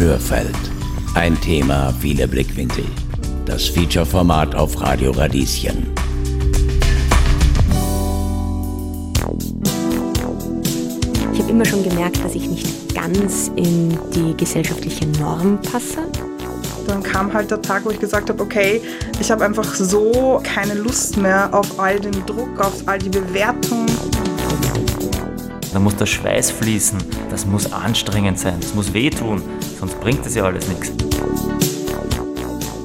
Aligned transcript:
Hörfeld. 0.00 0.56
Ein 1.14 1.38
Thema, 1.42 1.92
viele 2.00 2.26
Blickwinkel. 2.26 2.84
Das 3.44 3.66
Feature-Format 3.68 4.54
auf 4.54 4.80
Radio 4.80 5.10
Radieschen. 5.10 5.86
Ich 11.34 11.40
habe 11.40 11.50
immer 11.50 11.66
schon 11.66 11.84
gemerkt, 11.84 12.24
dass 12.24 12.34
ich 12.34 12.48
nicht 12.48 12.94
ganz 12.94 13.50
in 13.56 13.98
die 14.14 14.34
gesellschaftliche 14.38 15.06
Norm 15.20 15.60
passe. 15.60 15.98
Dann 16.86 17.02
kam 17.02 17.30
halt 17.34 17.50
der 17.50 17.60
Tag, 17.60 17.84
wo 17.84 17.90
ich 17.90 18.00
gesagt 18.00 18.30
habe, 18.30 18.42
okay, 18.42 18.80
ich 19.20 19.30
habe 19.30 19.44
einfach 19.44 19.74
so 19.74 20.40
keine 20.42 20.74
Lust 20.74 21.18
mehr 21.18 21.52
auf 21.52 21.78
all 21.78 22.00
den 22.00 22.24
Druck, 22.24 22.58
auf 22.58 22.72
all 22.86 22.98
die 22.98 23.10
Bewertungen. 23.10 23.86
Da 25.72 25.78
muss 25.78 25.96
der 25.96 26.06
Schweiß 26.06 26.50
fließen, 26.50 26.98
das 27.30 27.46
muss 27.46 27.72
anstrengend 27.72 28.38
sein, 28.38 28.56
das 28.60 28.74
muss 28.74 28.92
wehtun, 28.92 29.40
sonst 29.78 30.00
bringt 30.00 30.26
das 30.26 30.34
ja 30.34 30.44
alles 30.44 30.66
nichts. 30.68 30.90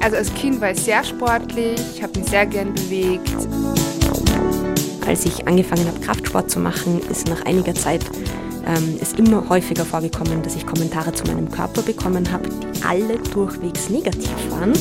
Also 0.00 0.16
als 0.16 0.32
Kind 0.34 0.60
war 0.60 0.70
ich 0.70 0.80
sehr 0.80 1.02
sportlich, 1.02 1.80
ich 1.94 2.02
habe 2.02 2.18
mich 2.18 2.28
sehr 2.28 2.46
gern 2.46 2.72
bewegt. 2.74 3.34
Als 5.04 5.24
ich 5.24 5.46
angefangen 5.48 5.86
habe, 5.86 5.98
Kraftsport 6.00 6.50
zu 6.50 6.60
machen, 6.60 7.00
ist 7.10 7.28
nach 7.28 7.44
einiger 7.44 7.74
Zeit 7.74 8.04
ähm, 8.66 8.98
ist 9.00 9.18
immer 9.18 9.48
häufiger 9.48 9.84
vorgekommen, 9.84 10.42
dass 10.42 10.56
ich 10.56 10.66
Kommentare 10.66 11.12
zu 11.12 11.24
meinem 11.24 11.50
Körper 11.50 11.82
bekommen 11.82 12.30
habe, 12.30 12.48
die 12.48 12.84
alle 12.84 13.18
durchwegs 13.32 13.88
negativ 13.88 14.30
waren. 14.50 14.72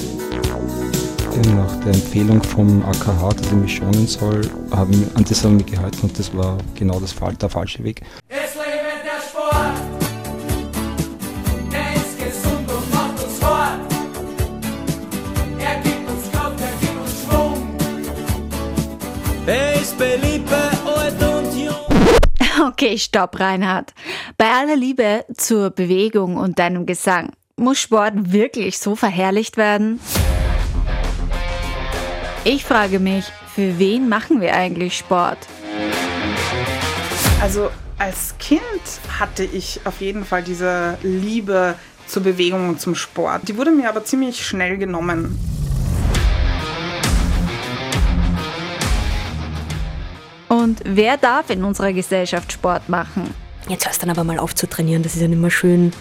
Nach 1.36 1.76
der 1.84 1.94
Empfehlung 1.94 2.42
vom 2.42 2.82
AKH, 2.86 3.30
dass 3.36 3.48
ich 3.48 3.52
mich 3.52 3.76
schonen 3.76 4.08
soll, 4.08 4.50
haben, 4.72 5.12
an 5.16 5.26
das 5.26 5.44
haben 5.44 5.60
wir 5.60 5.66
gehalten 5.66 6.00
und 6.04 6.18
das 6.18 6.34
war 6.34 6.58
genau 6.76 6.98
das, 7.02 7.14
der 7.14 7.50
falsche 7.50 7.84
Weg. 7.84 8.02
Es 8.30 8.56
lebe 8.56 9.04
der 9.04 9.20
Sport! 9.22 9.76
Er 11.74 11.96
ist 11.96 12.18
gesund 12.18 12.72
und 12.72 12.94
macht 12.94 13.22
uns 13.22 13.38
fort! 13.40 13.80
Er 15.60 15.82
gibt 15.82 16.10
uns 16.10 16.32
Kraft, 16.32 16.62
er 16.62 16.80
gibt 16.80 17.02
uns 17.02 17.24
Schwung! 17.24 17.76
Er 19.46 19.74
ist 19.76 19.98
beliebt 19.98 20.50
bei 20.50 20.90
alt 20.90 21.22
und 21.22 21.58
jung! 21.58 21.76
Okay, 22.70 22.98
stopp, 22.98 23.40
Reinhard. 23.42 23.94
Bei 24.38 24.52
aller 24.52 24.78
Liebe 24.78 25.26
zur 25.36 25.70
Bewegung 25.70 26.38
und 26.38 26.60
deinem 26.60 26.86
Gesang, 26.86 27.32
muss 27.58 27.80
Sport 27.80 28.32
wirklich 28.32 28.80
so 28.80 28.96
verherrlicht 28.96 29.58
werden? 29.58 30.00
Ich 32.48 32.64
frage 32.64 33.00
mich, 33.00 33.26
für 33.56 33.80
wen 33.80 34.08
machen 34.08 34.40
wir 34.40 34.54
eigentlich 34.54 34.96
Sport? 34.96 35.40
Also 37.42 37.72
als 37.98 38.36
Kind 38.38 38.62
hatte 39.20 39.44
ich 39.44 39.80
auf 39.84 40.00
jeden 40.00 40.24
Fall 40.24 40.44
diese 40.44 40.96
Liebe 41.02 41.74
zur 42.06 42.22
Bewegung 42.22 42.70
und 42.70 42.80
zum 42.80 42.94
Sport. 42.94 43.48
Die 43.48 43.58
wurde 43.58 43.72
mir 43.72 43.90
aber 43.90 44.06
ziemlich 44.06 44.46
schnell 44.46 44.78
genommen. 44.78 45.40
Und 50.48 50.82
wer 50.86 51.18
darf 51.18 51.50
in 51.50 51.64
unserer 51.64 51.94
Gesellschaft 51.94 52.52
Sport 52.52 52.90
machen? 52.90 53.34
Jetzt 53.68 53.88
hörst 53.88 54.04
du 54.04 54.06
dann 54.06 54.16
aber 54.16 54.24
mal 54.24 54.38
auf 54.38 54.54
zu 54.54 54.70
trainieren, 54.70 55.02
das 55.02 55.16
ist 55.16 55.22
ja 55.22 55.28
nicht 55.28 55.42
mehr 55.42 55.50
schön. 55.50 55.94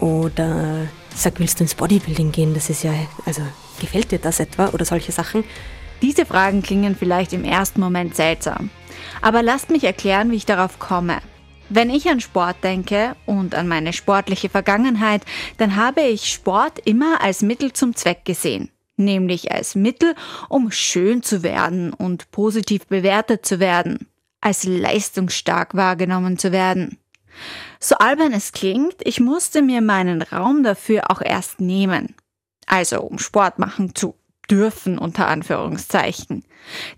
Oder 0.00 0.88
sag, 1.14 1.38
willst 1.38 1.60
du 1.60 1.62
ins 1.62 1.76
Bodybuilding 1.76 2.32
gehen? 2.32 2.54
Das 2.54 2.70
ist 2.70 2.82
ja, 2.82 2.92
also 3.24 3.42
gefällt 3.78 4.12
dir 4.12 4.18
das 4.18 4.40
etwa? 4.40 4.68
Oder 4.68 4.84
solche 4.84 5.12
Sachen. 5.12 5.44
Diese 6.02 6.26
Fragen 6.26 6.62
klingen 6.62 6.96
vielleicht 6.96 7.32
im 7.32 7.44
ersten 7.44 7.80
Moment 7.80 8.14
seltsam. 8.16 8.70
Aber 9.22 9.42
lasst 9.42 9.70
mich 9.70 9.84
erklären, 9.84 10.30
wie 10.30 10.36
ich 10.36 10.46
darauf 10.46 10.78
komme. 10.78 11.18
Wenn 11.68 11.90
ich 11.90 12.08
an 12.08 12.20
Sport 12.20 12.62
denke 12.62 13.16
und 13.26 13.54
an 13.54 13.66
meine 13.66 13.92
sportliche 13.92 14.48
Vergangenheit, 14.48 15.22
dann 15.56 15.76
habe 15.76 16.02
ich 16.02 16.32
Sport 16.32 16.78
immer 16.84 17.20
als 17.20 17.42
Mittel 17.42 17.72
zum 17.72 17.96
Zweck 17.96 18.24
gesehen. 18.24 18.70
Nämlich 18.96 19.52
als 19.52 19.74
Mittel, 19.74 20.14
um 20.48 20.70
schön 20.70 21.22
zu 21.22 21.42
werden 21.42 21.92
und 21.92 22.30
positiv 22.30 22.86
bewertet 22.86 23.44
zu 23.44 23.58
werden. 23.58 24.06
Als 24.40 24.64
leistungsstark 24.64 25.74
wahrgenommen 25.74 26.38
zu 26.38 26.52
werden. 26.52 26.98
So 27.80 27.96
albern 27.96 28.32
es 28.32 28.52
klingt, 28.52 28.96
ich 29.00 29.20
musste 29.20 29.60
mir 29.60 29.82
meinen 29.82 30.22
Raum 30.22 30.62
dafür 30.62 31.10
auch 31.10 31.20
erst 31.20 31.60
nehmen. 31.60 32.14
Also 32.66 33.00
um 33.00 33.18
Sport 33.18 33.58
machen 33.58 33.94
zu 33.94 34.14
dürfen 34.50 34.98
unter 34.98 35.26
Anführungszeichen. 35.28 36.44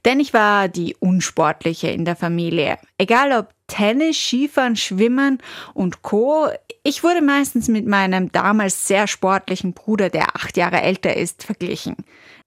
Denn 0.05 0.21
ich 0.21 0.33
war 0.33 0.69
die 0.69 0.97
Unsportliche 0.99 1.89
in 1.89 2.05
der 2.05 2.17
Familie. 2.17 2.79
Egal 2.99 3.33
ob 3.33 3.51
Tennis, 3.67 4.17
Skifahren, 4.17 4.77
Schwimmen 4.77 5.39
und 5.75 6.03
Co. 6.03 6.49
Ich 6.85 7.05
wurde 7.05 7.21
meistens 7.21 7.69
mit 7.69 7.87
meinem 7.87 8.33
damals 8.33 8.87
sehr 8.89 9.07
sportlichen 9.07 9.75
Bruder, 9.75 10.09
der 10.09 10.37
acht 10.37 10.57
Jahre 10.57 10.81
älter 10.81 11.17
ist, 11.17 11.45
verglichen. 11.45 11.97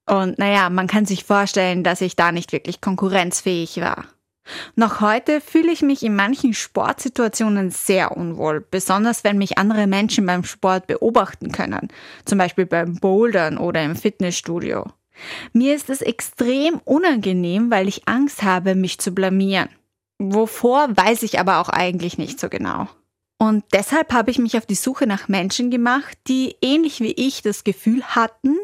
Und 0.08 0.40
naja, 0.40 0.70
man 0.70 0.88
kann 0.88 1.06
sich 1.06 1.24
vorstellen, 1.24 1.84
dass 1.84 2.02
ich 2.02 2.16
da 2.16 2.32
nicht 2.32 2.52
wirklich 2.52 2.82
konkurrenzfähig 2.82 3.80
war. 3.82 4.06
Noch 4.76 5.02
heute 5.02 5.42
fühle 5.42 5.72
ich 5.72 5.82
mich 5.82 6.04
in 6.04 6.16
manchen 6.16 6.54
Sportsituationen 6.54 7.70
sehr 7.70 8.16
unwohl, 8.16 8.66
besonders 8.70 9.24
wenn 9.24 9.38
mich 9.38 9.58
andere 9.58 9.88
Menschen 9.88 10.26
beim 10.26 10.44
Sport 10.44 10.88
beobachten 10.88 11.52
können, 11.52 11.90
zum 12.26 12.38
Beispiel 12.38 12.66
beim 12.66 12.96
Bouldern 12.96 13.58
oder 13.58 13.84
im 13.84 13.96
Fitnessstudio. 13.96 14.86
Mir 15.54 15.76
ist 15.76 15.90
es 15.90 16.02
extrem 16.02 16.80
unangenehm, 16.86 17.70
weil 17.70 17.88
ich 17.88 18.08
Angst 18.08 18.44
habe, 18.44 18.76
mich 18.76 19.00
zu 19.00 19.12
blamieren. 19.12 19.70
Wovor 20.18 20.96
weiß 20.96 21.24
ich 21.24 21.40
aber 21.40 21.60
auch 21.60 21.70
eigentlich 21.70 22.18
nicht 22.18 22.40
so 22.40 22.50
genau. 22.50 22.88
Und 23.42 23.64
deshalb 23.74 24.14
habe 24.14 24.30
ich 24.30 24.38
mich 24.38 24.56
auf 24.56 24.68
die 24.68 24.76
Suche 24.76 25.08
nach 25.08 25.28
Menschen 25.28 25.72
gemacht, 25.72 26.16
die 26.28 26.58
ähnlich 26.62 27.00
wie 27.00 27.14
ich 27.14 27.42
das 27.42 27.64
Gefühl 27.64 28.04
hatten, 28.04 28.56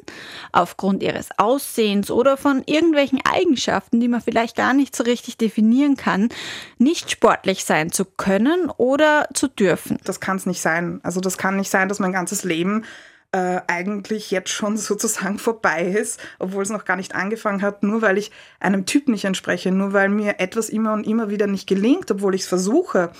aufgrund 0.51 1.01
ihres 1.01 1.29
Aussehens 1.39 2.11
oder 2.11 2.37
von 2.37 2.61
irgendwelchen 2.67 3.19
Eigenschaften, 3.25 3.99
die 3.99 4.07
man 4.07 4.21
vielleicht 4.21 4.55
gar 4.55 4.75
nicht 4.75 4.95
so 4.95 5.03
richtig 5.03 5.35
definieren 5.35 5.97
kann, 5.97 6.29
nicht 6.77 7.09
sportlich 7.09 7.65
sein 7.65 7.91
zu 7.91 8.05
können 8.05 8.69
oder 8.69 9.27
zu 9.33 9.47
dürfen. 9.47 9.97
Das 10.03 10.19
kann 10.19 10.37
es 10.37 10.45
nicht 10.45 10.61
sein. 10.61 10.99
Also 11.01 11.21
das 11.21 11.39
kann 11.39 11.57
nicht 11.57 11.71
sein, 11.71 11.89
dass 11.89 11.97
mein 11.97 12.13
ganzes 12.13 12.43
Leben 12.43 12.85
äh, 13.31 13.61
eigentlich 13.65 14.29
jetzt 14.29 14.51
schon 14.51 14.77
sozusagen 14.77 15.39
vorbei 15.39 15.85
ist, 15.85 16.19
obwohl 16.37 16.61
es 16.61 16.69
noch 16.69 16.85
gar 16.85 16.97
nicht 16.97 17.15
angefangen 17.15 17.63
hat, 17.63 17.81
nur 17.81 18.03
weil 18.03 18.19
ich 18.19 18.31
einem 18.59 18.85
Typ 18.85 19.07
nicht 19.07 19.25
entspreche, 19.25 19.71
nur 19.71 19.93
weil 19.93 20.09
mir 20.09 20.39
etwas 20.39 20.69
immer 20.69 20.93
und 20.93 21.07
immer 21.07 21.31
wieder 21.31 21.47
nicht 21.47 21.67
gelingt, 21.67 22.11
obwohl 22.11 22.35
ich 22.35 22.41
es 22.41 22.47
versuche. 22.47 23.11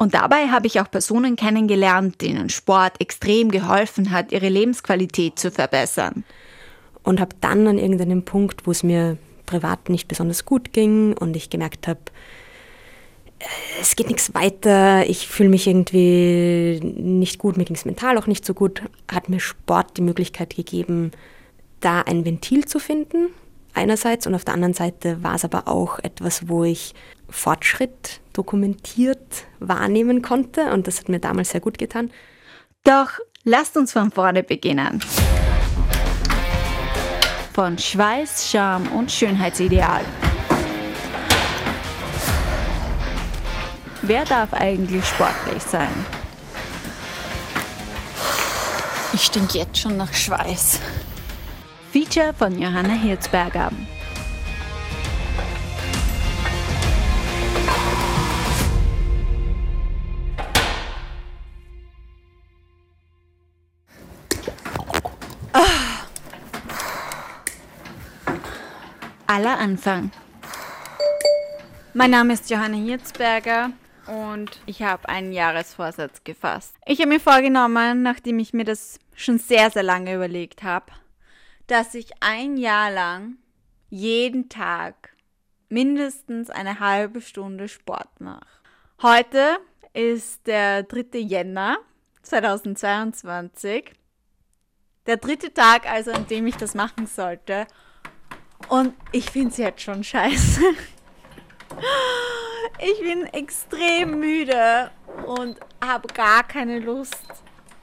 Und 0.00 0.14
dabei 0.14 0.48
habe 0.48 0.66
ich 0.66 0.80
auch 0.80 0.90
Personen 0.90 1.36
kennengelernt, 1.36 2.22
denen 2.22 2.48
Sport 2.48 2.98
extrem 3.02 3.50
geholfen 3.50 4.10
hat, 4.10 4.32
ihre 4.32 4.48
Lebensqualität 4.48 5.38
zu 5.38 5.50
verbessern. 5.50 6.24
Und 7.02 7.20
habe 7.20 7.36
dann 7.42 7.66
an 7.66 7.76
irgendeinem 7.76 8.24
Punkt, 8.24 8.66
wo 8.66 8.70
es 8.70 8.82
mir 8.82 9.18
privat 9.44 9.90
nicht 9.90 10.08
besonders 10.08 10.46
gut 10.46 10.72
ging 10.72 11.12
und 11.12 11.36
ich 11.36 11.50
gemerkt 11.50 11.86
habe, 11.86 12.00
äh, 13.40 13.44
es 13.78 13.94
geht 13.94 14.08
nichts 14.08 14.32
weiter, 14.32 15.06
ich 15.06 15.28
fühle 15.28 15.50
mich 15.50 15.66
irgendwie 15.66 16.80
nicht 16.82 17.38
gut, 17.38 17.58
mir 17.58 17.66
ging 17.66 17.76
es 17.76 17.84
mental 17.84 18.16
auch 18.16 18.26
nicht 18.26 18.46
so 18.46 18.54
gut, 18.54 18.80
hat 19.12 19.28
mir 19.28 19.38
Sport 19.38 19.98
die 19.98 20.02
Möglichkeit 20.02 20.56
gegeben, 20.56 21.10
da 21.80 22.00
ein 22.00 22.24
Ventil 22.24 22.64
zu 22.64 22.78
finden, 22.78 23.28
einerseits, 23.74 24.26
und 24.26 24.34
auf 24.34 24.46
der 24.46 24.54
anderen 24.54 24.72
Seite 24.72 25.22
war 25.22 25.34
es 25.34 25.44
aber 25.44 25.68
auch 25.68 25.98
etwas, 25.98 26.48
wo 26.48 26.64
ich 26.64 26.94
Fortschritt 27.28 28.20
dokumentiert 28.40 29.44
wahrnehmen 29.58 30.22
konnte 30.22 30.72
und 30.72 30.86
das 30.86 31.00
hat 31.00 31.10
mir 31.10 31.20
damals 31.20 31.50
sehr 31.50 31.60
gut 31.60 31.76
getan. 31.76 32.10
Doch 32.84 33.10
lasst 33.44 33.76
uns 33.76 33.92
von 33.92 34.10
vorne 34.10 34.42
beginnen. 34.42 34.98
Von 37.52 37.76
Schweiß, 37.76 38.50
Charme 38.50 38.88
und 38.92 39.12
Schönheitsideal. 39.12 40.00
Wer 44.00 44.24
darf 44.24 44.54
eigentlich 44.54 45.04
sportlich 45.04 45.62
sein? 45.62 45.92
Ich 49.12 49.24
stinke 49.24 49.58
jetzt 49.58 49.76
schon 49.76 49.98
nach 49.98 50.14
Schweiß. 50.14 50.80
Feature 51.92 52.32
von 52.32 52.58
Johanna 52.58 52.94
Hirzberger. 52.94 53.70
Aller 69.30 69.60
Anfang. 69.60 70.10
Mein 71.94 72.10
Name 72.10 72.32
ist 72.32 72.50
Johanna 72.50 72.78
Hirzberger 72.78 73.70
und 74.08 74.58
ich 74.66 74.82
habe 74.82 75.08
einen 75.08 75.30
Jahresvorsatz 75.30 76.24
gefasst. 76.24 76.74
Ich 76.84 76.98
habe 76.98 77.10
mir 77.10 77.20
vorgenommen, 77.20 78.02
nachdem 78.02 78.40
ich 78.40 78.52
mir 78.52 78.64
das 78.64 78.98
schon 79.14 79.38
sehr, 79.38 79.70
sehr 79.70 79.84
lange 79.84 80.16
überlegt 80.16 80.64
habe, 80.64 80.86
dass 81.68 81.94
ich 81.94 82.10
ein 82.18 82.56
Jahr 82.56 82.90
lang 82.90 83.36
jeden 83.88 84.48
Tag 84.48 85.14
mindestens 85.68 86.50
eine 86.50 86.80
halbe 86.80 87.20
Stunde 87.20 87.68
Sport 87.68 88.20
mache. 88.20 88.48
Heute 89.00 89.58
ist 89.92 90.48
der 90.48 90.82
3. 90.82 91.20
Jänner 91.20 91.78
2022. 92.22 93.92
Der 95.06 95.18
dritte 95.18 95.54
Tag, 95.54 95.88
also 95.88 96.10
an 96.10 96.26
dem 96.26 96.48
ich 96.48 96.56
das 96.56 96.74
machen 96.74 97.06
sollte. 97.06 97.68
Und 98.68 98.94
ich 99.12 99.30
finde 99.30 99.50
es 99.50 99.56
jetzt 99.56 99.82
schon 99.82 100.04
scheiße. 100.04 100.60
Ich 102.82 103.00
bin 103.00 103.26
extrem 103.26 104.20
müde 104.20 104.90
und 105.26 105.58
habe 105.84 106.08
gar 106.14 106.42
keine 106.42 106.78
Lust, 106.78 107.26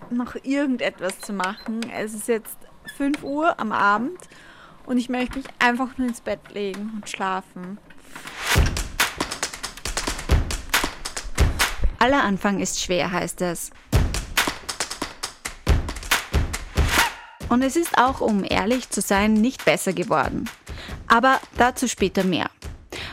noch 0.10 0.36
irgendetwas 0.44 1.20
zu 1.20 1.34
machen. 1.34 1.82
Es 1.96 2.16
ist 2.16 2.28
jetzt 2.28 2.58
5 2.98 3.22
Uhr 3.22 3.60
am 3.60 3.72
Abend 3.72 4.18
und 4.88 4.98
ich 4.98 5.08
möchte 5.08 5.38
mich 5.38 5.48
einfach 5.60 5.98
nur 6.00 6.08
ins 6.08 6.22
Bett 6.22 6.40
legen 6.52 6.94
und 6.96 7.08
schlafen. 7.08 7.78
Aller 12.00 12.24
Anfang 12.24 12.60
ist 12.60 12.82
schwer, 12.82 13.12
heißt 13.12 13.42
es. 13.42 13.72
Und 17.50 17.62
es 17.62 17.76
ist 17.76 17.98
auch, 17.98 18.22
um 18.22 18.44
ehrlich 18.48 18.90
zu 18.90 19.02
sein, 19.02 19.34
nicht 19.34 19.66
besser 19.66 19.94
geworden. 19.94 20.50
Aber 21.08 21.40
dazu 21.58 21.88
später 21.88 22.24
mehr. 22.24 22.50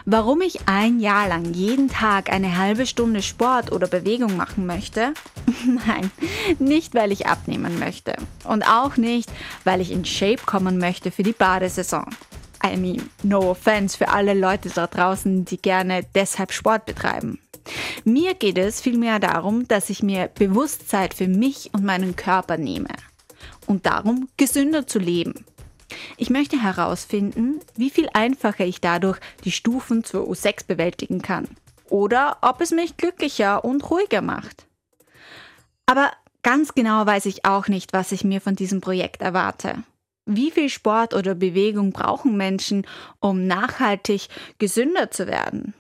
Warum 0.07 0.43
ich 0.43 0.69
ein 0.69 1.01
Jahr 1.01 1.29
lang 1.29 1.55
jeden 1.55 1.89
Tag 1.89 2.31
eine 2.31 2.59
halbe 2.59 2.87
Stunde 2.87 3.23
Sport 3.23 3.73
oder 3.73 3.87
Bewegung 3.87 4.37
machen 4.37 4.67
möchte? 4.67 5.15
Nein, 5.87 6.11
nicht 6.59 6.95
weil 6.95 7.13
ich 7.13 7.27
abnehmen 7.27 7.79
möchte. 7.79 8.15
Und 8.45 8.65
auch 8.65 8.97
nicht, 8.97 9.31
weil 9.65 9.81
ich 9.81 9.91
in 9.91 10.05
Shape 10.05 10.43
kommen 10.45 10.79
möchte 10.79 11.11
für 11.11 11.23
die 11.23 11.33
Badesaison. 11.33 12.07
I 12.65 12.77
mean, 12.77 13.09
no 13.23 13.51
offense 13.51 13.97
für 13.97 14.09
alle 14.09 14.35
Leute 14.35 14.71
da 14.71 14.87
draußen, 14.87 15.45
die 15.45 15.61
gerne 15.61 16.05
deshalb 16.15 16.53
Sport 16.53 16.87
betreiben. 16.87 17.39
Mir 18.05 18.35
geht 18.35 18.59
es 18.59 18.81
vielmehr 18.81 19.19
darum, 19.19 19.67
dass 19.69 19.91
ich 19.91 20.03
mir 20.03 20.29
Bewusstsein 20.29 21.11
für 21.15 21.29
mich 21.29 21.71
und 21.73 21.85
meinen 21.85 22.15
Körper 22.17 22.59
nehme. 22.59 22.89
Und 23.67 23.87
darum, 23.87 24.29
gesünder 24.37 24.87
zu 24.87 24.99
leben. 24.99 25.45
Ich 26.17 26.31
möchte 26.31 26.63
herausfinden, 26.63 27.61
wie 27.77 27.91
viel 27.91 28.09
einfacher 28.13 28.65
ich 28.65 28.81
dadurch 28.81 29.19
die 29.45 29.53
Stufen 29.53 30.05
zur 30.05 30.29
U6 30.29 30.67
bewältigen 30.67 31.23
kann. 31.23 31.49
Oder 31.89 32.39
ob 32.41 32.61
es 32.61 32.71
mich 32.71 32.97
glücklicher 32.97 33.65
und 33.65 33.91
ruhiger 33.91 34.23
macht. 34.23 34.67
Aber 35.87 36.11
ganz 36.43 36.75
genau 36.75 37.07
weiß 37.07 37.27
ich 37.27 37.45
auch 37.45 37.69
nicht, 37.69 37.93
was 37.93 38.13
ich 38.13 38.25
mir 38.25 38.41
von 38.41 38.57
diesem 38.57 38.81
Projekt 38.81 39.23
erwarte. 39.23 39.83
Wie 40.27 40.51
viel 40.51 40.71
Sport 40.71 41.13
oder 41.13 41.35
Bewegung 41.35 41.93
brauchen 41.93 42.37
Menschen, 42.37 42.87
um 43.21 43.47
nachhaltig 43.47 44.29
gesünder 44.59 45.11
zu 45.11 45.27
werden? 45.27 45.75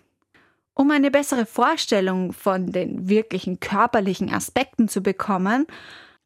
Um 0.74 0.90
eine 0.90 1.10
bessere 1.10 1.46
Vorstellung 1.46 2.32
von 2.32 2.72
den 2.72 3.08
wirklichen 3.08 3.60
körperlichen 3.60 4.32
Aspekten 4.32 4.88
zu 4.88 5.02
bekommen, 5.02 5.66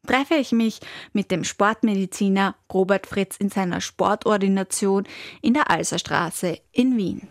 treffe 0.05 0.35
ich 0.35 0.51
mich 0.51 0.79
mit 1.13 1.31
dem 1.31 1.43
Sportmediziner 1.43 2.55
Robert 2.71 3.07
Fritz 3.07 3.37
in 3.37 3.49
seiner 3.49 3.81
Sportordination 3.81 5.07
in 5.41 5.53
der 5.53 5.69
Alserstraße 5.69 6.59
in 6.71 6.97
Wien. 6.97 7.27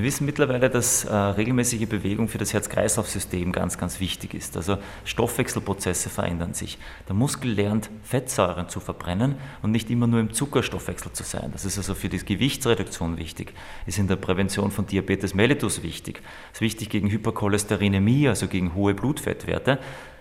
Wir 0.00 0.06
wissen 0.06 0.24
mittlerweile, 0.24 0.70
dass 0.70 1.04
äh, 1.04 1.14
regelmäßige 1.14 1.86
Bewegung 1.86 2.26
für 2.28 2.38
das 2.38 2.54
Herz-Kreislauf-System 2.54 3.52
ganz, 3.52 3.76
ganz 3.76 4.00
wichtig 4.00 4.32
ist. 4.32 4.56
Also 4.56 4.78
Stoffwechselprozesse 5.04 6.08
verändern 6.08 6.54
sich. 6.54 6.78
Der 7.06 7.14
Muskel 7.14 7.52
lernt, 7.52 7.90
Fettsäuren 8.02 8.70
zu 8.70 8.80
verbrennen 8.80 9.34
und 9.60 9.72
nicht 9.72 9.90
immer 9.90 10.06
nur 10.06 10.20
im 10.20 10.32
Zuckerstoffwechsel 10.32 11.12
zu 11.12 11.22
sein. 11.22 11.50
Das 11.52 11.66
ist 11.66 11.76
also 11.76 11.94
für 11.94 12.08
die 12.08 12.16
Gewichtsreduktion 12.16 13.18
wichtig. 13.18 13.52
Ist 13.84 13.98
in 13.98 14.08
der 14.08 14.16
Prävention 14.16 14.70
von 14.70 14.86
Diabetes 14.86 15.34
mellitus 15.34 15.82
wichtig. 15.82 16.22
Ist 16.54 16.62
wichtig 16.62 16.88
gegen 16.88 17.10
Hypercholesterinämie, 17.10 18.26
also 18.26 18.48
gegen 18.48 18.74
hohe 18.74 18.94
Blutfettwerte. 18.94 19.80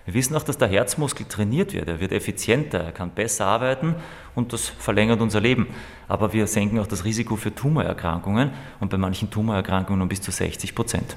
Wir 0.09 0.15
wissen 0.15 0.35
auch, 0.35 0.41
dass 0.41 0.57
der 0.57 0.67
Herzmuskel 0.67 1.27
trainiert 1.27 1.71
wird. 1.71 1.88
Er 1.88 2.00
wird 2.00 2.11
effizienter, 2.11 2.79
er 2.79 2.91
kann 2.91 3.11
besser 3.11 3.45
arbeiten 3.45 3.94
und 4.33 4.53
das 4.53 4.67
verlängert 4.67 5.21
unser 5.21 5.39
Leben. 5.39 5.67
Aber 6.07 6.33
wir 6.33 6.47
senken 6.47 6.79
auch 6.79 6.88
das 6.88 7.06
Risiko 7.06 7.35
für 7.35 7.53
Tumorerkrankungen 7.53 8.50
und 8.79 8.89
bei 8.89 8.97
manchen 8.97 9.29
Tumorerkrankungen 9.29 10.01
um 10.01 10.09
bis 10.09 10.19
zu 10.19 10.31
60 10.31 10.73
Prozent. 10.73 11.15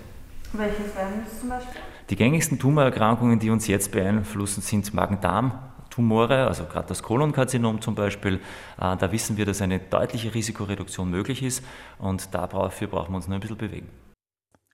Welches 0.53 0.95
wären 0.95 1.25
das 1.25 1.41
zum 1.41 1.49
Beispiel? 1.49 1.81
Die 2.11 2.17
gängigsten 2.17 2.59
Tumorerkrankungen, 2.59 3.39
die 3.39 3.49
uns 3.49 3.67
jetzt 3.67 3.93
beeinflussen, 3.93 4.61
sind 4.61 4.93
Magen-Darm. 4.93 5.59
Tumore, 5.89 6.47
also 6.47 6.65
gerade 6.65 6.89
das 6.89 7.03
Kolonkarzinom 7.03 7.81
zum 7.81 7.95
Beispiel, 7.95 8.41
äh, 8.79 8.97
da 8.99 9.11
wissen 9.11 9.39
wir, 9.39 9.47
dass 9.47 9.63
eine 9.63 9.79
deutliche 9.79 10.35
Risikoreduktion 10.35 11.11
möglich 11.11 11.43
ist 11.43 11.65
und 11.99 12.35
dafür 12.35 12.89
brauchen 12.89 13.13
wir 13.13 13.17
uns 13.17 13.27
nur 13.27 13.39
ein 13.39 13.41
bisschen 13.41 13.57
bewegen. 13.57 13.89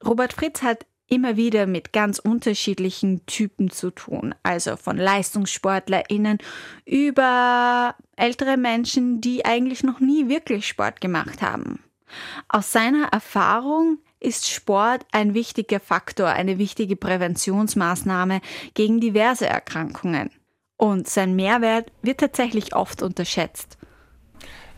Robert 0.05 0.33
Fritz 0.33 0.63
hat 0.63 0.87
immer 1.09 1.37
wieder 1.37 1.67
mit 1.67 1.93
ganz 1.93 2.19
unterschiedlichen 2.19 3.25
Typen 3.27 3.71
zu 3.71 3.91
tun. 3.91 4.35
Also 4.43 4.77
von 4.77 4.97
LeistungssportlerInnen 4.97 6.39
über 6.85 7.95
ältere 8.17 8.57
Menschen, 8.57 9.21
die 9.21 9.45
eigentlich 9.45 9.83
noch 9.83 10.01
nie 10.01 10.29
wirklich 10.29 10.69
Sport 10.69 11.01
gemacht 11.01 11.43
haben. 11.43 11.81
Aus 12.49 12.73
seiner 12.73 13.09
Erfahrung 13.09 13.99
ist 14.21 14.49
Sport 14.49 15.07
ein 15.13 15.35
wichtiger 15.35 15.81
Faktor, 15.81 16.29
eine 16.29 16.59
wichtige 16.59 16.97
Präventionsmaßnahme 16.97 18.41
gegen 18.75 19.01
diverse 19.01 19.47
Erkrankungen. 19.47 20.31
Und 20.77 21.09
sein 21.09 21.35
Mehrwert 21.35 21.91
wird 22.03 22.21
tatsächlich 22.21 22.75
oft 22.75 23.03
unterschätzt. 23.03 23.78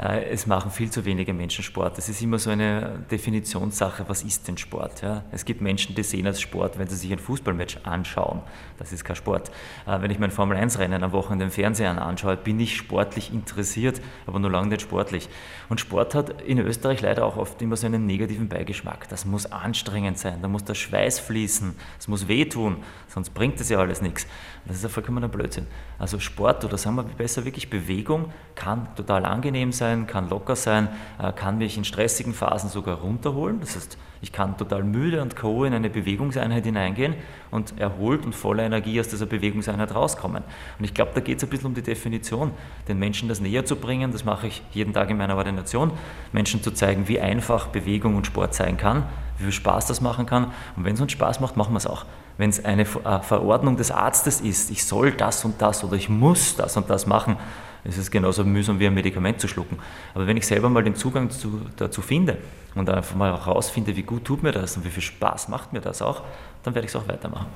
Äh, 0.00 0.30
es 0.30 0.46
machen 0.46 0.70
viel 0.70 0.90
zu 0.90 1.04
wenige 1.04 1.34
Menschen 1.34 1.62
Sport. 1.62 1.98
Das 1.98 2.08
ist 2.08 2.22
immer 2.22 2.38
so 2.38 2.50
eine 2.50 3.04
Definitionssache, 3.10 4.04
was 4.08 4.22
ist 4.22 4.48
denn 4.48 4.56
Sport? 4.56 5.02
Ja? 5.02 5.24
Es 5.30 5.44
gibt 5.44 5.60
Menschen, 5.60 5.94
die 5.94 6.02
sehen 6.02 6.26
als 6.26 6.40
Sport, 6.40 6.78
wenn 6.78 6.88
sie 6.88 6.96
sich 6.96 7.12
ein 7.12 7.18
Fußballmatch 7.18 7.80
anschauen. 7.84 8.40
Das 8.78 8.92
ist 8.92 9.04
kein 9.04 9.16
Sport. 9.16 9.50
Äh, 9.86 10.00
wenn 10.00 10.10
ich 10.10 10.18
mein 10.18 10.30
Formel-1-Rennen 10.30 11.02
am 11.02 11.12
Wochenende 11.12 11.44
im 11.44 11.50
Fernsehen 11.50 11.98
anschaue, 11.98 12.36
bin 12.36 12.58
ich 12.60 12.76
sportlich 12.76 13.32
interessiert, 13.32 14.00
aber 14.26 14.38
nur 14.38 14.50
lange 14.50 14.68
nicht 14.68 14.82
sportlich. 14.82 15.28
Und 15.68 15.80
Sport 15.80 16.14
hat 16.14 16.40
in 16.42 16.58
Österreich 16.58 17.02
leider 17.02 17.26
auch 17.26 17.36
oft 17.36 17.60
immer 17.60 17.76
so 17.76 17.86
einen 17.86 18.06
negativen 18.06 18.48
Beigeschmack. 18.48 19.08
Das 19.08 19.26
muss 19.26 19.46
anstrengend 19.46 20.18
sein, 20.18 20.40
da 20.40 20.48
muss 20.48 20.64
der 20.64 20.74
Schweiß 20.74 21.20
fließen, 21.20 21.74
es 21.98 22.08
muss 22.08 22.26
wehtun, 22.26 22.78
sonst 23.08 23.30
bringt 23.30 23.60
es 23.60 23.68
ja 23.68 23.78
alles 23.78 24.00
nichts. 24.00 24.26
Das 24.66 24.76
ist 24.76 24.82
ja 24.82 24.88
vollkommener 24.88 25.28
Blödsinn. 25.28 25.66
Also 25.98 26.18
Sport 26.18 26.64
oder 26.64 26.78
sagen 26.78 26.96
wir 26.96 27.02
besser 27.02 27.44
wirklich 27.44 27.68
Bewegung 27.68 28.32
kann 28.54 28.94
total 28.94 29.24
angenehm 29.24 29.72
sein, 29.72 29.89
kann 30.06 30.28
locker 30.28 30.56
sein, 30.56 30.88
äh, 31.22 31.32
kann 31.32 31.58
mich 31.58 31.76
in 31.76 31.84
stressigen 31.84 32.34
Phasen 32.34 32.70
sogar 32.70 32.98
runterholen. 32.98 33.60
Das 33.60 33.76
heißt, 33.76 33.98
ich 34.22 34.32
kann 34.32 34.56
total 34.58 34.84
müde 34.84 35.22
und 35.22 35.34
K.O. 35.34 35.64
in 35.64 35.72
eine 35.72 35.88
Bewegungseinheit 35.88 36.64
hineingehen 36.64 37.14
und 37.50 37.78
erholt 37.78 38.26
und 38.26 38.34
voller 38.34 38.64
Energie 38.64 39.00
aus 39.00 39.08
dieser 39.08 39.26
Bewegungseinheit 39.26 39.94
rauskommen. 39.94 40.42
Und 40.78 40.84
ich 40.84 40.92
glaube, 40.92 41.12
da 41.14 41.20
geht 41.20 41.38
es 41.38 41.44
ein 41.44 41.50
bisschen 41.50 41.66
um 41.66 41.74
die 41.74 41.82
Definition, 41.82 42.50
den 42.86 42.98
Menschen 42.98 43.28
das 43.28 43.40
näher 43.40 43.64
zu 43.64 43.76
bringen. 43.76 44.12
Das 44.12 44.24
mache 44.24 44.46
ich 44.48 44.62
jeden 44.72 44.92
Tag 44.92 45.08
in 45.10 45.16
meiner 45.16 45.36
Ordination, 45.36 45.92
Menschen 46.32 46.62
zu 46.62 46.70
zeigen, 46.72 47.08
wie 47.08 47.20
einfach 47.20 47.68
Bewegung 47.68 48.16
und 48.16 48.26
Sport 48.26 48.54
sein 48.54 48.76
kann, 48.76 49.04
wie 49.38 49.44
viel 49.44 49.52
Spaß 49.52 49.86
das 49.86 50.00
machen 50.00 50.26
kann. 50.26 50.52
Und 50.76 50.84
wenn 50.84 50.94
es 50.94 51.00
uns 51.00 51.12
Spaß 51.12 51.40
macht, 51.40 51.56
machen 51.56 51.72
wir 51.72 51.78
es 51.78 51.86
auch 51.86 52.04
wenn 52.40 52.48
es 52.48 52.64
eine 52.64 52.84
äh, 52.84 53.20
Verordnung 53.20 53.76
des 53.76 53.90
Arztes 53.90 54.40
ist, 54.40 54.70
ich 54.70 54.86
soll 54.86 55.12
das 55.12 55.44
und 55.44 55.60
das 55.60 55.84
oder 55.84 55.96
ich 55.96 56.08
muss 56.08 56.56
das 56.56 56.74
und 56.78 56.88
das 56.88 57.06
machen, 57.06 57.36
ist 57.84 57.98
es 57.98 58.10
genauso 58.10 58.44
mühsam 58.44 58.78
wie 58.78 58.86
ein 58.86 58.94
Medikament 58.94 59.40
zu 59.40 59.48
schlucken. 59.48 59.78
Aber 60.14 60.26
wenn 60.26 60.36
ich 60.36 60.46
selber 60.46 60.68
mal 60.68 60.82
den 60.82 60.94
Zugang 60.94 61.30
zu, 61.30 61.62
dazu 61.76 62.02
finde 62.02 62.38
und 62.74 62.88
einfach 62.90 63.16
mal 63.16 63.32
herausfinde, 63.32 63.96
wie 63.96 64.02
gut 64.02 64.24
tut 64.24 64.42
mir 64.42 64.52
das 64.52 64.76
und 64.76 64.84
wie 64.84 64.90
viel 64.90 65.02
Spaß 65.02 65.48
macht 65.48 65.72
mir 65.72 65.80
das 65.80 66.02
auch, 66.02 66.22
dann 66.62 66.74
werde 66.74 66.86
ich 66.86 66.94
es 66.94 67.00
auch 67.00 67.08
weitermachen. 67.08 67.46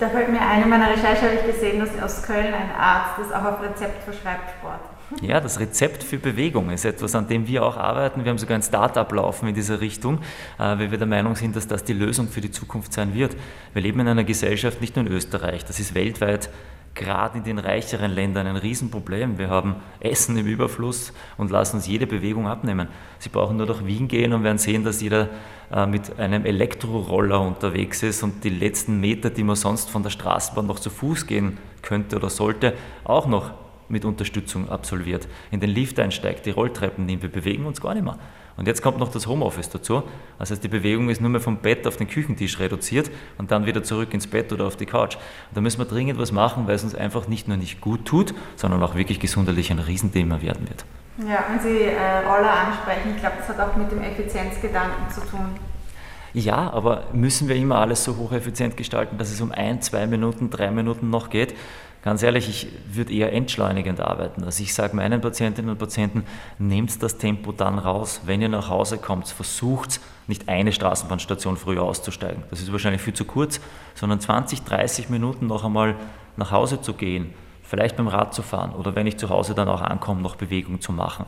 Da 0.00 0.08
fällt 0.08 0.30
mir 0.30 0.40
ein, 0.40 0.62
in 0.62 0.68
meiner 0.68 0.90
Recherche 0.90 1.22
habe 1.22 1.34
ich 1.34 1.54
gesehen, 1.54 1.78
dass 1.78 2.02
aus 2.02 2.22
Köln 2.22 2.52
ein 2.52 2.70
Arzt 2.76 3.18
das 3.18 3.32
auch 3.32 3.44
auf 3.44 3.62
Rezept 3.62 4.02
verschreibt 4.02 4.50
Sport. 4.58 4.80
Ja, 5.20 5.40
das 5.40 5.60
Rezept 5.60 6.02
für 6.02 6.18
Bewegung 6.18 6.70
ist 6.70 6.84
etwas, 6.84 7.14
an 7.14 7.28
dem 7.28 7.46
wir 7.46 7.64
auch 7.64 7.76
arbeiten. 7.76 8.24
Wir 8.24 8.30
haben 8.30 8.38
sogar 8.38 8.56
ein 8.56 8.62
Start-up 8.62 9.12
laufen 9.12 9.48
in 9.48 9.54
dieser 9.54 9.80
Richtung, 9.80 10.18
äh, 10.58 10.78
weil 10.78 10.90
wir 10.90 10.98
der 10.98 11.06
Meinung 11.06 11.36
sind, 11.36 11.54
dass 11.54 11.66
das 11.66 11.84
die 11.84 11.92
Lösung 11.92 12.28
für 12.28 12.40
die 12.40 12.50
Zukunft 12.50 12.92
sein 12.92 13.14
wird. 13.14 13.36
Wir 13.74 13.82
leben 13.82 14.00
in 14.00 14.08
einer 14.08 14.24
Gesellschaft, 14.24 14.80
nicht 14.80 14.96
nur 14.96 15.06
in 15.06 15.12
Österreich, 15.12 15.64
das 15.64 15.80
ist 15.80 15.94
weltweit 15.94 16.50
gerade 16.94 17.38
in 17.38 17.44
den 17.44 17.58
reicheren 17.58 18.10
Ländern 18.10 18.46
ein 18.46 18.56
Riesenproblem. 18.56 19.38
Wir 19.38 19.48
haben 19.48 19.76
Essen 20.00 20.36
im 20.36 20.46
Überfluss 20.46 21.12
und 21.38 21.50
lassen 21.50 21.76
uns 21.76 21.86
jede 21.86 22.06
Bewegung 22.06 22.46
abnehmen. 22.46 22.88
Sie 23.18 23.28
brauchen 23.28 23.56
nur 23.56 23.66
nach 23.66 23.86
Wien 23.86 24.08
gehen 24.08 24.32
und 24.32 24.44
werden 24.44 24.58
sehen, 24.58 24.84
dass 24.84 25.00
jeder 25.00 25.28
äh, 25.72 25.86
mit 25.86 26.18
einem 26.18 26.44
Elektroroller 26.44 27.40
unterwegs 27.40 28.02
ist 28.02 28.22
und 28.22 28.44
die 28.44 28.50
letzten 28.50 29.00
Meter, 29.00 29.30
die 29.30 29.42
man 29.42 29.56
sonst 29.56 29.90
von 29.90 30.02
der 30.02 30.10
Straßenbahn 30.10 30.66
noch 30.66 30.80
zu 30.80 30.90
Fuß 30.90 31.26
gehen 31.26 31.58
könnte 31.80 32.16
oder 32.16 32.28
sollte, 32.28 32.74
auch 33.04 33.26
noch 33.26 33.52
mit 33.88 34.04
Unterstützung 34.04 34.68
absolviert, 34.68 35.28
in 35.50 35.60
den 35.60 35.70
Lift 35.70 35.98
einsteigt, 35.98 36.46
die 36.46 36.50
Rolltreppen 36.50 37.06
nimmt, 37.06 37.22
wir 37.22 37.30
bewegen 37.30 37.66
uns 37.66 37.80
gar 37.80 37.94
nicht 37.94 38.04
mehr. 38.04 38.18
Und 38.56 38.66
jetzt 38.66 38.82
kommt 38.82 38.98
noch 38.98 39.10
das 39.10 39.26
Homeoffice 39.26 39.70
dazu. 39.70 40.02
Das 40.38 40.50
heißt, 40.50 40.62
die 40.62 40.68
Bewegung 40.68 41.08
ist 41.08 41.20
nur 41.20 41.30
mehr 41.30 41.40
vom 41.40 41.56
Bett 41.56 41.86
auf 41.86 41.96
den 41.96 42.06
Küchentisch 42.06 42.58
reduziert 42.58 43.10
und 43.38 43.50
dann 43.50 43.66
wieder 43.66 43.82
zurück 43.82 44.12
ins 44.12 44.26
Bett 44.26 44.52
oder 44.52 44.66
auf 44.66 44.76
die 44.76 44.86
Couch. 44.86 45.16
Und 45.16 45.56
da 45.56 45.60
müssen 45.60 45.78
wir 45.78 45.86
dringend 45.86 46.18
was 46.18 46.32
machen, 46.32 46.66
weil 46.66 46.74
es 46.74 46.84
uns 46.84 46.94
einfach 46.94 47.28
nicht 47.28 47.48
nur 47.48 47.56
nicht 47.56 47.80
gut 47.80 48.04
tut, 48.04 48.34
sondern 48.56 48.82
auch 48.82 48.94
wirklich 48.94 49.20
gesundheitlich 49.20 49.70
ein 49.70 49.78
Riesenthema 49.78 50.42
werden 50.42 50.68
wird. 50.68 50.84
Ja, 51.18 51.44
wenn 51.50 51.60
Sie 51.60 51.82
äh, 51.82 52.18
Roller 52.26 52.52
ansprechen, 52.52 53.12
ich 53.14 53.20
glaube, 53.20 53.36
das 53.38 53.48
hat 53.48 53.60
auch 53.60 53.76
mit 53.76 53.90
dem 53.90 54.02
Effizienzgedanken 54.02 55.10
zu 55.10 55.20
tun. 55.20 55.46
Ja, 56.34 56.70
aber 56.70 57.04
müssen 57.12 57.48
wir 57.48 57.56
immer 57.56 57.76
alles 57.76 58.04
so 58.04 58.16
hocheffizient 58.16 58.76
gestalten, 58.76 59.18
dass 59.18 59.30
es 59.30 59.40
um 59.42 59.52
ein, 59.52 59.82
zwei 59.82 60.06
Minuten, 60.06 60.48
drei 60.48 60.70
Minuten 60.70 61.10
noch 61.10 61.28
geht? 61.28 61.54
Ganz 62.02 62.24
ehrlich, 62.24 62.48
ich 62.48 62.66
würde 62.92 63.12
eher 63.12 63.32
entschleunigend 63.32 64.00
arbeiten. 64.00 64.42
Also 64.42 64.62
ich 64.62 64.74
sage 64.74 64.96
meinen 64.96 65.20
Patientinnen 65.20 65.70
und 65.70 65.78
Patienten, 65.78 66.24
nehmt 66.58 67.00
das 67.00 67.16
Tempo 67.16 67.52
dann 67.52 67.78
raus. 67.78 68.22
Wenn 68.24 68.42
ihr 68.42 68.48
nach 68.48 68.68
Hause 68.68 68.98
kommt, 68.98 69.28
versucht 69.28 70.00
nicht 70.26 70.48
eine 70.48 70.72
Straßenbahnstation 70.72 71.56
früher 71.56 71.82
auszusteigen. 71.82 72.42
Das 72.50 72.60
ist 72.60 72.72
wahrscheinlich 72.72 73.02
viel 73.02 73.14
zu 73.14 73.24
kurz, 73.24 73.60
sondern 73.94 74.18
20, 74.18 74.62
30 74.62 75.10
Minuten 75.10 75.46
noch 75.46 75.64
einmal 75.64 75.94
nach 76.36 76.50
Hause 76.50 76.80
zu 76.80 76.94
gehen, 76.94 77.32
vielleicht 77.62 77.96
beim 77.96 78.08
Rad 78.08 78.34
zu 78.34 78.42
fahren 78.42 78.72
oder 78.72 78.96
wenn 78.96 79.06
ich 79.06 79.16
zu 79.16 79.28
Hause 79.28 79.54
dann 79.54 79.68
auch 79.68 79.80
ankomme, 79.80 80.22
noch 80.22 80.34
Bewegung 80.34 80.80
zu 80.80 80.92
machen 80.92 81.26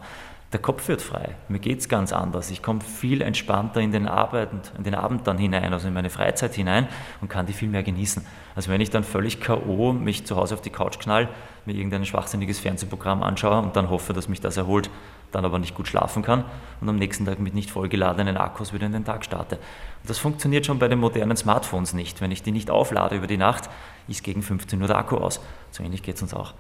der 0.53 0.61
Kopf 0.61 0.87
wird 0.87 1.03
frei. 1.03 1.35
Mir 1.49 1.59
geht 1.59 1.81
es 1.81 1.89
ganz 1.89 2.13
anders. 2.13 2.51
Ich 2.51 2.63
komme 2.63 2.81
viel 2.81 3.23
entspannter 3.23 3.81
in 3.81 3.91
den, 3.91 4.07
Abend, 4.07 4.73
in 4.79 4.85
den 4.85 4.95
Abend 4.95 5.27
dann 5.27 5.37
hinein, 5.37 5.73
also 5.73 5.89
in 5.89 5.95
meine 5.95 6.11
Freizeit 6.11 6.55
hinein 6.55 6.87
und 7.21 7.29
kann 7.29 7.47
die 7.47 7.53
viel 7.53 7.69
mehr 7.69 7.83
genießen. 7.83 8.25
Also 8.55 8.71
wenn 8.71 8.81
ich 8.81 8.91
dann 8.91 9.03
völlig 9.03 9.41
K.O. 9.41 9.93
mich 9.93 10.27
zu 10.27 10.37
Hause 10.37 10.55
auf 10.55 10.61
die 10.61 10.71
Couch 10.71 11.01
knall, 11.01 11.29
mir 11.67 11.75
irgendein 11.75 12.05
schwachsinniges 12.05 12.61
Fernsehprogramm 12.61 13.25
anschaue 13.25 13.63
und 13.63 13.75
dann 13.75 13.91
hoffe, 13.91 14.13
dass 14.13 14.29
mich 14.29 14.41
das 14.41 14.57
erholt, 14.57 14.91
dann 15.33 15.45
aber 15.45 15.59
nicht 15.59 15.75
gut 15.75 15.89
schlafen 15.89 16.23
kann 16.23 16.45
und 16.81 16.89
am 16.89 16.97
nächsten 16.97 17.25
Tag 17.25 17.41
mit 17.41 17.55
nicht 17.55 17.71
vollgeladenen 17.71 18.37
Akkus 18.37 18.73
wieder 18.73 18.87
in 18.87 18.93
den 18.93 19.05
Tag 19.05 19.25
starte. 19.25 19.57
Und 19.57 20.11
das 20.11 20.19
funktioniert 20.19 20.67
schon 20.67 20.79
bei 20.79 20.87
den 20.87 21.01
modernen 21.01 21.37
Smartphones 21.37 21.95
nicht. 21.95 22.21
Wenn 22.21 22.31
ich 22.31 22.45
die 22.45 22.53
nicht 22.53 22.71
auflade 22.71 23.17
über 23.17 23.27
die 23.27 23.39
Nacht, 23.39 23.69
ist 24.07 24.23
gegen 24.23 24.43
15 24.43 24.81
Uhr 24.81 24.87
der 24.87 24.99
Akku 24.99 25.17
aus. 25.17 25.41
So 25.73 25.83
ähnlich 25.83 26.03
geht 26.05 26.17
es 26.17 26.23
uns 26.23 26.33
auch. 26.33 26.55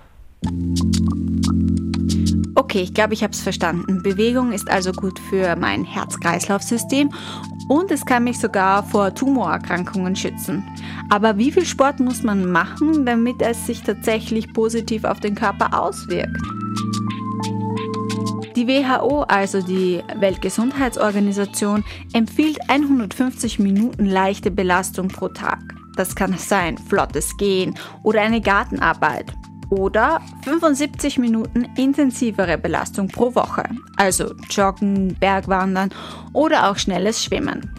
Okay, 2.74 2.82
ich 2.82 2.92
glaube, 2.92 3.14
ich 3.14 3.22
habe 3.22 3.32
es 3.32 3.40
verstanden. 3.40 4.02
Bewegung 4.02 4.50
ist 4.50 4.68
also 4.68 4.90
gut 4.90 5.20
für 5.20 5.54
mein 5.54 5.84
Herz-Kreislauf-System 5.84 7.08
und 7.68 7.92
es 7.92 8.04
kann 8.04 8.24
mich 8.24 8.40
sogar 8.40 8.82
vor 8.82 9.14
Tumorerkrankungen 9.14 10.16
schützen. 10.16 10.64
Aber 11.08 11.38
wie 11.38 11.52
viel 11.52 11.66
Sport 11.66 12.00
muss 12.00 12.24
man 12.24 12.50
machen, 12.50 13.06
damit 13.06 13.40
es 13.42 13.64
sich 13.68 13.84
tatsächlich 13.84 14.52
positiv 14.52 15.04
auf 15.04 15.20
den 15.20 15.36
Körper 15.36 15.80
auswirkt? 15.80 16.36
Die 18.56 18.66
WHO, 18.66 19.20
also 19.20 19.62
die 19.62 20.02
Weltgesundheitsorganisation, 20.16 21.84
empfiehlt 22.12 22.58
150 22.68 23.60
Minuten 23.60 24.04
leichte 24.04 24.50
Belastung 24.50 25.06
pro 25.06 25.28
Tag. 25.28 25.60
Das 25.94 26.16
kann 26.16 26.36
sein 26.38 26.76
flottes 26.76 27.36
Gehen 27.36 27.78
oder 28.02 28.22
eine 28.22 28.40
Gartenarbeit 28.40 29.32
oder 29.74 30.20
75 30.44 31.18
Minuten 31.18 31.66
intensivere 31.76 32.58
Belastung 32.58 33.08
pro 33.08 33.34
Woche, 33.34 33.64
also 33.96 34.34
Joggen, 34.50 35.14
Bergwandern 35.18 35.90
oder 36.32 36.70
auch 36.70 36.76
schnelles 36.76 37.22
Schwimmen. 37.22 37.70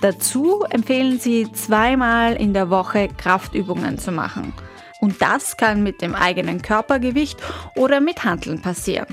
Dazu 0.00 0.64
empfehlen 0.70 1.18
sie 1.18 1.50
zweimal 1.52 2.34
in 2.34 2.54
der 2.54 2.70
Woche 2.70 3.08
Kraftübungen 3.08 3.98
zu 3.98 4.12
machen. 4.12 4.52
Und 5.00 5.20
das 5.20 5.56
kann 5.56 5.82
mit 5.82 6.02
dem 6.02 6.14
eigenen 6.14 6.62
Körpergewicht 6.62 7.38
oder 7.76 8.00
mit 8.00 8.24
Handeln 8.24 8.62
passieren. 8.62 9.06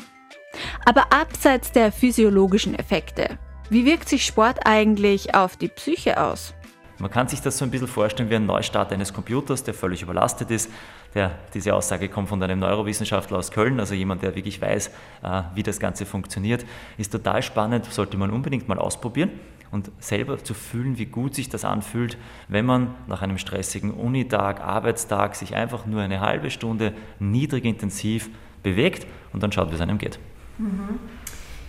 Aber 0.86 1.12
abseits 1.12 1.72
der 1.72 1.92
physiologischen 1.92 2.76
Effekte, 2.76 3.38
wie 3.70 3.86
wirkt 3.86 4.10
sich 4.10 4.26
Sport 4.26 4.60
eigentlich 4.66 5.34
auf 5.34 5.58
die 5.58 5.70
Psyche 5.70 6.22
aus? 6.22 6.54
Man 7.00 7.12
kann 7.12 7.28
sich 7.28 7.42
das 7.42 7.58
so 7.58 7.66
ein 7.66 7.72
bisschen 7.72 7.88
vorstellen 7.88 8.30
wie 8.30 8.36
ein 8.36 8.46
Neustart 8.46 8.94
eines 8.94 9.12
Computers, 9.12 9.64
der 9.64 9.74
völlig 9.74 10.02
überlastet 10.02 10.50
ist. 10.50 10.70
Der, 11.16 11.32
diese 11.54 11.74
Aussage 11.74 12.10
kommt 12.10 12.28
von 12.28 12.44
einem 12.44 12.60
Neurowissenschaftler 12.60 13.38
aus 13.38 13.50
Köln, 13.50 13.80
also 13.80 13.96
jemand, 13.96 14.22
der 14.22 14.36
wirklich 14.36 14.62
weiß, 14.62 14.88
äh, 15.24 15.42
wie 15.56 15.64
das 15.64 15.80
Ganze 15.80 16.06
funktioniert. 16.06 16.66
Ist 16.98 17.12
total 17.12 17.42
spannend, 17.42 17.86
sollte 17.86 18.18
man 18.18 18.32
unbedingt 18.32 18.68
mal 18.68 18.78
ausprobieren 18.78 19.32
und 19.72 19.92
selber 20.00 20.44
zu 20.44 20.54
fühlen, 20.54 20.98
wie 20.98 21.06
gut 21.06 21.34
sich 21.34 21.50
das 21.50 21.64
anfühlt, 21.64 22.18
wenn 22.50 22.66
man 22.66 22.94
nach 23.08 23.22
einem 23.22 23.38
stressigen 23.38 23.92
Unitag, 23.92 24.62
Arbeitstag 24.62 25.36
sich 25.36 25.56
einfach 25.56 25.86
nur 25.86 26.02
eine 26.02 26.20
halbe 26.20 26.52
Stunde 26.52 26.94
niedrig 27.20 27.64
intensiv 27.64 28.30
bewegt 28.62 29.08
und 29.32 29.42
dann 29.42 29.54
schaut, 29.54 29.72
wie 29.72 29.76
es 29.76 29.82
einem 29.82 29.98
geht. 29.98 30.20
Mhm. 30.58 31.00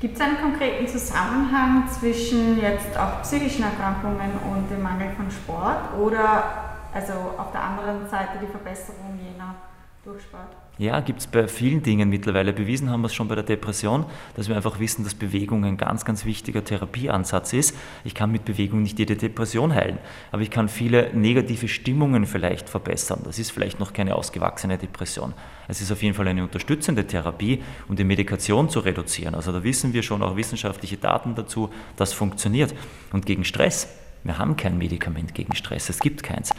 Gibt 0.00 0.16
es 0.16 0.20
einen 0.20 0.36
konkreten 0.38 0.86
Zusammenhang 0.86 1.88
zwischen 1.88 2.60
jetzt 2.60 2.98
auch 2.98 3.22
psychischen 3.22 3.62
Erkrankungen 3.62 4.32
und 4.52 4.70
dem 4.70 4.82
Mangel 4.82 5.10
von 5.16 5.30
Sport 5.30 5.94
oder 5.98 6.75
also 6.96 7.12
auf 7.36 7.52
der 7.52 7.62
anderen 7.62 8.08
Seite 8.08 8.38
die 8.40 8.46
Verbesserung 8.46 9.18
jener 9.22 9.54
durch 10.02 10.22
Sport? 10.22 10.56
Ja, 10.78 11.00
gibt 11.00 11.20
es 11.20 11.26
bei 11.26 11.48
vielen 11.48 11.82
Dingen 11.82 12.10
mittlerweile. 12.10 12.52
Bewiesen 12.52 12.90
haben 12.90 13.00
wir 13.00 13.06
es 13.06 13.14
schon 13.14 13.28
bei 13.28 13.34
der 13.34 13.44
Depression, 13.44 14.04
dass 14.34 14.48
wir 14.48 14.56
einfach 14.56 14.78
wissen, 14.78 15.04
dass 15.04 15.14
Bewegung 15.14 15.64
ein 15.64 15.78
ganz, 15.78 16.04
ganz 16.04 16.26
wichtiger 16.26 16.62
Therapieansatz 16.62 17.54
ist. 17.54 17.74
Ich 18.04 18.14
kann 18.14 18.30
mit 18.30 18.44
Bewegung 18.44 18.82
nicht 18.82 18.98
jede 18.98 19.16
Depression 19.16 19.74
heilen, 19.74 19.98
aber 20.32 20.42
ich 20.42 20.50
kann 20.50 20.68
viele 20.68 21.10
negative 21.14 21.68
Stimmungen 21.68 22.26
vielleicht 22.26 22.68
verbessern. 22.68 23.20
Das 23.24 23.38
ist 23.38 23.52
vielleicht 23.52 23.80
noch 23.80 23.94
keine 23.94 24.16
ausgewachsene 24.16 24.76
Depression. 24.76 25.32
Es 25.66 25.80
ist 25.80 25.90
auf 25.90 26.02
jeden 26.02 26.14
Fall 26.14 26.28
eine 26.28 26.42
unterstützende 26.42 27.06
Therapie, 27.06 27.62
um 27.88 27.96
die 27.96 28.04
Medikation 28.04 28.68
zu 28.68 28.80
reduzieren. 28.80 29.34
Also 29.34 29.52
da 29.52 29.64
wissen 29.64 29.94
wir 29.94 30.02
schon 30.02 30.22
auch 30.22 30.36
wissenschaftliche 30.36 30.98
Daten 30.98 31.34
dazu, 31.34 31.70
das 31.96 32.12
funktioniert. 32.12 32.74
Und 33.12 33.24
gegen 33.24 33.44
Stress, 33.44 33.88
wir 34.24 34.36
haben 34.36 34.56
kein 34.56 34.76
Medikament 34.76 35.34
gegen 35.34 35.54
Stress, 35.54 35.88
es 35.88 36.00
gibt 36.00 36.22
keins. 36.22 36.52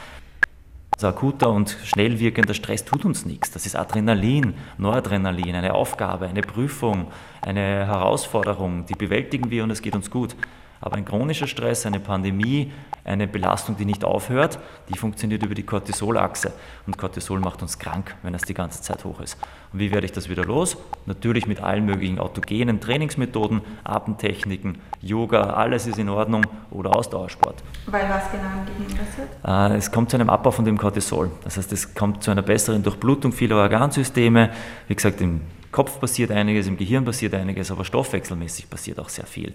Also 0.98 1.06
akuter 1.06 1.50
und 1.50 1.78
schnell 1.84 2.18
wirkender 2.18 2.54
Stress 2.54 2.84
tut 2.84 3.04
uns 3.04 3.24
nichts. 3.24 3.52
Das 3.52 3.66
ist 3.66 3.76
Adrenalin, 3.76 4.54
Noradrenalin, 4.78 5.54
eine 5.54 5.72
Aufgabe, 5.72 6.26
eine 6.26 6.40
Prüfung, 6.40 7.06
eine 7.40 7.86
Herausforderung, 7.86 8.84
die 8.84 8.94
bewältigen 8.94 9.48
wir 9.48 9.62
und 9.62 9.70
es 9.70 9.80
geht 9.80 9.94
uns 9.94 10.10
gut. 10.10 10.34
Aber 10.80 10.96
ein 10.96 11.04
chronischer 11.04 11.46
Stress, 11.46 11.86
eine 11.86 12.00
Pandemie, 12.00 12.72
eine 13.08 13.26
Belastung, 13.26 13.76
die 13.76 13.84
nicht 13.84 14.04
aufhört, 14.04 14.58
die 14.88 14.98
funktioniert 14.98 15.42
über 15.42 15.54
die 15.54 15.62
Cortisolachse. 15.62 16.52
Und 16.86 16.98
Cortisol 16.98 17.40
macht 17.40 17.62
uns 17.62 17.78
krank, 17.78 18.14
wenn 18.22 18.34
es 18.34 18.42
die 18.42 18.54
ganze 18.54 18.82
Zeit 18.82 19.04
hoch 19.04 19.20
ist. 19.20 19.38
Und 19.72 19.80
wie 19.80 19.90
werde 19.90 20.06
ich 20.06 20.12
das 20.12 20.28
wieder 20.28 20.44
los? 20.44 20.76
Natürlich 21.06 21.46
mit 21.46 21.60
allen 21.60 21.84
möglichen 21.84 22.18
autogenen 22.18 22.80
Trainingsmethoden, 22.80 23.62
Atemtechniken, 23.84 24.78
Yoga, 25.00 25.54
alles 25.54 25.86
ist 25.86 25.98
in 25.98 26.08
Ordnung 26.08 26.44
oder 26.70 26.94
Ausdauersport. 26.94 27.62
Weil 27.86 28.08
was 28.08 28.30
genau 28.30 28.44
im 28.58 28.86
Gehirn 28.86 29.06
passiert? 29.06 29.72
Äh, 29.72 29.76
es 29.76 29.90
kommt 29.90 30.10
zu 30.10 30.16
einem 30.16 30.30
Abbau 30.30 30.50
von 30.50 30.64
dem 30.64 30.78
Cortisol. 30.78 31.30
Das 31.44 31.56
heißt, 31.56 31.72
es 31.72 31.94
kommt 31.94 32.22
zu 32.22 32.30
einer 32.30 32.42
besseren 32.42 32.82
Durchblutung 32.82 33.32
vieler 33.32 33.56
Organsysteme. 33.56 34.50
Wie 34.86 34.94
gesagt, 34.94 35.20
im 35.20 35.40
Kopf 35.72 36.00
passiert 36.00 36.30
einiges, 36.30 36.66
im 36.66 36.76
Gehirn 36.76 37.04
passiert 37.04 37.34
einiges, 37.34 37.70
aber 37.70 37.84
stoffwechselmäßig 37.84 38.70
passiert 38.70 38.98
auch 38.98 39.08
sehr 39.08 39.26
viel 39.26 39.54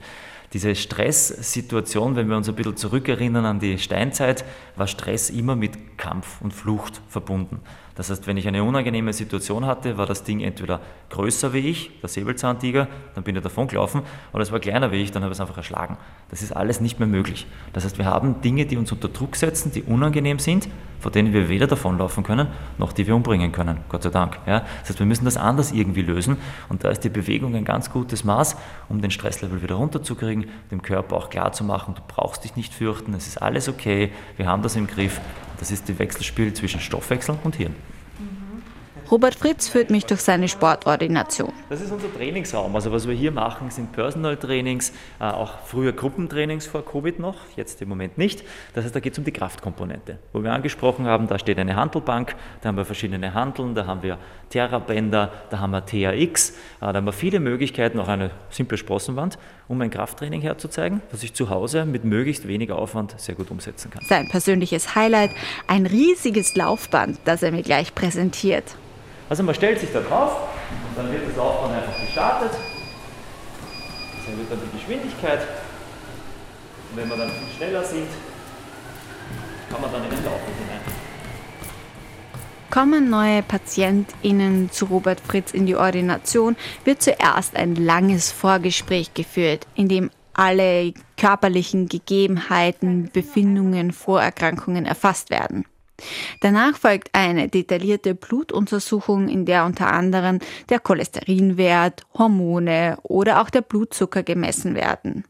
diese 0.54 0.76
Stresssituation, 0.76 2.16
wenn 2.16 2.30
wir 2.30 2.38
uns 2.38 2.48
ein 2.48 2.56
bisschen 2.56 2.78
zurückerinnern 2.78 3.46
an 3.46 3.60
die 3.60 3.80
Steinzeit, 3.80 4.46
war 4.76 4.88
Stress 4.88 5.32
immer 5.32 5.56
mit 5.56 5.98
Kampf 5.98 6.42
und 6.42 6.54
Flucht 6.54 7.02
verbunden. 7.08 7.60
Das 7.96 8.10
heißt, 8.10 8.26
wenn 8.26 8.38
ich 8.38 8.48
eine 8.48 8.64
unangenehme 8.64 9.14
Situation 9.14 9.66
hatte, 9.66 9.98
war 9.98 10.06
das 10.06 10.24
Ding 10.24 10.42
entweder 10.42 10.80
größer 11.10 11.54
wie 11.54 11.70
ich, 11.70 12.00
der 12.02 12.10
Säbelzahntiger, 12.10 12.88
dann 13.14 13.24
bin 13.24 13.36
ich 13.36 13.44
davon 13.44 13.68
gelaufen, 13.68 14.02
oder 14.32 14.42
es 14.42 14.52
war 14.52 14.60
kleiner 14.60 14.92
wie 14.92 14.98
ich, 14.98 15.12
dann 15.12 15.24
habe 15.24 15.32
ich 15.32 15.38
es 15.38 15.42
einfach 15.42 15.58
erschlagen. 15.58 15.98
Das 16.30 16.42
ist 16.42 16.52
alles 16.52 16.82
nicht 16.82 17.00
mehr 17.00 17.08
möglich. 17.08 17.46
Das 17.72 17.84
heißt, 17.84 17.98
wir 17.98 18.06
haben 18.06 18.42
Dinge, 18.42 18.66
die 18.66 18.78
uns 18.78 18.92
unter 18.92 19.10
Druck 19.10 19.36
setzen, 19.36 19.72
die 19.72 19.84
unangenehm 19.84 20.40
sind, 20.40 20.68
vor 21.04 21.12
denen 21.12 21.34
wir 21.34 21.50
weder 21.50 21.68
davonlaufen 21.68 22.24
können, 22.24 22.48
noch 22.78 22.94
die 22.94 23.06
wir 23.06 23.14
umbringen 23.14 23.52
können, 23.52 23.82
Gott 23.90 24.04
sei 24.04 24.10
Dank. 24.10 24.40
Ja? 24.48 24.62
Das 24.80 24.90
heißt, 24.90 25.00
wir 25.00 25.06
müssen 25.06 25.26
das 25.26 25.36
anders 25.36 25.74
irgendwie 25.74 26.02
lösen 26.02 26.38
und 26.70 26.86
da 26.86 26.90
ist 26.90 27.02
die 27.02 27.10
Bewegung 27.10 27.56
ein 27.56 27.66
ganz 27.66 27.92
gutes 27.92 28.24
Maß, 28.24 28.56
um 28.88 29.02
den 29.02 29.12
Stresslevel 29.12 29.62
wieder 29.62 29.76
runterzukriegen, 29.76 30.46
dem 30.72 30.82
Körper 30.82 31.18
auch 31.18 31.30
klar 31.30 31.52
zu 31.52 31.66
machen, 31.66 31.94
du 31.96 32.02
brauchst 32.08 32.46
dich 32.46 32.56
nicht 32.56 32.74
fürchten, 32.74 33.14
es 33.14 33.28
ist 33.28 33.42
alles 33.42 33.68
okay, 33.68 34.14
wir 34.38 34.48
haben 34.48 34.64
das 34.64 34.78
im 34.78 34.88
Griff. 34.88 35.20
Das 35.60 35.72
ist 35.72 35.90
das 35.90 36.00
Wechselspiel 36.00 36.54
zwischen 36.54 36.80
Stoffwechsel 36.80 37.38
und 37.44 37.56
Hirn. 37.58 37.76
Robert 39.12 39.36
Fritz 39.36 39.68
führt 39.68 39.90
mich 39.90 40.06
durch 40.06 40.22
seine 40.22 40.48
Sportordination. 40.48 41.52
Das 41.70 41.82
ist 41.82 41.92
unser 41.92 42.14
Trainingsraum. 42.14 42.76
Also 42.76 42.92
was 42.92 43.08
wir 43.08 43.14
hier 43.14 43.32
machen, 43.32 43.70
sind 43.70 43.92
Personal 43.92 44.38
Trainings, 44.38 44.92
äh, 45.20 45.26
auch 45.26 45.60
früher 45.66 45.92
Gruppentrainings 45.92 46.68
vor 46.68 46.86
Covid 46.86 47.20
noch, 47.20 47.36
jetzt 47.56 47.82
im 47.82 47.90
Moment 47.90 48.18
nicht. 48.18 48.44
Das 48.74 48.86
heißt, 48.86 48.96
da 48.96 49.00
geht 49.00 49.14
es 49.14 49.20
um 49.20 49.26
die 49.26 49.32
Kraftkomponente. 49.32 50.20
Wo 50.32 50.42
wir 50.42 50.54
angesprochen 50.54 51.06
haben, 51.06 51.28
da 51.28 51.38
steht 51.38 51.60
eine 51.60 51.76
Handelbank, 51.76 52.36
da 52.62 52.70
haben 52.70 52.78
wir 52.78 52.86
verschiedene 52.86 53.34
Handeln, 53.34 53.76
da 53.76 53.86
haben 53.86 54.04
wir 54.04 54.18
Terrabänder, 54.50 55.32
da 55.50 55.60
haben 55.60 55.72
wir 55.72 55.86
THX, 55.86 56.50
äh, 56.52 56.54
da 56.80 56.94
haben 56.94 57.06
wir 57.06 57.14
viele 57.14 57.40
Möglichkeiten, 57.40 58.00
auch 58.00 58.08
eine 58.08 58.32
simple 58.50 58.78
Sprossenwand, 58.78 59.38
um 59.68 59.82
ein 59.82 59.90
Krafttraining 59.90 60.42
herzuzeigen, 60.42 61.02
das 61.12 61.24
ich 61.24 61.34
zu 61.34 61.50
Hause 61.50 61.86
mit 61.86 62.04
möglichst 62.04 62.48
weniger 62.48 62.78
Aufwand 62.78 63.20
sehr 63.20 63.36
gut 63.36 63.52
umsetzen 63.52 63.92
kann. 63.92 64.04
Sein 64.08 64.30
persönliches 64.30 64.96
Highlight, 64.96 65.32
ein 65.68 65.86
riesiges 65.86 66.56
Laufband, 66.56 67.20
das 67.26 67.44
er 67.44 67.52
mir 67.52 67.64
gleich 67.64 67.94
präsentiert. 67.96 68.76
Also 69.34 69.42
man 69.42 69.56
stellt 69.56 69.80
sich 69.80 69.92
da 69.92 70.00
drauf 70.00 70.48
und 70.88 70.96
dann 70.96 71.12
wird 71.12 71.28
das 71.28 71.36
Laufbahn 71.36 71.74
einfach 71.74 72.00
gestartet. 72.00 72.52
Das 72.52 74.32
erhöht 74.32 74.46
dann 74.48 74.60
die 74.72 74.78
Geschwindigkeit. 74.78 75.40
Und 76.92 76.98
wenn 76.98 77.10
wir 77.10 77.18
dann 77.18 77.32
viel 77.32 77.58
schneller 77.58 77.84
sind, 77.84 78.10
kann 79.72 79.82
man 79.82 79.92
dann 79.92 80.04
in 80.04 80.12
den 80.12 80.24
Laufen 80.24 80.54
hinein. 80.60 80.82
Kommen 82.70 83.10
neue 83.10 83.42
PatientInnen 83.42 84.70
zu 84.70 84.86
Robert 84.86 85.20
Fritz 85.20 85.52
in 85.52 85.66
die 85.66 85.78
Ordination, 85.78 86.56
wird 86.86 87.02
zuerst 87.02 87.56
ein 87.56 87.74
langes 87.74 88.32
Vorgespräch 88.32 89.16
geführt, 89.16 89.66
in 89.74 89.88
dem 89.88 90.12
alle 90.36 90.94
körperlichen 91.18 91.88
Gegebenheiten, 91.88 93.10
Befindungen, 93.12 93.94
Vorerkrankungen 93.94 94.86
erfasst 94.86 95.32
werden. 95.32 95.66
Danach 96.40 96.78
folgt 96.78 97.10
eine 97.14 97.48
detaillierte 97.50 98.16
Blutuntersuchung, 98.16 99.30
in 99.30 99.46
der 99.46 99.66
unter 99.66 99.92
anderem 99.92 100.40
der 100.70 100.80
Cholesterinwert, 100.80 102.04
Hormone 102.18 102.98
oder 103.04 103.42
auch 103.42 103.50
der 103.50 103.62
Blutzucker 103.62 104.24
gemessen 104.24 104.76
werden. 104.76 105.24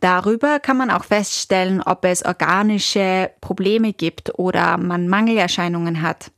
Darüber 0.00 0.60
kann 0.60 0.76
man 0.76 0.90
auch 0.90 1.04
feststellen, 1.04 1.82
ob 1.82 2.04
es 2.04 2.24
organische 2.24 3.30
Probleme 3.40 3.92
gibt 3.92 4.38
oder 4.38 4.78
man 4.78 5.08
Mangelerscheinungen 5.08 6.02
hat. 6.02 6.30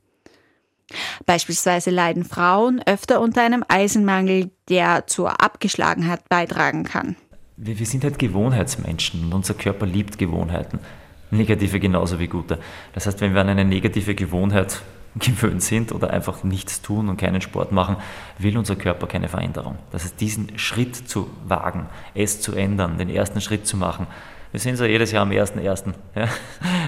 Beispielsweise 1.25 1.89
leiden 1.89 2.25
Frauen 2.25 2.81
öfter 2.85 3.21
unter 3.21 3.43
einem 3.43 3.63
Eisenmangel, 3.67 4.51
der 4.69 5.07
zur 5.07 5.41
Abgeschlagenheit 5.41 6.27
beitragen 6.27 6.83
kann. 6.83 7.15
Wir, 7.55 7.79
wir 7.79 7.85
sind 7.85 8.03
halt 8.03 8.19
Gewohnheitsmenschen 8.19 9.25
und 9.25 9.33
unser 9.33 9.53
Körper 9.53 9.85
liebt 9.85 10.17
Gewohnheiten. 10.17 10.79
Negative 11.31 11.79
genauso 11.79 12.19
wie 12.19 12.27
gute. 12.27 12.59
Das 12.93 13.07
heißt, 13.07 13.21
wenn 13.21 13.33
wir 13.33 13.41
an 13.41 13.49
eine 13.49 13.65
negative 13.65 14.15
Gewohnheit 14.15 14.81
gewöhnt 15.15 15.63
sind 15.63 15.91
oder 15.91 16.11
einfach 16.11 16.43
nichts 16.43 16.81
tun 16.81 17.09
und 17.09 17.17
keinen 17.17 17.41
Sport 17.41 17.71
machen, 17.71 17.97
will 18.37 18.57
unser 18.57 18.75
Körper 18.75 19.07
keine 19.07 19.27
Veränderung. 19.27 19.77
Das 19.91 20.03
heißt, 20.03 20.19
diesen 20.21 20.57
Schritt 20.57 20.95
zu 20.95 21.29
wagen, 21.45 21.87
es 22.13 22.41
zu 22.41 22.53
ändern, 22.53 22.97
den 22.97 23.09
ersten 23.09 23.41
Schritt 23.41 23.65
zu 23.65 23.77
machen. 23.77 24.07
Wir 24.51 24.59
sind 24.59 24.75
so 24.75 24.83
jedes 24.83 25.11
Jahr 25.11 25.23
am 25.23 25.31
1.1. 25.31 25.93
Ja? 26.15 26.27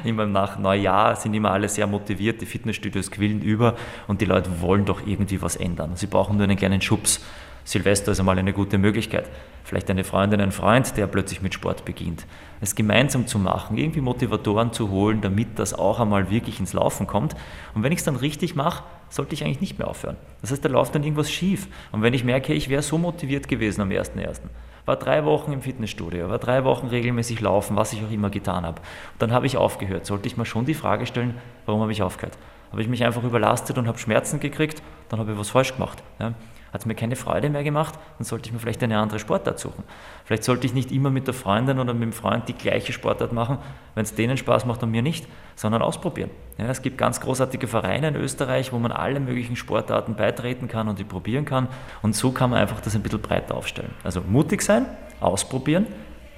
Immer 0.04 0.26
nach 0.26 0.60
Neujahr 0.60 1.16
sind 1.16 1.34
immer 1.34 1.52
alle 1.52 1.70
sehr 1.70 1.88
motiviert, 1.88 2.42
die 2.42 2.46
Fitnessstudios 2.46 3.10
quillen 3.10 3.42
über 3.42 3.76
und 4.08 4.20
die 4.20 4.26
Leute 4.26 4.62
wollen 4.62 4.84
doch 4.84 5.06
irgendwie 5.08 5.42
was 5.42 5.56
ändern. 5.56 5.92
Sie 5.96 6.08
brauchen 6.08 6.36
nur 6.36 6.44
einen 6.44 6.58
kleinen 6.58 6.82
Schubs. 6.82 7.22
Silvester 7.64 8.12
ist 8.12 8.20
einmal 8.20 8.38
eine 8.38 8.54
gute 8.54 8.78
Möglichkeit. 8.78 9.30
Vielleicht 9.64 9.90
eine 9.90 10.04
Freundin, 10.04 10.42
ein 10.42 10.52
Freund, 10.52 10.98
der 10.98 11.08
plötzlich 11.08 11.42
mit 11.42 11.54
Sport 11.54 11.86
beginnt. 11.86 12.26
Es 12.60 12.76
gemeinsam 12.76 13.28
zu 13.28 13.40
machen, 13.40 13.78
irgendwie 13.78 14.02
Motivatoren 14.02 14.74
zu 14.74 14.90
holen, 14.90 15.22
damit 15.22 15.58
das 15.58 15.74
auch 15.74 16.00
einmal 16.00 16.30
wirklich 16.30 16.60
ins 16.60 16.74
Laufen 16.74 17.08
kommt. 17.08 17.36
Und 17.74 17.84
wenn 17.84 17.92
ich 17.92 18.00
es 18.00 18.06
dann 18.06 18.18
richtig 18.18 18.56
mache, 18.56 18.84
sollte 19.10 19.34
ich 19.34 19.44
eigentlich 19.44 19.62
nicht 19.62 19.80
mehr 19.80 19.88
aufhören. 19.88 20.18
Das 20.42 20.52
heißt, 20.52 20.64
da 20.66 20.70
läuft 20.70 20.96
dann 20.96 21.04
irgendwas 21.04 21.32
schief. 21.32 21.68
Und 21.92 22.02
wenn 22.02 22.14
ich 22.14 22.24
merke, 22.24 22.54
ich 22.54 22.68
wäre 22.68 22.82
so 22.82 22.98
motiviert 22.98 23.48
gewesen 23.48 23.82
am 23.82 23.90
1.1., 23.90 24.42
war 24.86 24.98
drei 24.98 25.24
Wochen 25.24 25.54
im 25.54 25.62
Fitnessstudio, 25.62 26.30
war 26.30 26.40
drei 26.40 26.66
Wochen 26.66 26.88
regelmäßig 26.88 27.40
laufen, 27.40 27.78
was 27.78 27.94
ich 27.94 28.04
auch 28.04 28.12
immer 28.12 28.30
getan 28.30 28.66
habe. 28.66 28.82
Dann 29.18 29.32
habe 29.32 29.46
ich 29.46 29.56
aufgehört. 29.56 30.06
Sollte 30.06 30.28
ich 30.28 30.36
mir 30.36 30.46
schon 30.46 30.66
die 30.66 30.74
Frage 30.74 31.06
stellen, 31.06 31.36
warum 31.66 31.82
habe 31.82 31.94
ich 31.94 32.02
aufgehört? 32.02 32.38
Habe 32.74 32.82
ich 32.82 32.90
mich 32.90 33.06
einfach 33.06 33.24
überlastet 33.24 33.78
und 33.78 33.88
habe 33.88 33.98
Schmerzen 33.98 34.42
gekriegt, 34.42 34.84
dann 35.08 35.20
habe 35.20 35.32
ich 35.32 35.38
was 35.38 35.50
falsch 35.50 35.74
gemacht. 35.74 36.04
Ja? 36.20 36.34
hat 36.74 36.82
es 36.82 36.86
mir 36.88 36.96
keine 36.96 37.16
Freude 37.16 37.52
mehr 37.52 37.64
gemacht, 37.64 37.94
dann 38.18 38.26
sollte 38.26 38.48
ich 38.48 38.54
mir 38.54 38.58
vielleicht 38.58 38.82
eine 38.82 38.98
andere 38.98 39.20
Sportart 39.20 39.60
suchen. 39.60 39.84
Vielleicht 40.26 40.44
sollte 40.44 40.66
ich 40.66 40.74
nicht 40.74 40.92
immer 40.92 41.12
mit 41.12 41.28
der 41.28 41.36
Freundin 41.36 41.78
oder 41.78 41.94
mit 41.94 42.02
dem 42.02 42.14
Freund 42.14 42.48
die 42.50 42.54
gleiche 42.54 42.92
Sportart 42.92 43.32
machen, 43.32 43.60
wenn 43.94 44.04
es 44.04 44.16
denen 44.16 44.38
Spaß 44.38 44.66
macht 44.66 44.82
und 44.82 44.90
mir 44.90 45.04
nicht, 45.04 45.28
sondern 45.56 45.84
ausprobieren. 45.84 46.32
Ja, 46.58 46.66
es 46.66 46.82
gibt 46.82 46.98
ganz 46.98 47.22
großartige 47.22 47.68
Vereine 47.68 48.08
in 48.08 48.16
Österreich, 48.16 48.74
wo 48.74 48.80
man 48.80 48.92
alle 48.92 49.20
möglichen 49.20 49.56
Sportarten 49.56 50.16
beitreten 50.16 50.68
kann 50.68 50.88
und 50.88 50.98
die 50.98 51.04
probieren 51.04 51.46
kann. 51.46 51.68
Und 52.02 52.16
so 52.16 52.32
kann 52.32 52.50
man 52.50 52.60
einfach 52.60 52.82
das 52.82 52.96
ein 52.96 53.04
bisschen 53.04 53.22
breiter 53.22 53.54
aufstellen. 53.54 53.92
Also 54.04 54.22
mutig 54.22 54.64
sein, 54.64 54.88
ausprobieren, 55.20 55.86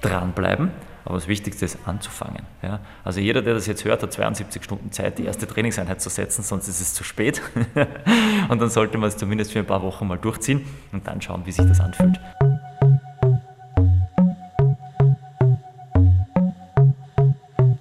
dranbleiben 0.02 0.70
aber 1.06 1.14
das 1.14 1.28
Wichtigste 1.28 1.64
ist 1.64 1.78
anzufangen. 1.86 2.42
Ja? 2.62 2.80
Also 3.04 3.20
jeder, 3.20 3.40
der 3.40 3.54
das 3.54 3.66
jetzt 3.66 3.84
hört, 3.84 4.02
hat 4.02 4.12
72 4.12 4.62
Stunden 4.62 4.90
Zeit, 4.90 5.18
die 5.18 5.24
erste 5.24 5.46
Trainingseinheit 5.46 6.00
zu 6.00 6.10
setzen, 6.10 6.42
sonst 6.42 6.66
ist 6.66 6.80
es 6.80 6.94
zu 6.94 7.04
spät. 7.04 7.40
und 8.48 8.60
dann 8.60 8.70
sollte 8.70 8.98
man 8.98 9.08
es 9.08 9.16
zumindest 9.16 9.52
für 9.52 9.60
ein 9.60 9.66
paar 9.66 9.82
Wochen 9.82 10.06
mal 10.08 10.18
durchziehen 10.18 10.66
und 10.92 11.06
dann 11.06 11.22
schauen, 11.22 11.42
wie 11.46 11.52
sich 11.52 11.64
das 11.64 11.80
anfühlt. 11.80 12.20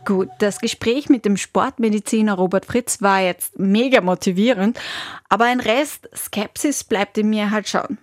Gut, 0.05 0.29
das 0.38 0.59
Gespräch 0.59 1.09
mit 1.09 1.25
dem 1.25 1.35
Sportmediziner 1.35 2.35
Robert 2.35 2.65
Fritz 2.65 3.01
war 3.01 3.21
jetzt 3.21 3.57
mega 3.57 4.01
motivierend, 4.01 4.79
aber 5.29 5.45
ein 5.45 5.59
Rest 5.59 6.07
Skepsis 6.15 6.83
bleibt 6.83 7.17
in 7.17 7.31
mir 7.31 7.49
halt 7.49 7.67
schon. 7.67 7.97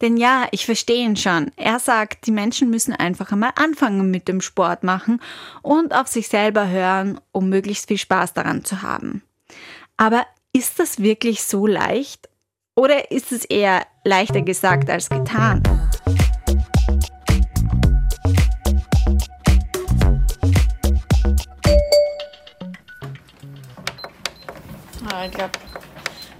Denn 0.00 0.16
ja, 0.16 0.46
ich 0.50 0.66
verstehe 0.66 1.04
ihn 1.04 1.16
schon. 1.16 1.50
Er 1.56 1.78
sagt, 1.78 2.26
die 2.26 2.32
Menschen 2.32 2.70
müssen 2.70 2.92
einfach 2.92 3.32
einmal 3.32 3.52
anfangen 3.56 4.10
mit 4.10 4.28
dem 4.28 4.40
Sport 4.40 4.84
machen 4.84 5.20
und 5.62 5.94
auf 5.94 6.06
sich 6.06 6.28
selber 6.28 6.68
hören, 6.68 7.20
um 7.32 7.48
möglichst 7.48 7.88
viel 7.88 7.98
Spaß 7.98 8.34
daran 8.34 8.64
zu 8.64 8.82
haben. 8.82 9.22
Aber 9.96 10.26
ist 10.52 10.78
das 10.78 11.00
wirklich 11.00 11.42
so 11.42 11.66
leicht? 11.66 12.28
Oder 12.76 13.10
ist 13.10 13.32
es 13.32 13.44
eher 13.44 13.86
leichter 14.04 14.42
gesagt 14.42 14.90
als 14.90 15.08
getan? 15.08 15.62
Ah, 25.08 25.26
ich 25.26 25.32
glaube, 25.32 25.52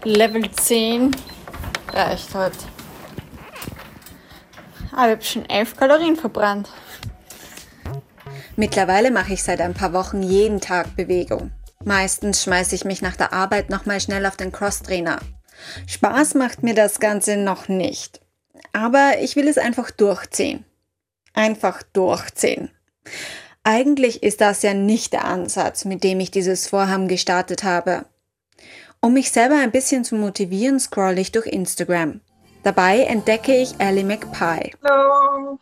Level 0.05 0.51
10 0.51 1.15
reicht 1.93 2.35
heute. 2.35 2.74
Aber 4.95 5.09
ich 5.09 5.13
habe 5.13 5.25
schon 5.25 5.49
elf 5.49 5.77
Kalorien 5.77 6.17
verbrannt. 6.17 6.71
Mittlerweile 8.57 9.11
mache 9.11 9.33
ich 9.33 9.43
seit 9.43 9.61
ein 9.61 9.75
paar 9.75 9.93
Wochen 9.93 10.23
jeden 10.23 10.61
Tag 10.61 10.95
Bewegung. 10.97 11.51
Meistens 11.85 12.45
schmeiße 12.45 12.75
ich 12.75 12.85
mich 12.85 13.03
nach 13.03 13.17
der 13.17 13.33
Arbeit 13.33 13.69
nochmal 13.69 14.01
schnell 14.01 14.25
auf 14.25 14.37
den 14.37 14.53
Crosstrainer. 14.53 15.19
Spaß 15.87 16.35
macht 16.35 16.63
mir 16.63 16.75
das 16.75 17.01
Ganze 17.01 17.37
noch 17.37 17.69
nicht. 17.69 18.21
Aber 18.73 19.15
ich 19.21 19.35
will 19.35 19.49
es 19.49 19.59
einfach 19.59 19.91
durchziehen. 19.91 20.65
Einfach 21.33 21.83
durchziehen. 21.83 22.71
Eigentlich 23.65 24.23
ist 24.23 24.41
das 24.41 24.63
ja 24.63 24.75
nicht 24.75 25.13
der 25.13 25.25
Ansatz, 25.25 25.85
mit 25.85 26.05
dem 26.05 26.21
ich 26.21 26.31
dieses 26.31 26.69
Vorhaben 26.69 27.09
gestartet 27.09 27.65
habe. 27.65 28.07
Um 29.01 29.15
mich 29.15 29.33
selber 29.33 29.57
ein 29.57 29.73
bisschen 29.73 30.05
zu 30.05 30.15
motivieren, 30.15 30.79
scroll 30.79 31.19
ich 31.19 31.33
durch 31.33 31.47
Instagram. 31.47 32.21
Dabei 32.65 33.01
entdecke 33.01 33.55
ich 33.55 33.79
Ellie 33.79 34.05
McPie. 34.05 34.75
Hallo. 34.83 35.59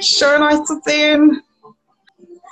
Schön 0.00 0.42
euch 0.42 0.64
zu 0.64 0.80
sehen. 0.84 1.40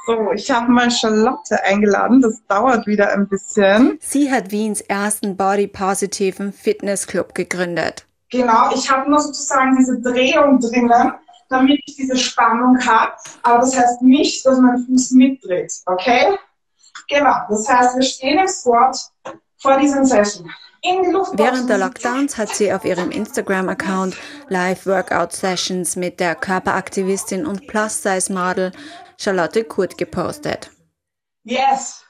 So, 0.07 0.31
ich 0.33 0.49
habe 0.49 0.71
mal 0.71 0.89
Charlotte 0.91 1.63
eingeladen. 1.65 2.23
Das 2.23 2.41
dauert 2.47 2.87
wieder 2.87 3.13
ein 3.13 3.29
bisschen. 3.29 3.99
Sie 4.01 4.31
hat 4.31 4.53
Wiens 4.53 4.81
ersten 4.81 5.37
body-positiven 5.37 6.53
Fitnessclub 6.53 7.35
gegründet. 7.35 8.07
Genau, 8.31 8.73
ich 8.73 8.89
habe 8.89 9.11
nur 9.11 9.19
sozusagen 9.19 9.77
diese 9.77 10.01
Drehung 10.01 10.61
drinnen, 10.61 11.15
damit 11.49 11.81
ich 11.85 11.97
diese 11.97 12.17
Spannung 12.17 12.79
habe. 12.87 13.13
Aber 13.43 13.59
das 13.59 13.77
heißt 13.77 14.03
nicht, 14.03 14.47
dass 14.47 14.61
mein 14.61 14.87
Fuß 14.87 15.11
mitdreht, 15.13 15.73
okay? 15.87 16.39
Genau, 17.09 17.35
das 17.49 17.69
heißt, 17.69 17.97
wir 17.97 18.03
stehen 18.05 18.39
im 18.39 18.47
Squat 18.47 18.97
vor 19.61 19.77
diesem 19.79 20.05
Session. 20.05 20.51
Während 20.83 21.69
der 21.69 21.77
Lockdowns 21.77 22.39
hat 22.39 22.49
sie 22.51 22.73
auf 22.73 22.87
ihrem 22.87 23.11
Instagram-Account 23.11 24.17
Live-Workout-Sessions 24.49 25.97
mit 25.97 26.21
der 26.21 26.35
Körperaktivistin 26.35 27.47
und 27.47 27.67
Plus-Size-Model 27.67 28.73
Charlotte 29.19 29.65
Kurt 29.65 29.99
gepostet. 29.99 30.71
Yes, 31.45 32.03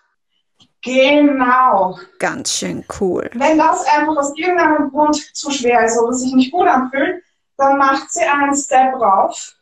genau. 0.83 1.99
Ganz 2.21 2.53
schön 2.53 2.85
cool. 3.01 3.29
Wenn 3.35 3.59
das 3.59 3.85
einfach 3.87 4.17
aus 4.17 4.33
irgendeinem 4.37 4.91
Grund 4.91 5.17
zu 5.37 5.51
schwer 5.51 5.85
ist 5.85 5.99
oder 5.99 6.13
sich 6.13 6.33
nicht 6.33 6.53
gut 6.53 6.69
anfühlt, 6.69 7.25
dann 7.57 7.77
macht 7.77 8.13
sie 8.13 8.23
einen 8.23 8.55
Step 8.55 8.95
rauf 8.95 9.57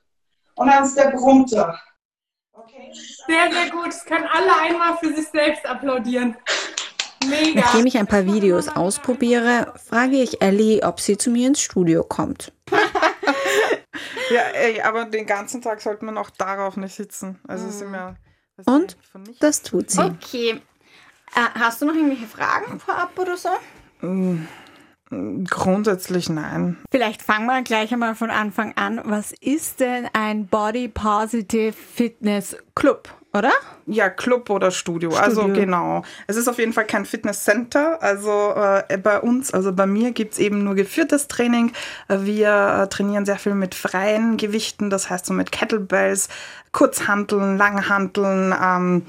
und 0.56 0.68
einen 0.68 0.86
Step 0.86 1.14
runter. 1.14 1.80
Okay? 2.52 2.92
Sehr, 3.26 3.50
sehr 3.50 3.70
gut. 3.70 3.86
Das 3.86 4.04
können 4.04 4.26
alle 4.30 4.54
einmal 4.60 4.98
für 4.98 5.14
sich 5.14 5.28
selbst 5.28 5.64
applaudieren. 5.64 6.36
Mega. 7.26 7.60
Nachdem 7.60 7.86
ich 7.86 7.98
ein 7.98 8.06
paar 8.06 8.26
Videos 8.26 8.68
ausprobiere, 8.68 9.74
frage 9.88 10.16
ich 10.16 10.40
Ellie, 10.42 10.82
ob 10.82 11.00
sie 11.00 11.16
zu 11.16 11.30
mir 11.30 11.48
ins 11.48 11.60
Studio 11.60 12.04
kommt. 12.04 12.52
ja, 14.30 14.40
ey, 14.54 14.80
aber 14.82 15.04
den 15.06 15.26
ganzen 15.26 15.62
Tag 15.62 15.80
sollte 15.80 16.04
man 16.04 16.18
auch 16.18 16.30
darauf 16.30 16.76
nicht 16.76 16.94
sitzen. 16.94 17.38
Also 17.46 17.66
mhm. 17.66 17.70
sind 17.70 17.90
wir, 17.92 18.16
Und 18.66 18.96
das 19.40 19.62
tut 19.62 19.90
sie. 19.90 20.00
Okay. 20.00 20.60
Äh, 21.34 21.58
hast 21.58 21.82
du 21.82 21.86
noch 21.86 21.94
irgendwelche 21.94 22.26
Fragen 22.26 22.80
vorab 22.80 23.18
oder 23.18 23.36
so? 23.36 23.50
Mm, 24.00 24.46
grundsätzlich 25.44 26.28
nein. 26.28 26.78
Vielleicht 26.90 27.22
fangen 27.22 27.46
wir 27.46 27.62
gleich 27.62 27.92
einmal 27.92 28.14
von 28.14 28.30
Anfang 28.30 28.76
an. 28.76 29.00
Was 29.04 29.32
ist 29.40 29.80
denn 29.80 30.08
ein 30.12 30.46
Body 30.46 30.88
Positive 30.88 31.72
Fitness 31.72 32.56
Club? 32.74 33.17
Oder? 33.38 33.52
Ja, 33.86 34.10
Club 34.10 34.50
oder 34.50 34.70
Studio. 34.70 35.10
Also 35.10 35.40
Studio. 35.40 35.48
Also 35.48 35.60
genau. 35.60 36.02
Es 36.26 36.36
ist 36.36 36.48
auf 36.48 36.58
jeden 36.58 36.72
Fall 36.72 36.84
kein 36.84 37.06
Fitnesscenter. 37.06 38.02
Also 38.02 38.54
äh, 38.54 38.98
bei 38.98 39.20
uns, 39.20 39.54
also 39.54 39.72
bei 39.72 39.86
mir 39.86 40.12
gibt 40.12 40.34
es 40.34 40.38
eben 40.38 40.64
nur 40.64 40.74
geführtes 40.74 41.28
Training. 41.28 41.72
Wir 42.08 42.82
äh, 42.82 42.88
trainieren 42.88 43.24
sehr 43.24 43.38
viel 43.38 43.54
mit 43.54 43.74
freien 43.74 44.36
Gewichten, 44.36 44.90
das 44.90 45.08
heißt 45.08 45.26
so 45.26 45.32
mit 45.32 45.52
Kettlebells, 45.52 46.28
Kurzhanteln, 46.72 47.56
Langhanteln. 47.56 48.54
Ähm, 48.62 49.06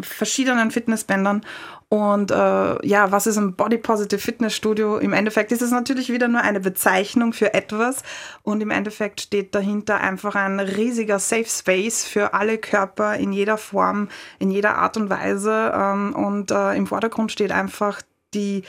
verschiedenen 0.00 0.70
Fitnessbändern. 0.70 1.44
Und 1.88 2.30
äh, 2.30 2.86
ja, 2.86 3.12
was 3.12 3.26
ist 3.26 3.36
ein 3.36 3.54
Body 3.54 3.78
Positive 3.78 4.20
Fitnessstudio? 4.20 4.98
Im 4.98 5.12
Endeffekt 5.12 5.52
ist 5.52 5.62
es 5.62 5.70
natürlich 5.70 6.10
wieder 6.10 6.28
nur 6.28 6.40
eine 6.40 6.60
Bezeichnung 6.60 7.32
für 7.32 7.54
etwas 7.54 8.02
und 8.42 8.62
im 8.62 8.70
Endeffekt 8.70 9.20
steht 9.20 9.54
dahinter 9.54 10.00
einfach 10.00 10.34
ein 10.34 10.60
riesiger 10.60 11.18
Safe 11.18 11.46
Space 11.46 12.04
für 12.04 12.34
alle 12.34 12.58
Körper 12.58 13.16
in 13.16 13.32
jeder 13.32 13.58
Form, 13.58 14.08
in 14.38 14.50
jeder 14.50 14.76
Art 14.76 14.96
und 14.96 15.10
Weise. 15.10 15.72
Ähm, 15.74 16.14
und 16.14 16.50
äh, 16.50 16.74
im 16.74 16.86
Vordergrund 16.86 17.30
steht 17.32 17.52
einfach 17.52 18.02
die, 18.32 18.62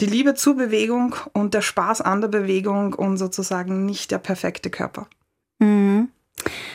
die 0.00 0.06
Liebe 0.06 0.34
zur 0.34 0.56
Bewegung 0.56 1.14
und 1.32 1.54
der 1.54 1.62
Spaß 1.62 2.00
an 2.00 2.20
der 2.20 2.28
Bewegung 2.28 2.92
und 2.94 3.16
sozusagen 3.16 3.86
nicht 3.86 4.10
der 4.10 4.18
perfekte 4.18 4.70
Körper. 4.70 5.06
Mhm. 5.58 6.08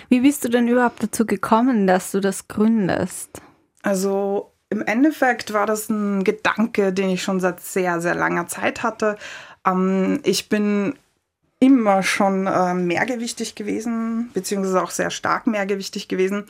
Wie 0.10 0.22
bist 0.22 0.44
du 0.44 0.50
denn 0.50 0.68
überhaupt 0.68 1.04
dazu 1.04 1.26
gekommen, 1.26 1.88
dass 1.88 2.12
du 2.12 2.20
das 2.20 2.48
gründest? 2.48 3.42
Also 3.82 4.53
im 4.74 4.82
Endeffekt 4.82 5.54
war 5.54 5.68
das 5.68 5.88
ein 5.90 6.24
Gedanke, 6.24 6.92
den 6.94 7.10
ich 7.10 7.22
schon 7.22 7.40
seit 7.40 7.60
sehr, 7.60 8.02
sehr 8.02 8.16
langer 8.16 8.48
Zeit 8.48 8.82
hatte. 8.82 9.18
Ähm, 9.66 10.20
ich 10.24 10.50
bin 10.50 10.96
immer 11.60 12.02
schon 12.02 12.48
äh, 12.48 12.74
mehrgewichtig 12.74 13.54
gewesen, 13.54 14.32
beziehungsweise 14.34 14.82
auch 14.82 14.90
sehr 14.90 15.12
stark 15.12 15.46
mehrgewichtig 15.46 16.08
gewesen. 16.08 16.46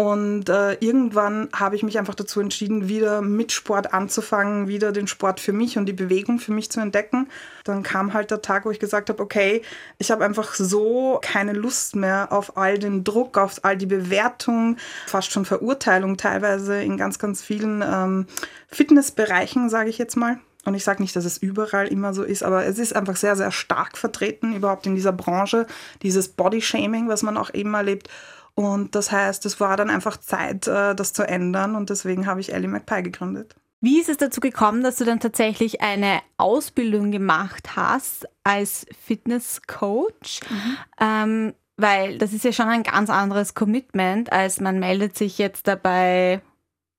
Und 0.00 0.48
äh, 0.48 0.78
irgendwann 0.80 1.50
habe 1.54 1.76
ich 1.76 1.82
mich 1.82 1.98
einfach 1.98 2.14
dazu 2.14 2.40
entschieden, 2.40 2.88
wieder 2.88 3.20
mit 3.20 3.52
Sport 3.52 3.92
anzufangen, 3.92 4.66
wieder 4.66 4.92
den 4.92 5.06
Sport 5.06 5.40
für 5.40 5.52
mich 5.52 5.76
und 5.76 5.84
die 5.84 5.92
Bewegung 5.92 6.38
für 6.38 6.52
mich 6.52 6.70
zu 6.70 6.80
entdecken. 6.80 7.28
Dann 7.64 7.82
kam 7.82 8.14
halt 8.14 8.30
der 8.30 8.40
Tag, 8.40 8.64
wo 8.64 8.70
ich 8.70 8.80
gesagt 8.80 9.10
habe, 9.10 9.22
okay, 9.22 9.60
ich 9.98 10.10
habe 10.10 10.24
einfach 10.24 10.54
so 10.54 11.18
keine 11.20 11.52
Lust 11.52 11.96
mehr 11.96 12.32
auf 12.32 12.56
all 12.56 12.78
den 12.78 13.04
Druck, 13.04 13.36
auf 13.36 13.62
all 13.62 13.76
die 13.76 13.84
Bewertung, 13.84 14.78
fast 15.06 15.32
schon 15.32 15.44
Verurteilung 15.44 16.16
teilweise 16.16 16.82
in 16.82 16.96
ganz, 16.96 17.18
ganz 17.18 17.42
vielen 17.42 17.84
ähm, 17.86 18.26
Fitnessbereichen, 18.68 19.68
sage 19.68 19.90
ich 19.90 19.98
jetzt 19.98 20.16
mal. 20.16 20.38
Und 20.64 20.74
ich 20.74 20.84
sage 20.84 21.02
nicht, 21.02 21.14
dass 21.14 21.26
es 21.26 21.36
überall 21.36 21.88
immer 21.88 22.14
so 22.14 22.22
ist, 22.22 22.42
aber 22.42 22.64
es 22.64 22.78
ist 22.78 22.96
einfach 22.96 23.16
sehr, 23.16 23.36
sehr 23.36 23.50
stark 23.50 23.98
vertreten, 23.98 24.54
überhaupt 24.54 24.86
in 24.86 24.94
dieser 24.94 25.12
Branche, 25.12 25.66
dieses 26.02 26.28
Body-Shaming, 26.28 27.06
was 27.08 27.22
man 27.22 27.36
auch 27.36 27.52
eben 27.52 27.74
erlebt. 27.74 28.08
Und 28.54 28.94
das 28.94 29.12
heißt, 29.12 29.46
es 29.46 29.60
war 29.60 29.76
dann 29.76 29.90
einfach 29.90 30.16
Zeit, 30.18 30.66
äh, 30.66 30.94
das 30.94 31.12
zu 31.12 31.26
ändern 31.26 31.74
und 31.76 31.90
deswegen 31.90 32.26
habe 32.26 32.40
ich 32.40 32.52
Ellie 32.52 32.68
McPie 32.68 33.02
gegründet. 33.02 33.54
Wie 33.82 33.98
ist 33.98 34.10
es 34.10 34.18
dazu 34.18 34.40
gekommen, 34.40 34.82
dass 34.82 34.96
du 34.96 35.04
dann 35.04 35.20
tatsächlich 35.20 35.80
eine 35.80 36.20
Ausbildung 36.36 37.10
gemacht 37.10 37.76
hast 37.76 38.28
als 38.44 38.86
Fitnesscoach? 39.04 40.40
Mhm. 40.50 40.76
Ähm, 41.00 41.54
weil 41.78 42.18
das 42.18 42.34
ist 42.34 42.44
ja 42.44 42.52
schon 42.52 42.68
ein 42.68 42.82
ganz 42.82 43.08
anderes 43.08 43.54
Commitment, 43.54 44.32
als 44.32 44.60
man 44.60 44.78
meldet 44.78 45.16
sich 45.16 45.38
jetzt 45.38 45.66
dabei 45.66 46.42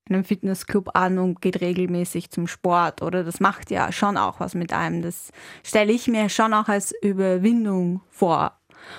einem 0.08 0.24
Fitnessclub 0.24 0.96
an 0.96 1.18
und 1.18 1.40
geht 1.40 1.60
regelmäßig 1.60 2.30
zum 2.30 2.46
Sport. 2.46 3.02
Oder 3.02 3.24
das 3.24 3.40
macht 3.40 3.70
ja 3.70 3.92
schon 3.92 4.16
auch 4.16 4.40
was 4.40 4.54
mit 4.54 4.72
einem. 4.72 5.02
Das 5.02 5.30
stelle 5.62 5.92
ich 5.92 6.08
mir 6.08 6.28
schon 6.28 6.52
auch 6.54 6.68
als 6.68 6.92
Überwindung 7.02 8.00
vor. 8.10 8.58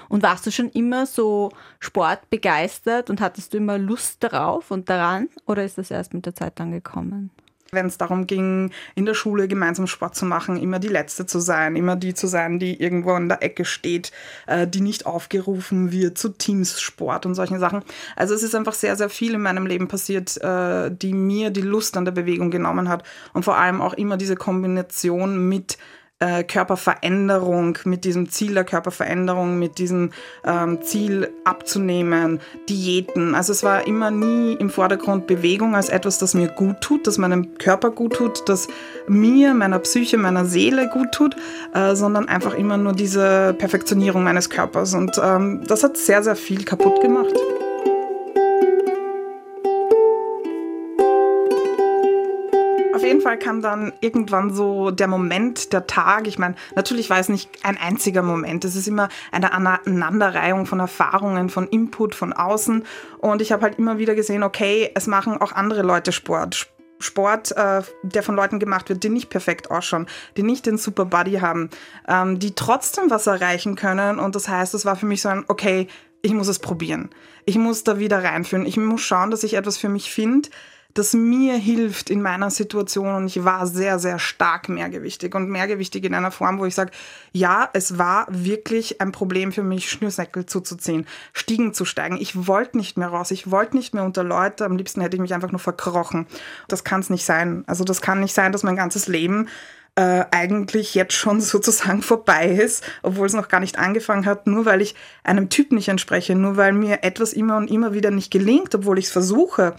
Und 0.09 0.23
warst 0.23 0.45
du 0.45 0.51
schon 0.51 0.69
immer 0.69 1.05
so 1.05 1.51
sportbegeistert 1.79 3.09
und 3.09 3.21
hattest 3.21 3.53
du 3.53 3.57
immer 3.57 3.77
Lust 3.77 4.23
darauf 4.23 4.71
und 4.71 4.89
daran? 4.89 5.29
Oder 5.45 5.63
ist 5.63 5.77
das 5.77 5.91
erst 5.91 6.13
mit 6.13 6.25
der 6.25 6.35
Zeit 6.35 6.59
dann 6.59 6.71
gekommen? 6.71 7.31
wenn 7.73 7.87
es 7.87 7.97
darum 7.97 8.27
ging, 8.27 8.71
in 8.95 9.05
der 9.05 9.13
Schule 9.13 9.47
gemeinsam 9.47 9.87
Sport 9.87 10.15
zu 10.15 10.25
machen, 10.25 10.57
immer 10.57 10.79
die 10.79 10.87
Letzte 10.87 11.25
zu 11.25 11.39
sein, 11.39 11.75
immer 11.75 11.95
die 11.95 12.13
zu 12.13 12.27
sein, 12.27 12.59
die 12.59 12.81
irgendwo 12.81 13.15
in 13.15 13.27
der 13.27 13.43
Ecke 13.43 13.65
steht, 13.65 14.11
äh, 14.47 14.67
die 14.67 14.81
nicht 14.81 15.05
aufgerufen 15.05 15.91
wird 15.91 16.17
zu 16.17 16.29
Teamssport 16.29 17.25
und 17.25 17.35
solchen 17.35 17.59
Sachen. 17.59 17.83
Also 18.15 18.33
es 18.33 18.43
ist 18.43 18.55
einfach 18.55 18.73
sehr, 18.73 18.95
sehr 18.95 19.09
viel 19.09 19.33
in 19.33 19.41
meinem 19.41 19.65
Leben 19.65 19.87
passiert, 19.87 20.37
äh, 20.41 20.91
die 20.91 21.13
mir 21.13 21.49
die 21.49 21.61
Lust 21.61 21.97
an 21.97 22.05
der 22.05 22.11
Bewegung 22.11 22.51
genommen 22.51 22.89
hat 22.89 23.03
und 23.33 23.43
vor 23.43 23.57
allem 23.57 23.81
auch 23.81 23.93
immer 23.93 24.17
diese 24.17 24.35
Kombination 24.35 25.49
mit 25.49 25.77
äh, 26.19 26.43
Körperveränderung, 26.43 27.77
mit 27.85 28.05
diesem 28.05 28.29
Ziel 28.29 28.53
der 28.53 28.63
Körperveränderung, 28.63 29.59
mit 29.59 29.77
diesem 29.77 30.11
ähm, 30.45 30.81
Ziel 30.81 31.29
abzunehmen, 31.43 32.39
Diäten. 32.69 33.35
Also 33.35 33.51
es 33.51 33.63
war 33.63 33.87
immer 33.87 34.11
nie 34.11 34.53
im 34.53 34.69
Vordergrund 34.69 35.27
Bewegung 35.27 35.75
als 35.75 35.89
etwas, 35.89 36.19
das 36.19 36.33
mir 36.33 36.47
gut 36.47 36.81
tut, 36.81 37.07
das 37.07 37.17
meinem 37.17 37.57
Körper 37.57 37.91
gut 37.91 38.13
tut, 38.13 38.47
das 38.47 38.67
mir, 39.07 39.53
meiner 39.53 39.79
Psyche, 39.79 40.17
meiner 40.17 40.45
Seele 40.45 40.89
gut 40.89 41.11
tut, 41.11 41.35
äh, 41.73 41.95
sondern 41.95 42.27
einfach 42.29 42.53
immer 42.53 42.77
nur 42.77 42.93
diese 42.93 43.53
Perfektionierung 43.57 44.23
meines 44.23 44.49
Körpers. 44.49 44.93
Und 44.93 45.19
ähm, 45.21 45.63
das 45.67 45.83
hat 45.83 45.97
sehr, 45.97 46.23
sehr 46.23 46.35
viel 46.35 46.63
kaputt 46.63 47.01
gemacht. 47.01 47.33
Fall 53.21 53.37
kam 53.37 53.61
dann 53.61 53.93
irgendwann 54.01 54.53
so 54.53 54.91
der 54.91 55.07
Moment, 55.07 55.73
der 55.73 55.87
Tag. 55.87 56.27
Ich 56.27 56.37
meine, 56.39 56.55
natürlich 56.75 57.09
war 57.09 57.19
es 57.19 57.29
nicht 57.29 57.49
ein 57.63 57.77
einziger 57.77 58.21
Moment. 58.21 58.65
Es 58.65 58.75
ist 58.75 58.87
immer 58.87 59.09
eine 59.31 59.53
Aneinanderreihung 59.53 60.65
von 60.65 60.79
Erfahrungen, 60.79 61.49
von 61.49 61.67
Input 61.67 62.15
von 62.15 62.33
außen. 62.33 62.85
Und 63.19 63.41
ich 63.41 63.51
habe 63.51 63.63
halt 63.63 63.79
immer 63.79 63.97
wieder 63.97 64.15
gesehen, 64.15 64.43
okay, 64.43 64.91
es 64.95 65.07
machen 65.07 65.37
auch 65.37 65.51
andere 65.51 65.81
Leute 65.81 66.11
Sport. 66.11 66.67
Sport, 66.99 67.51
äh, 67.57 67.81
der 68.03 68.23
von 68.23 68.35
Leuten 68.35 68.59
gemacht 68.59 68.89
wird, 68.89 69.03
die 69.03 69.09
nicht 69.09 69.29
perfekt 69.29 69.69
ausschauen, 69.69 70.07
die 70.37 70.43
nicht 70.43 70.65
den 70.65 70.77
Super 70.77 71.05
Body 71.05 71.33
haben, 71.33 71.69
ähm, 72.07 72.39
die 72.39 72.55
trotzdem 72.55 73.09
was 73.09 73.27
erreichen 73.27 73.75
können. 73.75 74.19
Und 74.19 74.35
das 74.35 74.47
heißt, 74.47 74.73
es 74.73 74.85
war 74.85 74.95
für 74.95 75.05
mich 75.05 75.21
so 75.21 75.29
ein, 75.29 75.43
okay, 75.47 75.87
ich 76.21 76.33
muss 76.33 76.47
es 76.47 76.59
probieren. 76.59 77.09
Ich 77.45 77.57
muss 77.57 77.83
da 77.83 77.99
wieder 77.99 78.23
reinführen. 78.23 78.65
Ich 78.65 78.77
muss 78.77 79.01
schauen, 79.01 79.29
dass 79.29 79.43
ich 79.43 79.55
etwas 79.55 79.77
für 79.77 79.89
mich 79.89 80.11
finde, 80.11 80.49
das 80.93 81.13
mir 81.13 81.55
hilft 81.55 82.09
in 82.09 82.21
meiner 82.21 82.49
Situation. 82.49 83.15
Und 83.15 83.25
ich 83.25 83.43
war 83.43 83.67
sehr, 83.67 83.99
sehr 83.99 84.19
stark 84.19 84.69
mehrgewichtig 84.69 85.33
und 85.35 85.49
mehrgewichtig 85.49 86.03
in 86.03 86.13
einer 86.13 86.31
Form, 86.31 86.59
wo 86.59 86.65
ich 86.65 86.75
sage, 86.75 86.91
ja, 87.31 87.69
es 87.73 87.97
war 87.97 88.27
wirklich 88.29 89.01
ein 89.01 89.11
Problem 89.11 89.51
für 89.51 89.63
mich, 89.63 89.89
Schnürsenkel 89.89 90.45
zuzuziehen, 90.45 91.07
Stiegen 91.33 91.73
zu 91.73 91.85
steigen. 91.85 92.17
Ich 92.19 92.47
wollte 92.47 92.77
nicht 92.77 92.97
mehr 92.97 93.07
raus, 93.07 93.31
ich 93.31 93.49
wollte 93.49 93.75
nicht 93.75 93.93
mehr 93.93 94.03
unter 94.03 94.23
Leute. 94.23 94.65
Am 94.65 94.77
liebsten 94.77 95.01
hätte 95.01 95.15
ich 95.15 95.21
mich 95.21 95.33
einfach 95.33 95.51
nur 95.51 95.59
verkrochen. 95.59 96.27
Das 96.67 96.83
kann 96.83 96.99
es 96.99 97.09
nicht 97.09 97.25
sein. 97.25 97.63
Also 97.67 97.83
das 97.83 98.01
kann 98.01 98.19
nicht 98.19 98.33
sein, 98.33 98.51
dass 98.51 98.63
mein 98.63 98.75
ganzes 98.75 99.07
Leben 99.07 99.47
äh, 99.95 100.25
eigentlich 100.31 100.95
jetzt 100.95 101.13
schon 101.13 101.41
sozusagen 101.41 102.01
vorbei 102.01 102.47
ist, 102.49 102.83
obwohl 103.01 103.27
es 103.27 103.33
noch 103.33 103.47
gar 103.47 103.59
nicht 103.59 103.77
angefangen 103.77 104.25
hat, 104.25 104.47
nur 104.47 104.65
weil 104.65 104.81
ich 104.81 104.95
einem 105.23 105.49
Typ 105.49 105.71
nicht 105.71 105.87
entspreche, 105.87 106.35
nur 106.35 106.57
weil 106.57 106.73
mir 106.73 107.03
etwas 107.03 107.33
immer 107.33 107.57
und 107.57 107.69
immer 107.69 107.93
wieder 107.93 108.11
nicht 108.11 108.31
gelingt, 108.31 108.73
obwohl 108.75 108.99
ich 108.99 109.05
es 109.05 109.11
versuche. 109.11 109.75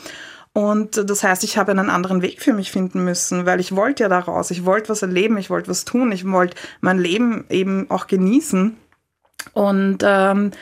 Und 0.54 1.10
das 1.10 1.24
heißt, 1.24 1.42
ich 1.42 1.58
habe 1.58 1.72
einen 1.72 1.90
anderen 1.90 2.22
Weg 2.22 2.40
für 2.40 2.52
mich 2.52 2.70
finden 2.70 3.04
müssen, 3.04 3.44
weil 3.44 3.58
ich 3.58 3.74
wollte 3.74 4.04
ja 4.04 4.08
da 4.08 4.20
raus. 4.20 4.52
Ich 4.52 4.64
wollte 4.64 4.88
was 4.88 5.02
erleben, 5.02 5.36
ich 5.36 5.50
wollte 5.50 5.68
was 5.68 5.84
tun, 5.84 6.12
ich 6.12 6.30
wollte 6.30 6.56
mein 6.80 6.98
Leben 6.98 7.44
eben 7.50 7.90
auch 7.90 8.06
genießen. 8.06 8.76
Und 9.52 9.98
ähm, 10.02 10.52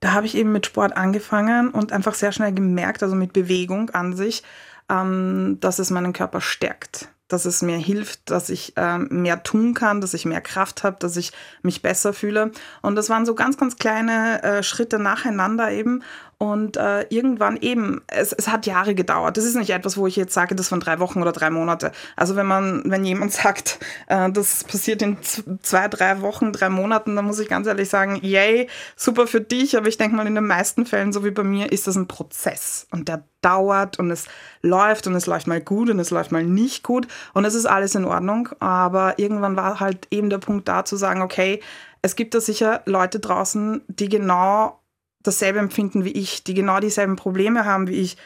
da 0.00 0.12
habe 0.12 0.26
ich 0.26 0.36
eben 0.36 0.52
mit 0.52 0.66
Sport 0.66 0.96
angefangen 0.98 1.70
und 1.70 1.92
einfach 1.92 2.12
sehr 2.12 2.30
schnell 2.30 2.52
gemerkt, 2.52 3.02
also 3.02 3.16
mit 3.16 3.32
Bewegung 3.32 3.88
an 3.90 4.14
sich, 4.14 4.42
ähm, 4.90 5.56
dass 5.60 5.78
es 5.78 5.90
meinen 5.90 6.12
Körper 6.12 6.42
stärkt 6.42 7.08
dass 7.28 7.44
es 7.44 7.60
mir 7.60 7.76
hilft, 7.76 8.30
dass 8.30 8.48
ich 8.48 8.72
ähm, 8.76 9.06
mehr 9.10 9.42
tun 9.42 9.74
kann, 9.74 10.00
dass 10.00 10.14
ich 10.14 10.24
mehr 10.24 10.40
Kraft 10.40 10.82
habe, 10.82 10.96
dass 10.98 11.16
ich 11.16 11.32
mich 11.62 11.82
besser 11.82 12.14
fühle. 12.14 12.50
Und 12.80 12.96
das 12.96 13.10
waren 13.10 13.26
so 13.26 13.34
ganz, 13.34 13.58
ganz 13.58 13.76
kleine 13.76 14.42
äh, 14.42 14.62
Schritte 14.62 14.98
nacheinander 14.98 15.70
eben. 15.70 16.02
Und 16.40 16.76
äh, 16.76 17.02
irgendwann 17.08 17.56
eben, 17.56 18.00
es, 18.06 18.32
es 18.32 18.46
hat 18.46 18.64
Jahre 18.64 18.94
gedauert. 18.94 19.36
Das 19.36 19.44
ist 19.44 19.56
nicht 19.56 19.70
etwas, 19.70 19.96
wo 19.96 20.06
ich 20.06 20.14
jetzt 20.14 20.32
sage, 20.32 20.54
das 20.54 20.68
von 20.68 20.78
drei 20.78 21.00
Wochen 21.00 21.20
oder 21.20 21.32
drei 21.32 21.50
Monate. 21.50 21.90
Also 22.14 22.36
wenn 22.36 22.46
man, 22.46 22.84
wenn 22.86 23.04
jemand 23.04 23.32
sagt, 23.32 23.80
äh, 24.06 24.30
das 24.30 24.62
passiert 24.62 25.02
in 25.02 25.16
zwei, 25.62 25.88
drei 25.88 26.20
Wochen, 26.20 26.52
drei 26.52 26.68
Monaten, 26.68 27.16
dann 27.16 27.24
muss 27.24 27.40
ich 27.40 27.48
ganz 27.48 27.66
ehrlich 27.66 27.88
sagen, 27.88 28.20
yay, 28.22 28.68
super 28.94 29.26
für 29.26 29.40
dich. 29.40 29.76
Aber 29.76 29.88
ich 29.88 29.98
denke 29.98 30.14
mal, 30.14 30.28
in 30.28 30.36
den 30.36 30.46
meisten 30.46 30.86
Fällen, 30.86 31.12
so 31.12 31.24
wie 31.24 31.32
bei 31.32 31.42
mir, 31.42 31.72
ist 31.72 31.88
das 31.88 31.96
ein 31.96 32.06
Prozess. 32.06 32.86
Und 32.92 33.08
der 33.08 33.24
dauert 33.40 33.98
und 33.98 34.12
es 34.12 34.26
läuft 34.62 35.08
und 35.08 35.16
es 35.16 35.26
läuft 35.26 35.48
mal 35.48 35.60
gut 35.60 35.90
und 35.90 35.98
es 35.98 36.10
läuft 36.10 36.30
mal 36.30 36.44
nicht 36.44 36.84
gut. 36.84 37.08
Und 37.34 37.46
es 37.46 37.54
ist 37.54 37.66
alles 37.66 37.96
in 37.96 38.04
Ordnung. 38.04 38.50
Aber 38.60 39.18
irgendwann 39.18 39.56
war 39.56 39.80
halt 39.80 40.06
eben 40.12 40.30
der 40.30 40.38
Punkt 40.38 40.68
da 40.68 40.84
zu 40.84 40.94
sagen, 40.94 41.20
okay, 41.20 41.60
es 42.00 42.14
gibt 42.14 42.34
da 42.34 42.40
sicher 42.40 42.82
Leute 42.86 43.18
draußen, 43.18 43.82
die 43.88 44.08
genau 44.08 44.78
dasselbe 45.22 45.58
empfinden 45.58 46.04
wie 46.04 46.12
ich, 46.12 46.44
die 46.44 46.54
genau 46.54 46.80
dieselben 46.80 47.16
Probleme 47.16 47.64
haben 47.64 47.88
wie 47.88 47.96
ich. 47.96 48.16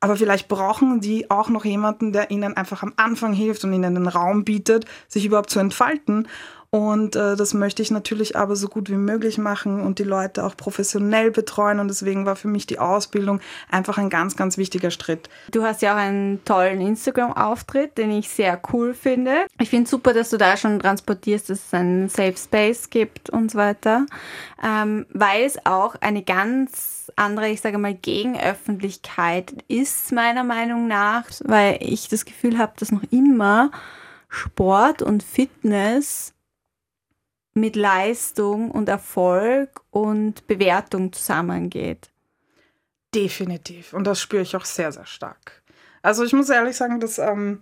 Aber 0.00 0.16
vielleicht 0.16 0.48
brauchen 0.48 1.00
die 1.00 1.30
auch 1.30 1.48
noch 1.48 1.64
jemanden, 1.64 2.12
der 2.12 2.30
ihnen 2.30 2.56
einfach 2.56 2.82
am 2.82 2.92
Anfang 2.96 3.32
hilft 3.32 3.62
und 3.64 3.72
ihnen 3.72 3.94
den 3.94 4.08
Raum 4.08 4.44
bietet, 4.44 4.84
sich 5.06 5.24
überhaupt 5.24 5.50
zu 5.50 5.60
entfalten. 5.60 6.26
Und 6.74 7.16
äh, 7.16 7.36
das 7.36 7.52
möchte 7.52 7.82
ich 7.82 7.90
natürlich 7.90 8.34
aber 8.34 8.56
so 8.56 8.66
gut 8.66 8.88
wie 8.88 8.96
möglich 8.96 9.36
machen 9.36 9.82
und 9.82 9.98
die 9.98 10.04
Leute 10.04 10.42
auch 10.42 10.56
professionell 10.56 11.30
betreuen. 11.30 11.80
Und 11.80 11.88
deswegen 11.88 12.24
war 12.24 12.34
für 12.34 12.48
mich 12.48 12.64
die 12.64 12.78
Ausbildung 12.78 13.40
einfach 13.70 13.98
ein 13.98 14.08
ganz, 14.08 14.36
ganz 14.36 14.56
wichtiger 14.56 14.90
Schritt. 14.90 15.28
Du 15.50 15.64
hast 15.64 15.82
ja 15.82 15.92
auch 15.92 15.98
einen 15.98 16.42
tollen 16.46 16.80
Instagram-Auftritt, 16.80 17.98
den 17.98 18.10
ich 18.10 18.30
sehr 18.30 18.58
cool 18.72 18.94
finde. 18.94 19.44
Ich 19.60 19.68
finde 19.68 19.90
super, 19.90 20.14
dass 20.14 20.30
du 20.30 20.38
da 20.38 20.56
schon 20.56 20.80
transportierst, 20.80 21.50
dass 21.50 21.66
es 21.66 21.74
einen 21.74 22.08
Safe 22.08 22.38
Space 22.38 22.88
gibt 22.88 23.28
und 23.28 23.50
so 23.50 23.58
weiter, 23.58 24.06
ähm, 24.64 25.04
weil 25.10 25.44
es 25.44 25.66
auch 25.66 25.96
eine 26.00 26.22
ganz 26.22 27.12
andere, 27.16 27.50
ich 27.50 27.60
sage 27.60 27.76
mal, 27.76 27.92
Gegenöffentlichkeit 27.92 29.52
ist, 29.68 30.10
meiner 30.10 30.42
Meinung 30.42 30.88
nach, 30.88 31.24
weil 31.44 31.76
ich 31.80 32.08
das 32.08 32.24
Gefühl 32.24 32.56
habe, 32.56 32.72
dass 32.78 32.90
noch 32.90 33.02
immer 33.10 33.70
Sport 34.30 35.02
und 35.02 35.22
Fitness 35.22 36.32
mit 37.54 37.76
Leistung 37.76 38.70
und 38.70 38.88
Erfolg 38.88 39.80
und 39.90 40.46
Bewertung 40.46 41.12
zusammengeht. 41.12 42.10
Definitiv. 43.14 43.92
Und 43.92 44.04
das 44.06 44.20
spüre 44.20 44.42
ich 44.42 44.56
auch 44.56 44.64
sehr, 44.64 44.90
sehr 44.90 45.06
stark. 45.06 45.62
Also 46.02 46.24
ich 46.24 46.32
muss 46.32 46.48
ehrlich 46.48 46.76
sagen, 46.76 46.98
dass 46.98 47.18
ähm, 47.18 47.60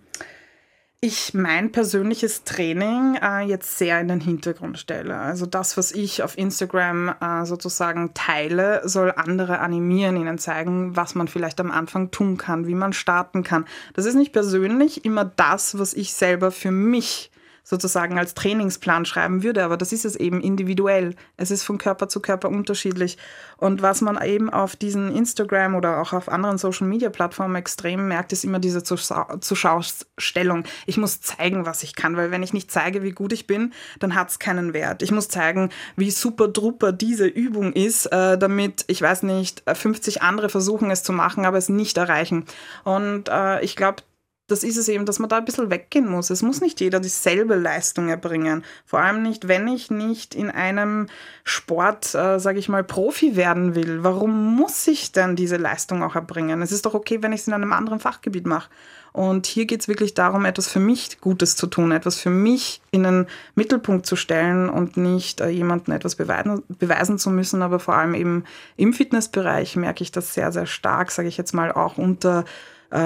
ich 1.01 1.33
mein 1.33 1.71
persönliches 1.71 2.43
Training 2.43 3.17
äh, 3.21 3.41
jetzt 3.41 3.79
sehr 3.79 3.99
in 3.99 4.07
den 4.07 4.21
Hintergrund 4.21 4.77
stelle. 4.77 5.17
Also 5.17 5.47
das, 5.47 5.75
was 5.75 5.91
ich 5.91 6.21
auf 6.21 6.37
Instagram 6.37 7.15
äh, 7.19 7.43
sozusagen 7.45 8.13
teile, 8.13 8.87
soll 8.87 9.11
andere 9.15 9.59
animieren, 9.59 10.15
ihnen 10.15 10.37
zeigen, 10.37 10.95
was 10.95 11.15
man 11.15 11.27
vielleicht 11.27 11.59
am 11.59 11.71
Anfang 11.71 12.11
tun 12.11 12.37
kann, 12.37 12.67
wie 12.67 12.75
man 12.75 12.93
starten 12.93 13.43
kann. 13.43 13.65
Das 13.93 14.05
ist 14.05 14.13
nicht 14.13 14.31
persönlich 14.31 15.03
immer 15.03 15.25
das, 15.25 15.79
was 15.79 15.95
ich 15.95 16.13
selber 16.13 16.51
für 16.51 16.71
mich 16.71 17.30
sozusagen 17.63 18.17
als 18.17 18.33
Trainingsplan 18.33 19.05
schreiben 19.05 19.43
würde, 19.43 19.63
aber 19.63 19.77
das 19.77 19.93
ist 19.93 20.05
es 20.05 20.15
eben 20.15 20.41
individuell. 20.41 21.15
Es 21.37 21.51
ist 21.51 21.63
von 21.63 21.77
Körper 21.77 22.07
zu 22.07 22.19
Körper 22.19 22.49
unterschiedlich. 22.49 23.17
Und 23.57 23.81
was 23.81 24.01
man 24.01 24.21
eben 24.21 24.49
auf 24.49 24.75
diesen 24.75 25.15
Instagram 25.15 25.75
oder 25.75 26.01
auch 26.01 26.13
auf 26.13 26.29
anderen 26.29 26.57
Social-Media-Plattformen 26.57 27.55
extrem 27.55 28.07
merkt, 28.07 28.33
ist 28.33 28.43
immer 28.43 28.59
diese 28.59 28.83
Zuschaustellung. 28.83 30.63
Ich 30.85 30.97
muss 30.97 31.21
zeigen, 31.21 31.65
was 31.65 31.83
ich 31.83 31.95
kann, 31.95 32.17
weil 32.17 32.31
wenn 32.31 32.43
ich 32.43 32.53
nicht 32.53 32.71
zeige, 32.71 33.03
wie 33.03 33.11
gut 33.11 33.33
ich 33.33 33.47
bin, 33.47 33.73
dann 33.99 34.15
hat 34.15 34.29
es 34.29 34.39
keinen 34.39 34.73
Wert. 34.73 35.03
Ich 35.03 35.11
muss 35.11 35.29
zeigen, 35.29 35.69
wie 35.95 36.11
super 36.11 36.47
druper 36.47 36.91
diese 36.91 37.27
Übung 37.27 37.73
ist, 37.73 38.07
äh, 38.07 38.37
damit, 38.37 38.83
ich 38.87 39.01
weiß 39.01 39.23
nicht, 39.23 39.63
50 39.71 40.21
andere 40.21 40.49
versuchen 40.49 40.91
es 40.91 41.03
zu 41.03 41.13
machen, 41.13 41.45
aber 41.45 41.57
es 41.57 41.69
nicht 41.69 41.97
erreichen. 41.97 42.45
Und 42.83 43.29
äh, 43.29 43.61
ich 43.61 43.75
glaube, 43.75 44.03
das 44.51 44.63
ist 44.63 44.77
es 44.77 44.89
eben, 44.89 45.05
dass 45.05 45.19
man 45.19 45.29
da 45.29 45.37
ein 45.37 45.45
bisschen 45.45 45.71
weggehen 45.71 46.09
muss. 46.09 46.29
Es 46.29 46.41
muss 46.41 46.61
nicht 46.61 46.81
jeder 46.81 46.99
dieselbe 46.99 47.55
Leistung 47.55 48.09
erbringen. 48.09 48.63
Vor 48.85 48.99
allem 48.99 49.23
nicht, 49.23 49.47
wenn 49.47 49.67
ich 49.67 49.89
nicht 49.89 50.35
in 50.35 50.51
einem 50.51 51.07
Sport, 51.43 52.13
äh, 52.13 52.39
sage 52.39 52.59
ich 52.59 52.69
mal, 52.69 52.83
Profi 52.83 53.35
werden 53.35 53.75
will. 53.75 54.03
Warum 54.03 54.55
muss 54.55 54.87
ich 54.87 55.11
denn 55.11 55.35
diese 55.35 55.57
Leistung 55.57 56.03
auch 56.03 56.15
erbringen? 56.15 56.61
Es 56.61 56.71
ist 56.71 56.85
doch 56.85 56.93
okay, 56.93 57.21
wenn 57.21 57.33
ich 57.33 57.41
es 57.41 57.47
in 57.47 57.53
einem 57.53 57.73
anderen 57.73 57.99
Fachgebiet 57.99 58.45
mache. 58.45 58.69
Und 59.13 59.45
hier 59.45 59.65
geht 59.65 59.81
es 59.81 59.87
wirklich 59.87 60.13
darum, 60.13 60.45
etwas 60.45 60.69
für 60.69 60.79
mich 60.79 61.19
Gutes 61.19 61.55
zu 61.57 61.67
tun, 61.67 61.91
etwas 61.91 62.17
für 62.17 62.29
mich 62.29 62.81
in 62.91 63.03
den 63.03 63.27
Mittelpunkt 63.55 64.05
zu 64.05 64.15
stellen 64.15 64.69
und 64.69 64.95
nicht 64.95 65.41
äh, 65.41 65.49
jemandem 65.49 65.93
etwas 65.93 66.15
beweisen, 66.15 66.63
beweisen 66.67 67.17
zu 67.17 67.29
müssen. 67.29 67.61
Aber 67.61 67.79
vor 67.79 67.95
allem 67.95 68.13
eben 68.13 68.45
im 68.77 68.93
Fitnessbereich 68.93 69.75
merke 69.75 70.03
ich 70.03 70.11
das 70.11 70.33
sehr, 70.33 70.51
sehr 70.51 70.65
stark, 70.65 71.11
sage 71.11 71.27
ich 71.27 71.37
jetzt 71.37 71.53
mal, 71.53 71.71
auch 71.71 71.97
unter 71.97 72.45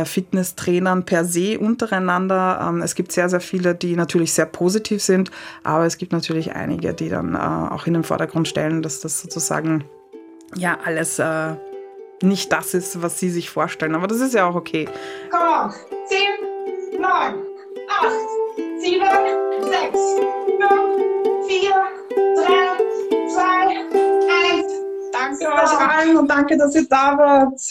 Fitnesstrainern 0.05 1.05
per 1.05 1.25
se 1.25 1.59
untereinander. 1.59 2.59
Ähm, 2.67 2.81
es 2.81 2.95
gibt 2.95 3.11
sehr, 3.11 3.29
sehr 3.29 3.39
viele, 3.39 3.75
die 3.75 3.95
natürlich 3.95 4.33
sehr 4.33 4.47
positiv 4.47 5.01
sind, 5.03 5.29
aber 5.63 5.85
es 5.85 5.97
gibt 5.97 6.11
natürlich 6.11 6.53
einige, 6.55 6.93
die 6.93 7.09
dann 7.09 7.35
äh, 7.35 7.37
auch 7.37 7.85
in 7.85 7.93
den 7.93 8.03
Vordergrund 8.03 8.47
stellen, 8.47 8.81
dass 8.81 8.99
das 8.99 9.21
sozusagen 9.21 9.83
ja 10.55 10.77
alles 10.83 11.19
äh, 11.19 11.55
nicht 12.21 12.51
das 12.51 12.73
ist, 12.73 13.01
was 13.01 13.19
sie 13.19 13.29
sich 13.29 13.49
vorstellen. 13.49 13.93
Aber 13.93 14.07
das 14.07 14.21
ist 14.21 14.33
ja 14.33 14.47
auch 14.47 14.55
okay. 14.55 14.87
Komm, 15.29 15.71
10, 16.91 16.99
9, 16.99 17.09
8, 17.09 18.13
7, 18.81 19.05
6, 19.61 19.99
5, 20.57 20.85
4, 21.47 21.73
3, 22.35 22.53
2, 23.29 23.41
1. 24.53 24.65
Danke 25.11 25.53
euch 25.53 25.79
allen 25.79 26.17
und 26.17 26.27
danke, 26.27 26.57
dass 26.57 26.73
ihr 26.73 26.87
da 26.89 27.17
wart. 27.17 27.61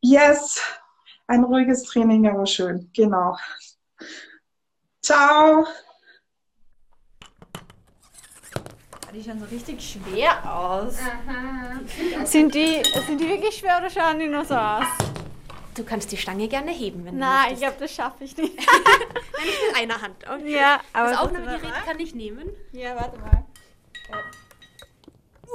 Yes 0.00 0.60
ein 1.26 1.44
ruhiges 1.44 1.82
Training, 1.84 2.28
aber 2.28 2.46
schön. 2.46 2.90
Genau. 2.94 3.36
Ciao. 5.02 5.66
Die 9.12 9.22
schauen 9.22 9.38
so 9.38 9.44
richtig 9.46 9.80
schwer 9.80 10.52
aus. 10.52 10.98
Sind 12.24 12.52
die, 12.54 12.82
sind 13.06 13.20
die 13.20 13.28
wirklich 13.28 13.56
schwer 13.56 13.78
oder 13.78 13.88
schauen 13.88 14.18
die 14.18 14.26
nur 14.26 14.44
so 14.44 14.56
aus? 14.56 14.86
Du 15.76 15.84
kannst 15.84 16.10
die 16.10 16.16
Stange 16.16 16.48
gerne 16.48 16.72
heben, 16.72 17.04
wenn 17.04 17.18
Nein, 17.18 17.48
du 17.48 17.54
ich 17.54 17.60
glaube, 17.60 17.76
das 17.78 17.92
schaffe 17.92 18.24
ich 18.24 18.36
nicht. 18.36 18.56
Nein, 18.56 19.46
nicht 19.46 19.58
mit 19.68 19.76
einer 19.76 20.02
Hand. 20.02 20.16
Okay. 20.28 20.52
Ja, 20.52 20.80
aber 20.92 21.10
das 21.10 21.18
Aufnahmegerät 21.18 21.84
kann 21.84 22.00
ich 22.00 22.14
nehmen. 22.14 22.48
Ja, 22.72 22.96
warte 22.96 23.18
mal. 23.18 23.44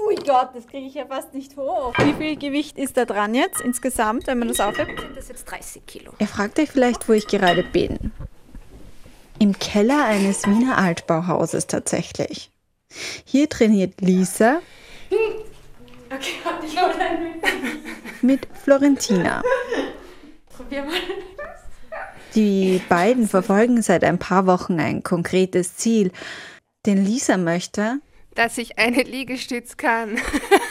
Ui 0.07 0.15
Gott, 0.15 0.49
das 0.53 0.67
kriege 0.67 0.87
ich 0.87 0.93
ja 0.93 1.05
fast 1.05 1.33
nicht 1.33 1.55
hoch. 1.57 1.93
Wie 1.97 2.13
viel 2.13 2.35
Gewicht 2.35 2.77
ist 2.77 2.97
da 2.97 3.05
dran 3.05 3.35
jetzt 3.35 3.61
insgesamt, 3.61 4.27
wenn 4.27 4.39
man 4.39 4.47
das 4.47 4.59
aufhebt? 4.59 4.99
Sind 4.99 5.15
das 5.15 5.27
jetzt 5.29 5.45
30 5.45 5.85
Kilo? 5.85 6.13
Ihr 6.19 6.27
fragt 6.27 6.59
euch 6.59 6.71
vielleicht, 6.71 7.07
wo 7.07 7.13
ich 7.13 7.27
gerade 7.27 7.63
bin. 7.63 8.11
Im 9.39 9.57
Keller 9.57 10.05
eines 10.05 10.45
Wiener 10.45 10.77
Altbauhauses 10.77 11.67
tatsächlich. 11.67 12.51
Hier 13.25 13.47
trainiert 13.49 14.01
Lisa 14.01 14.61
Okay, 16.11 16.33
warte, 16.43 16.65
ich 16.65 16.81
hole 16.81 16.95
einen 16.95 17.35
mit 18.21 18.47
Florentina. 18.63 19.43
Probier 20.55 20.83
mal. 20.83 20.93
Die 22.35 22.81
beiden 22.89 23.27
verfolgen 23.27 23.81
seit 23.81 24.03
ein 24.03 24.17
paar 24.17 24.47
Wochen 24.47 24.79
ein 24.79 25.03
konkretes 25.03 25.77
Ziel. 25.77 26.11
Denn 26.85 27.03
Lisa 27.03 27.37
möchte, 27.37 27.99
dass 28.39 28.57
ich 28.57 28.79
eine 28.79 29.03
Liegestütz 29.03 29.75
kann. 29.75 30.15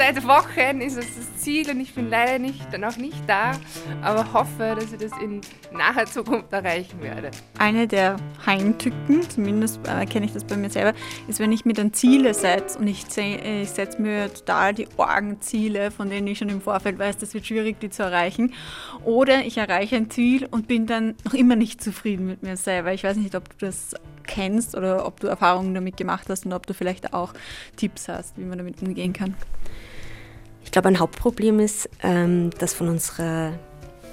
Seit 0.00 0.26
Wochen 0.26 0.80
ist 0.80 0.96
es 0.96 1.04
das 1.14 1.36
Ziel 1.42 1.68
und 1.68 1.78
ich 1.78 1.94
bin 1.94 2.08
leider 2.08 2.38
nicht, 2.38 2.78
noch 2.78 2.96
nicht 2.96 3.22
da, 3.26 3.52
aber 4.00 4.32
hoffe, 4.32 4.74
dass 4.74 4.92
ich 4.94 4.98
das 4.98 5.10
in 5.20 5.42
naher 5.74 6.06
Zukunft 6.06 6.50
erreichen 6.54 7.02
werde. 7.02 7.30
eine 7.58 7.86
der 7.86 8.16
Heimtücken, 8.46 9.28
zumindest 9.28 9.78
äh, 9.86 10.06
kenne 10.06 10.24
ich 10.24 10.32
das 10.32 10.44
bei 10.44 10.56
mir 10.56 10.70
selber, 10.70 10.96
ist, 11.28 11.38
wenn 11.38 11.52
ich 11.52 11.66
mir 11.66 11.74
dann 11.74 11.92
Ziele 11.92 12.32
setze 12.32 12.78
und 12.78 12.86
ich, 12.86 13.04
se- 13.10 13.20
ich 13.62 13.68
setze 13.68 14.00
mir 14.00 14.32
total 14.32 14.72
die 14.72 14.88
Orgenziele, 14.96 15.90
von 15.90 16.08
denen 16.08 16.28
ich 16.28 16.38
schon 16.38 16.48
im 16.48 16.62
Vorfeld 16.62 16.98
weiß, 16.98 17.18
das 17.18 17.34
wird 17.34 17.44
schwierig, 17.44 17.78
die 17.80 17.90
zu 17.90 18.02
erreichen. 18.02 18.54
Oder 19.04 19.44
ich 19.44 19.58
erreiche 19.58 19.96
ein 19.96 20.08
Ziel 20.08 20.48
und 20.50 20.66
bin 20.66 20.86
dann 20.86 21.14
noch 21.26 21.34
immer 21.34 21.56
nicht 21.56 21.84
zufrieden 21.84 22.26
mit 22.26 22.42
mir 22.42 22.56
selber. 22.56 22.94
Ich 22.94 23.04
weiß 23.04 23.18
nicht, 23.18 23.34
ob 23.34 23.50
du 23.58 23.66
das 23.66 23.94
kennst 24.24 24.74
oder 24.74 25.04
ob 25.06 25.20
du 25.20 25.26
Erfahrungen 25.26 25.74
damit 25.74 25.98
gemacht 25.98 26.26
hast 26.30 26.46
und 26.46 26.54
ob 26.54 26.66
du 26.66 26.72
vielleicht 26.72 27.12
auch 27.12 27.34
Tipps 27.76 28.08
hast, 28.08 28.38
wie 28.38 28.44
man 28.44 28.56
damit 28.56 28.80
umgehen 28.80 29.12
kann. 29.12 29.34
Ich 30.64 30.70
glaube, 30.70 30.88
ein 30.88 30.98
Hauptproblem 30.98 31.60
ist, 31.60 31.88
ähm, 32.02 32.50
dass 32.58 32.74
von 32.74 32.88
unserer, 32.88 33.52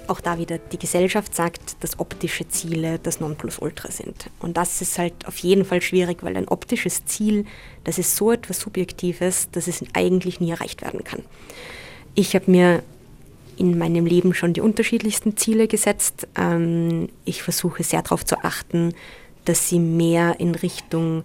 auch 0.06 0.20
da 0.20 0.38
wieder 0.38 0.58
die 0.58 0.78
Gesellschaft 0.78 1.34
sagt, 1.34 1.76
dass 1.80 2.00
optische 2.00 2.48
Ziele 2.48 2.98
das 2.98 3.20
Nonplusultra 3.20 3.90
sind. 3.90 4.30
Und 4.40 4.56
das 4.56 4.80
ist 4.80 4.98
halt 4.98 5.26
auf 5.26 5.38
jeden 5.38 5.64
Fall 5.64 5.82
schwierig, 5.82 6.22
weil 6.22 6.36
ein 6.36 6.48
optisches 6.48 7.04
Ziel, 7.04 7.44
das 7.84 7.98
ist 7.98 8.16
so 8.16 8.32
etwas 8.32 8.60
Subjektives, 8.60 9.50
dass 9.52 9.68
es 9.68 9.84
eigentlich 9.92 10.40
nie 10.40 10.50
erreicht 10.50 10.82
werden 10.82 11.04
kann. 11.04 11.22
Ich 12.14 12.34
habe 12.34 12.50
mir 12.50 12.82
in 13.58 13.76
meinem 13.76 14.06
Leben 14.06 14.34
schon 14.34 14.52
die 14.52 14.60
unterschiedlichsten 14.60 15.36
Ziele 15.36 15.68
gesetzt. 15.68 16.28
Ähm, 16.36 17.08
ich 17.24 17.42
versuche 17.42 17.82
sehr 17.82 18.02
darauf 18.02 18.24
zu 18.24 18.42
achten, 18.44 18.94
dass 19.44 19.68
sie 19.68 19.78
mehr 19.78 20.38
in 20.38 20.54
Richtung 20.54 21.24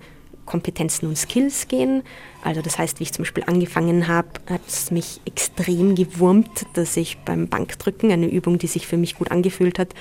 Kompetenzen 0.54 1.08
und 1.08 1.18
Skills 1.18 1.68
gehen. 1.68 2.04
Also 2.44 2.62
das 2.62 2.78
heißt, 2.78 3.00
wie 3.00 3.04
ich 3.04 3.12
zum 3.12 3.24
Beispiel 3.24 3.44
angefangen 3.48 4.08
habe, 4.08 4.28
hat 4.48 4.62
es 4.68 4.92
mich 4.92 5.20
extrem 5.26 5.96
gewurmt, 5.96 6.68
dass 6.76 6.96
ich 6.96 7.18
beim 7.26 7.48
Bankdrücken, 7.48 8.12
eine 8.12 8.28
Übung, 8.28 8.60
die 8.60 8.68
sich 8.68 8.86
für 8.86 8.98
mich 8.98 9.16
gut 9.16 9.32
angefühlt 9.32 9.80
hat, 9.80 9.96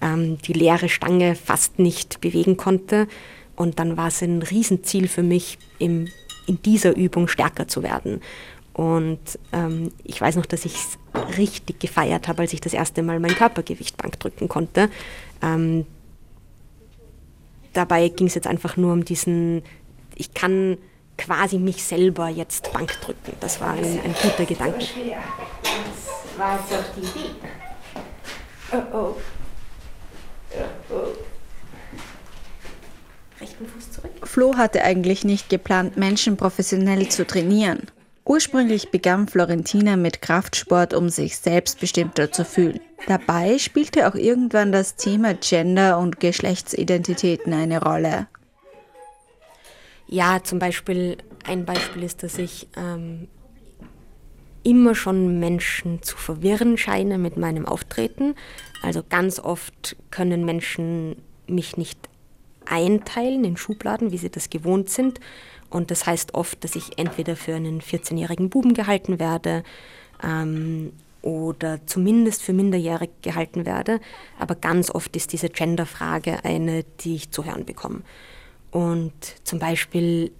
ähm, 0.00 0.38
die 0.38 0.54
leere 0.54 0.88
Stange 0.88 1.34
fast 1.34 1.78
nicht 1.78 2.22
bewegen 2.22 2.56
konnte. 2.56 3.08
Und 3.56 3.78
dann 3.78 3.98
war 3.98 4.08
es 4.08 4.22
ein 4.22 4.40
Riesenziel 4.40 5.06
für 5.06 5.22
mich, 5.22 5.58
im, 5.78 6.08
in 6.46 6.62
dieser 6.62 6.96
Übung 6.96 7.28
stärker 7.28 7.68
zu 7.68 7.82
werden. 7.82 8.22
Und 8.72 9.20
ähm, 9.52 9.92
ich 10.02 10.18
weiß 10.18 10.36
noch, 10.36 10.46
dass 10.46 10.64
ich 10.64 10.76
es 10.76 11.36
richtig 11.36 11.78
gefeiert 11.78 12.26
habe, 12.26 12.40
als 12.40 12.54
ich 12.54 12.62
das 12.62 12.72
erste 12.72 13.02
Mal 13.02 13.20
mein 13.20 13.34
Körpergewicht 13.34 13.98
Bankdrücken 13.98 14.48
konnte. 14.48 14.88
Ähm, 15.42 15.84
dabei 17.72 18.08
ging 18.08 18.26
es 18.26 18.34
jetzt 18.34 18.46
einfach 18.46 18.76
nur 18.76 18.92
um 18.92 19.04
diesen, 19.04 19.62
ich 20.20 20.34
kann 20.34 20.76
quasi 21.16 21.58
mich 21.58 21.82
selber 21.82 22.28
jetzt 22.28 22.72
Bank 22.72 22.92
drücken. 23.00 23.32
Das 23.40 23.60
war 23.60 23.70
ein, 23.70 24.00
ein 24.04 24.14
guter 24.22 24.44
Gedanke. 24.44 24.78
Das 24.78 26.38
war 26.38 26.58
doch 26.70 26.84
die 26.96 27.00
Idee. 27.00 27.30
Oh 28.72 28.76
oh. 28.94 29.16
Rechten 33.40 33.66
Fuß 33.66 33.90
zurück. 33.92 34.10
Flo 34.22 34.56
hatte 34.56 34.82
eigentlich 34.84 35.24
nicht 35.24 35.48
geplant, 35.48 35.96
Menschen 35.96 36.36
professionell 36.36 37.08
zu 37.08 37.26
trainieren. 37.26 37.86
Ursprünglich 38.24 38.90
begann 38.90 39.26
Florentina 39.26 39.96
mit 39.96 40.22
Kraftsport, 40.22 40.94
um 40.94 41.08
sich 41.08 41.38
selbstbestimmter 41.38 42.30
zu 42.30 42.44
fühlen. 42.44 42.80
Dabei 43.08 43.58
spielte 43.58 44.06
auch 44.06 44.14
irgendwann 44.14 44.72
das 44.72 44.96
Thema 44.96 45.34
Gender 45.34 45.98
und 45.98 46.20
Geschlechtsidentitäten 46.20 47.52
eine 47.54 47.82
Rolle. 47.82 48.28
Ja, 50.12 50.42
zum 50.42 50.58
Beispiel, 50.58 51.18
ein 51.44 51.64
Beispiel 51.64 52.02
ist, 52.02 52.24
dass 52.24 52.36
ich 52.36 52.66
ähm, 52.76 53.28
immer 54.64 54.96
schon 54.96 55.38
Menschen 55.38 56.02
zu 56.02 56.16
verwirren 56.16 56.76
scheine 56.76 57.16
mit 57.16 57.36
meinem 57.36 57.64
Auftreten. 57.64 58.34
Also 58.82 59.04
ganz 59.08 59.38
oft 59.38 59.94
können 60.10 60.44
Menschen 60.44 61.14
mich 61.46 61.76
nicht 61.76 61.96
einteilen 62.66 63.44
in 63.44 63.56
Schubladen, 63.56 64.10
wie 64.10 64.18
sie 64.18 64.30
das 64.30 64.50
gewohnt 64.50 64.90
sind. 64.90 65.20
Und 65.70 65.92
das 65.92 66.06
heißt 66.06 66.34
oft, 66.34 66.64
dass 66.64 66.74
ich 66.74 66.98
entweder 66.98 67.36
für 67.36 67.54
einen 67.54 67.80
14-jährigen 67.80 68.50
Buben 68.50 68.74
gehalten 68.74 69.20
werde 69.20 69.62
ähm, 70.24 70.92
oder 71.22 71.86
zumindest 71.86 72.42
für 72.42 72.52
minderjährig 72.52 73.10
gehalten 73.22 73.64
werde. 73.64 74.00
Aber 74.40 74.56
ganz 74.56 74.90
oft 74.90 75.14
ist 75.14 75.32
diese 75.32 75.50
Genderfrage 75.50 76.44
eine, 76.44 76.82
die 76.98 77.14
ich 77.14 77.30
zu 77.30 77.44
hören 77.44 77.64
bekomme. 77.64 78.02
Und 78.70 79.12
zum 79.44 79.58
Beispiel, 79.58 80.32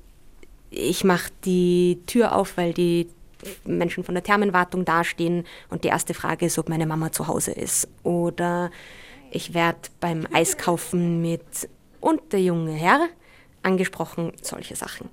ich 0.70 1.04
mache 1.04 1.30
die 1.44 1.98
Tür 2.06 2.34
auf, 2.34 2.56
weil 2.56 2.72
die 2.72 3.08
Menschen 3.64 4.04
von 4.04 4.14
der 4.14 4.22
Thermenwartung 4.22 4.84
dastehen 4.84 5.44
und 5.68 5.84
die 5.84 5.88
erste 5.88 6.14
Frage 6.14 6.46
ist, 6.46 6.58
ob 6.58 6.68
meine 6.68 6.86
Mama 6.86 7.12
zu 7.12 7.26
Hause 7.26 7.52
ist. 7.52 7.88
Oder 8.02 8.70
ich 9.30 9.54
werde 9.54 9.88
beim 10.00 10.26
Eiskaufen 10.32 11.22
mit 11.22 11.68
und 12.00 12.32
der 12.32 12.42
junge 12.42 12.72
Herr 12.72 13.08
angesprochen, 13.62 14.32
solche 14.42 14.76
Sachen. 14.76 15.08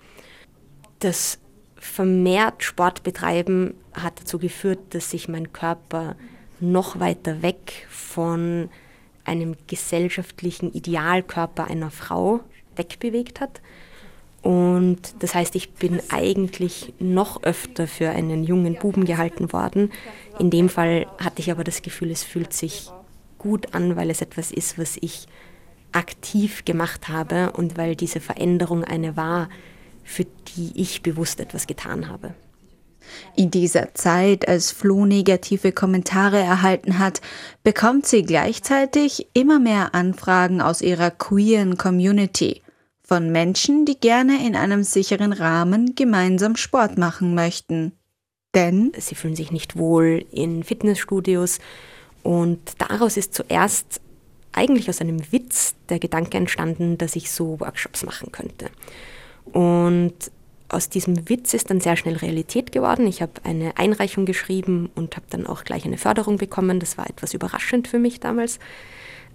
Das 0.99 1.39
vermehrt 1.75 2.63
Sportbetreiben 2.63 3.75
hat 3.93 4.19
dazu 4.19 4.39
geführt, 4.39 4.80
dass 4.89 5.12
sich 5.12 5.27
mein 5.27 5.53
Körper 5.53 6.15
noch 6.60 6.99
weiter 6.99 7.41
weg 7.41 7.88
von 7.89 8.69
einem 9.25 9.56
gesellschaftlichen 9.67 10.73
Idealkörper 10.73 11.65
einer 11.65 11.91
Frau 11.91 12.39
wegbewegt 12.78 13.40
hat. 13.42 13.62
Und 14.42 15.00
das 15.20 15.36
heißt, 15.36 15.56
ich 15.56 15.74
bin 15.74 16.02
eigentlich 16.10 16.94
noch 17.00 17.44
öfter 17.44 17.88
für 17.88 18.12
einen 18.12 18.44
jungen 18.44 18.76
Buben 18.76 19.04
gehalten 19.06 19.52
worden. 19.52 19.92
In 20.40 20.50
dem 20.50 20.70
Fall 20.70 21.08
hatte 21.18 21.42
ich 21.42 21.52
aber 21.52 21.63
das 21.63 21.82
Gefühl, 21.82 22.12
es 22.12 22.24
fühlt 22.24 22.54
sich 22.54 22.90
gut 23.38 23.74
an, 23.74 23.96
weil 23.96 24.10
es 24.10 24.22
etwas 24.22 24.52
ist, 24.52 24.78
was 24.78 24.98
ich 25.02 25.28
aktiv 25.92 26.66
gemacht 26.66 27.10
habe 27.10 27.52
und 27.54 27.78
weil 27.78 27.96
diese 27.96 28.20
Veränderung 28.20 28.84
eine 28.84 29.18
war, 29.18 29.50
für 30.04 30.26
die 30.56 30.72
ich 30.76 31.02
bewusst 31.02 31.40
etwas 31.40 31.68
getan 31.68 32.08
habe. 32.08 32.34
In 33.36 33.52
dieser 33.52 33.94
Zeit, 33.96 34.48
als 34.48 34.72
Flo 34.72 35.06
negative 35.06 35.72
Kommentare 35.72 36.40
erhalten 36.40 37.00
hat, 37.00 37.22
bekommt 37.63 38.06
sie 38.06 38.24
gleichzeitig 38.24 39.28
immer 39.34 39.60
mehr 39.60 39.96
Anfragen 39.96 40.62
aus 40.62 40.82
ihrer 40.82 41.12
queeren 41.12 41.78
Community 41.78 42.62
von 43.08 43.32
Menschen, 43.32 43.86
die 43.86 43.98
gerne 43.98 44.46
in 44.46 44.56
einem 44.56 44.84
sicheren 44.84 45.32
Rahmen 45.32 45.96
gemeinsam 45.96 46.58
Sport 46.58 46.98
machen 46.98 47.34
möchten. 47.34 47.93
Denn 48.54 48.91
sie 48.98 49.15
fühlen 49.15 49.36
sich 49.36 49.52
nicht 49.52 49.78
wohl 49.78 50.26
in 50.32 50.63
Fitnessstudios 50.63 51.60
und 52.24 52.60
daraus 52.80 53.15
ist 53.15 53.34
zuerst 53.34 54.02
eigentlich 54.52 54.89
aus 54.89 55.00
einem 55.00 55.32
Witz 55.32 55.76
der 55.88 56.00
Gedanke 56.00 56.38
entstanden, 56.38 56.98
dass 56.98 57.15
ich 57.15 57.32
so 57.32 57.60
Workshops 57.62 58.04
machen 58.04 58.32
könnte. 58.32 58.70
Und 59.54 60.13
aus 60.67 60.89
diesem 60.89 61.30
Witz 61.30 61.54
ist 61.54 61.70
dann 61.70 61.80
sehr 61.80 61.96
schnell 61.96 62.17
Realität 62.17 62.74
geworden. 62.74 63.08
Ich 63.08 63.22
habe 63.22 63.34
eine 63.43 63.78
Einreichung 63.78 64.26
geschrieben 64.26 64.89
und 64.96 65.15
habe 65.15 65.28
dann 65.30 65.48
auch 65.48 65.63
gleich 65.63 65.86
eine 65.86 65.98
Förderung 65.98 66.38
bekommen. 66.38 66.82
Das 66.82 66.98
war 66.98 67.10
etwas 67.10 67.34
überraschend 67.34 67.88
für 67.88 68.00
mich 68.00 68.20
damals. 68.20 68.60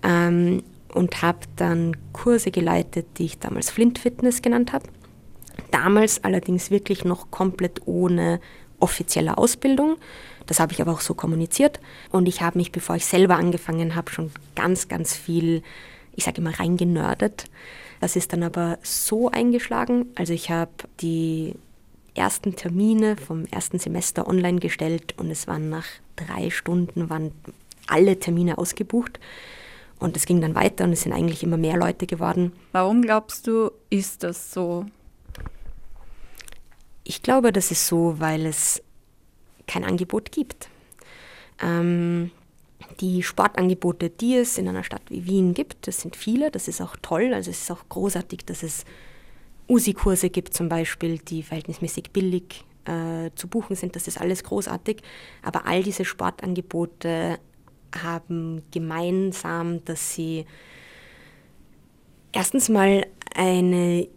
Ähm, 0.03 0.63
und 0.95 1.23
habe 1.23 1.41
dann 1.57 1.97
Kurse 2.13 2.51
geleitet, 2.51 3.07
die 3.19 3.25
ich 3.25 3.39
damals 3.39 3.71
Flint 3.71 3.99
Fitness 3.99 4.43
genannt 4.43 4.73
habe. 4.73 4.89
Damals 5.71 6.23
allerdings 6.25 6.71
wirklich 6.71 7.05
noch 7.05 7.31
komplett 7.31 7.83
ohne 7.87 8.41
offizielle 8.81 9.39
Ausbildung. 9.39 9.97
Das 10.47 10.61
habe 10.61 10.73
ich 10.73 10.83
aber 10.83 10.93
auch 10.93 11.01
so 11.01 11.15
kommuniziert. 11.15 11.81
Und 12.11 12.27
ich 12.27 12.43
habe 12.43 12.59
mich, 12.59 12.73
bevor 12.73 12.97
ich 12.97 13.07
selber 13.07 13.37
angefangen 13.37 13.95
habe, 13.95 14.11
schon 14.11 14.31
ganz, 14.55 14.89
ganz 14.89 15.17
viel, 15.17 15.63
ich 16.15 16.25
sage 16.25 16.41
immer, 16.41 16.59
reingenördet. 16.59 17.47
Das 18.01 18.17
ist 18.17 18.33
dann 18.33 18.43
aber 18.43 18.79
so 18.83 19.31
eingeschlagen. 19.31 20.07
Also 20.17 20.33
ich 20.33 20.51
habe 20.51 20.73
die 21.01 21.55
ersten 22.15 22.57
Termine 22.57 23.17
vom 23.17 23.47
ersten 23.47 23.79
Semester 23.79 24.27
online 24.27 24.59
gestellt 24.59 25.15
und 25.17 25.31
es 25.31 25.47
waren 25.47 25.71
nach 25.71 25.87
drei 26.17 26.51
Stunden 26.51 27.09
waren 27.09 27.33
alle 27.87 28.19
Termine 28.19 28.59
ausgebucht. 28.59 29.19
Und 30.03 30.17
es 30.17 30.27
ging 30.27 30.41
dann 30.41 30.57
weiter 30.57 30.85
und 30.85 30.93
es 30.93 31.03
sind 31.03 31.13
eigentlich 31.13 31.45
immer 31.45 31.57
mehr 31.57 31.77
Leute 31.77 32.09
geworden. 32.09 32.53
Warum 32.73 33.03
glaubst 33.03 33.47
du, 33.47 33.71
ist 33.89 34.25
das 34.25 34.53
so? 34.53 34.85
Ich 37.05 37.23
glaube, 37.23 37.53
das 37.53 37.71
ist 37.71 37.87
so, 37.87 38.17
weil 38.19 38.47
es 38.47 38.83
kein 39.69 39.85
Angebot 39.85 40.33
gibt. 40.33 40.69
Ähm, 41.63 42.33
die 43.01 43.23
Sportangebote, 43.23 44.11
die 44.11 44.35
es 44.35 44.59
in 44.59 44.69
einer 44.69 44.83
Stadt 44.83 45.03
wie 45.09 45.25
Wien 45.25 45.55
gibt, 45.55 45.87
das 45.87 46.01
sind 46.01 46.17
viele, 46.17 46.51
das 46.51 46.67
ist 46.67 46.81
auch 46.81 46.97
toll. 47.01 47.33
Also 47.33 47.53
es 47.53 47.63
ist 47.63 47.71
auch 47.71 47.89
großartig, 47.89 48.45
dass 48.45 48.65
es 48.65 48.85
USI-Kurse 49.69 50.31
gibt 50.31 50.53
zum 50.53 50.69
Beispiel, 50.69 51.19
die 51.19 51.45
verhältnismäßig 51.45 52.11
billig 52.11 52.65
äh, 52.87 53.31
zu 53.37 53.47
buchen 53.47 53.77
sind. 53.77 53.95
Das 53.95 54.09
ist 54.09 54.21
alles 54.21 54.43
großartig. 54.43 55.01
Aber 55.43 55.67
all 55.67 55.85
diese 55.85 56.05
Sportangebote 56.05 57.39
haben 58.01 58.63
gemeinsam, 58.71 59.85
dass 59.85 60.15
sie 60.15 60.47
erstens 62.33 62.69
mal 62.69 63.07
eine 63.35 64.09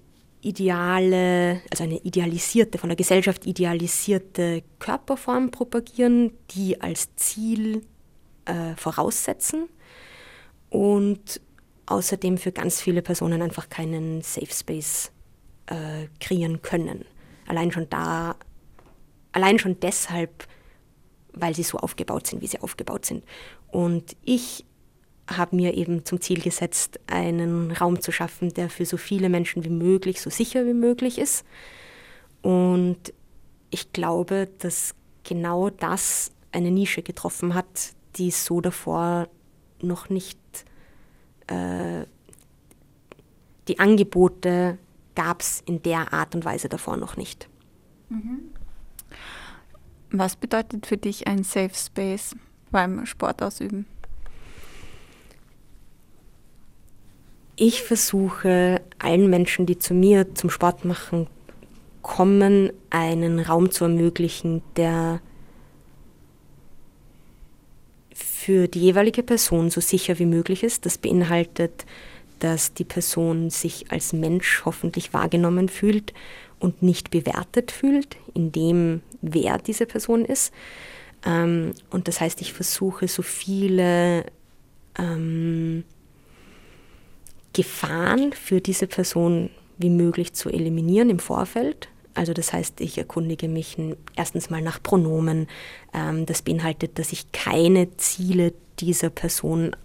ideale, 0.41 1.61
also 1.71 1.83
eine 1.83 1.97
idealisierte, 1.97 2.77
von 2.77 2.89
der 2.89 2.95
Gesellschaft 2.95 3.45
idealisierte 3.45 4.63
Körperform 4.79 5.49
propagieren, 5.49 6.31
die 6.51 6.79
als 6.79 7.15
Ziel 7.15 7.83
äh, 8.45 8.75
voraussetzen 8.75 9.67
und 10.69 11.41
außerdem 11.87 12.37
für 12.37 12.51
ganz 12.51 12.81
viele 12.81 13.01
Personen 13.01 13.41
einfach 13.41 13.69
keinen 13.69 14.21
Safe 14.21 14.53
Space 14.53 15.11
äh, 15.65 16.07
kreieren 16.19 16.61
können. 16.61 17.05
Allein 17.47 17.71
schon 17.71 17.89
da, 17.89 18.35
allein 19.31 19.57
schon 19.59 19.79
deshalb, 19.79 20.47
weil 21.35 21.55
sie 21.55 21.63
so 21.63 21.77
aufgebaut 21.77 22.27
sind, 22.27 22.41
wie 22.41 22.47
sie 22.47 22.59
aufgebaut 22.59 23.05
sind. 23.05 23.23
Und 23.71 24.15
ich 24.23 24.65
habe 25.27 25.55
mir 25.55 25.73
eben 25.73 26.05
zum 26.05 26.21
Ziel 26.21 26.41
gesetzt, 26.41 26.99
einen 27.07 27.71
Raum 27.71 28.01
zu 28.01 28.11
schaffen, 28.11 28.53
der 28.53 28.69
für 28.69 28.85
so 28.85 28.97
viele 28.97 29.29
Menschen 29.29 29.63
wie 29.63 29.69
möglich, 29.69 30.21
so 30.21 30.29
sicher 30.29 30.65
wie 30.65 30.73
möglich 30.73 31.17
ist. 31.17 31.45
Und 32.41 33.13
ich 33.71 33.91
glaube, 33.91 34.47
dass 34.59 34.93
genau 35.23 35.69
das 35.69 36.31
eine 36.51 36.71
Nische 36.71 37.01
getroffen 37.01 37.53
hat, 37.55 37.93
die 38.17 38.31
so 38.31 38.61
davor 38.61 39.27
noch 39.81 40.09
nicht, 40.09 40.39
äh, 41.47 42.05
die 43.67 43.79
Angebote 43.79 44.77
gab 45.15 45.41
es 45.41 45.61
in 45.65 45.81
der 45.81 46.13
Art 46.13 46.35
und 46.35 46.45
Weise 46.45 46.69
davor 46.69 46.97
noch 46.97 47.17
nicht. 47.17 47.49
Mhm. 48.09 48.51
Was 50.17 50.35
bedeutet 50.35 50.85
für 50.85 50.97
dich 50.97 51.27
ein 51.27 51.43
Safe 51.43 51.73
Space? 51.73 52.35
beim 52.75 53.05
Sport 53.05 53.41
ausüben? 53.41 53.85
Ich 57.55 57.83
versuche 57.83 58.81
allen 58.99 59.29
Menschen, 59.29 59.65
die 59.65 59.79
zu 59.79 59.93
mir 59.93 60.35
zum 60.35 60.49
Sport 60.49 60.83
machen 60.83 61.27
kommen, 62.01 62.71
einen 62.89 63.39
Raum 63.39 63.71
zu 63.71 63.85
ermöglichen, 63.85 64.61
der 64.75 65.21
für 68.13 68.67
die 68.67 68.81
jeweilige 68.81 69.23
Person 69.23 69.69
so 69.69 69.79
sicher 69.79 70.19
wie 70.19 70.25
möglich 70.25 70.63
ist. 70.63 70.85
Das 70.85 70.97
beinhaltet, 70.97 71.85
dass 72.39 72.73
die 72.73 72.83
Person 72.83 73.49
sich 73.49 73.89
als 73.89 74.11
Mensch 74.11 74.63
hoffentlich 74.65 75.13
wahrgenommen 75.13 75.69
fühlt 75.69 76.13
und 76.59 76.83
nicht 76.83 77.09
bewertet 77.09 77.71
fühlt, 77.71 78.17
in 78.33 78.51
dem, 78.51 79.01
wer 79.33 79.57
diese 79.57 79.85
Person 79.85 80.25
ist. 80.25 80.53
Ähm, 81.25 81.73
und 81.89 82.07
das 82.07 82.21
heißt, 82.21 82.41
ich 82.41 82.53
versuche 82.53 83.07
so 83.07 83.21
viele 83.21 84.25
ähm, 84.97 85.83
Gefahren 87.53 88.33
für 88.33 88.61
diese 88.61 88.87
Person 88.87 89.49
wie 89.77 89.89
möglich 89.89 90.33
zu 90.33 90.49
eliminieren 90.49 91.09
im 91.09 91.19
Vorfeld. 91.19 91.89
Also 92.13 92.33
das 92.33 92.53
heißt, 92.53 92.79
ich 92.79 92.97
erkundige 92.97 93.49
mich 93.49 93.77
erstens 94.15 94.49
mal 94.49 94.61
nach 94.61 94.81
Pronomen. 94.81 95.47
Ähm, 95.93 96.25
das 96.25 96.41
beinhaltet, 96.41 96.97
dass 96.97 97.11
ich 97.11 97.31
keine 97.31 97.95
Ziele 97.97 98.53
dieser 98.79 99.09
Person 99.09 99.75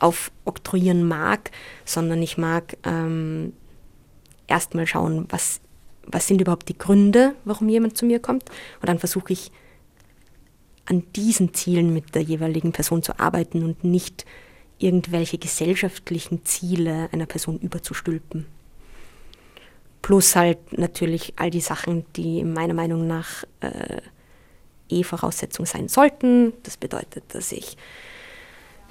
aufoktroyieren 0.00 1.06
mag, 1.06 1.50
sondern 1.84 2.22
ich 2.22 2.36
mag 2.38 2.76
ähm, 2.84 3.52
erstmal 4.46 4.86
schauen, 4.86 5.26
was, 5.28 5.60
was 6.10 6.26
sind 6.26 6.40
überhaupt 6.40 6.68
die 6.68 6.78
Gründe, 6.78 7.34
warum 7.44 7.68
jemand 7.68 7.96
zu 7.96 8.06
mir 8.06 8.20
kommt. 8.20 8.44
Und 8.80 8.88
dann 8.88 8.98
versuche 8.98 9.32
ich 9.32 9.50
an 10.86 11.04
diesen 11.14 11.54
Zielen 11.54 11.92
mit 11.92 12.14
der 12.14 12.22
jeweiligen 12.22 12.72
Person 12.72 13.02
zu 13.02 13.18
arbeiten 13.18 13.62
und 13.62 13.84
nicht 13.84 14.24
irgendwelche 14.78 15.38
gesellschaftlichen 15.38 16.44
Ziele 16.44 17.08
einer 17.12 17.26
Person 17.26 17.58
überzustülpen. 17.58 18.46
Plus 20.00 20.36
halt 20.36 20.78
natürlich 20.78 21.34
all 21.36 21.50
die 21.50 21.60
Sachen, 21.60 22.06
die 22.16 22.44
meiner 22.44 22.74
Meinung 22.74 23.06
nach 23.06 23.44
äh, 23.60 24.00
eh 24.88 25.02
Voraussetzung 25.02 25.66
sein 25.66 25.88
sollten. 25.88 26.52
Das 26.62 26.76
bedeutet, 26.76 27.24
dass 27.34 27.52
ich 27.52 27.76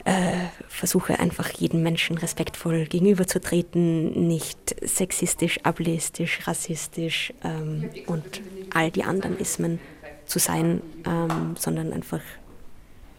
äh, 0.07 0.47
versuche 0.69 1.19
einfach 1.19 1.49
jedem 1.49 1.83
Menschen 1.83 2.17
respektvoll 2.17 2.85
gegenüberzutreten, 2.85 4.25
nicht 4.25 4.57
sexistisch, 4.81 5.59
ableistisch, 5.63 6.47
rassistisch 6.47 7.33
ähm, 7.43 7.89
und 8.05 8.41
all 8.73 8.89
die 8.89 9.03
anderen 9.03 9.37
Ismen 9.37 9.79
zu 10.25 10.39
sein, 10.39 10.81
ähm, 11.05 11.55
sondern 11.59 11.91
einfach 11.91 12.21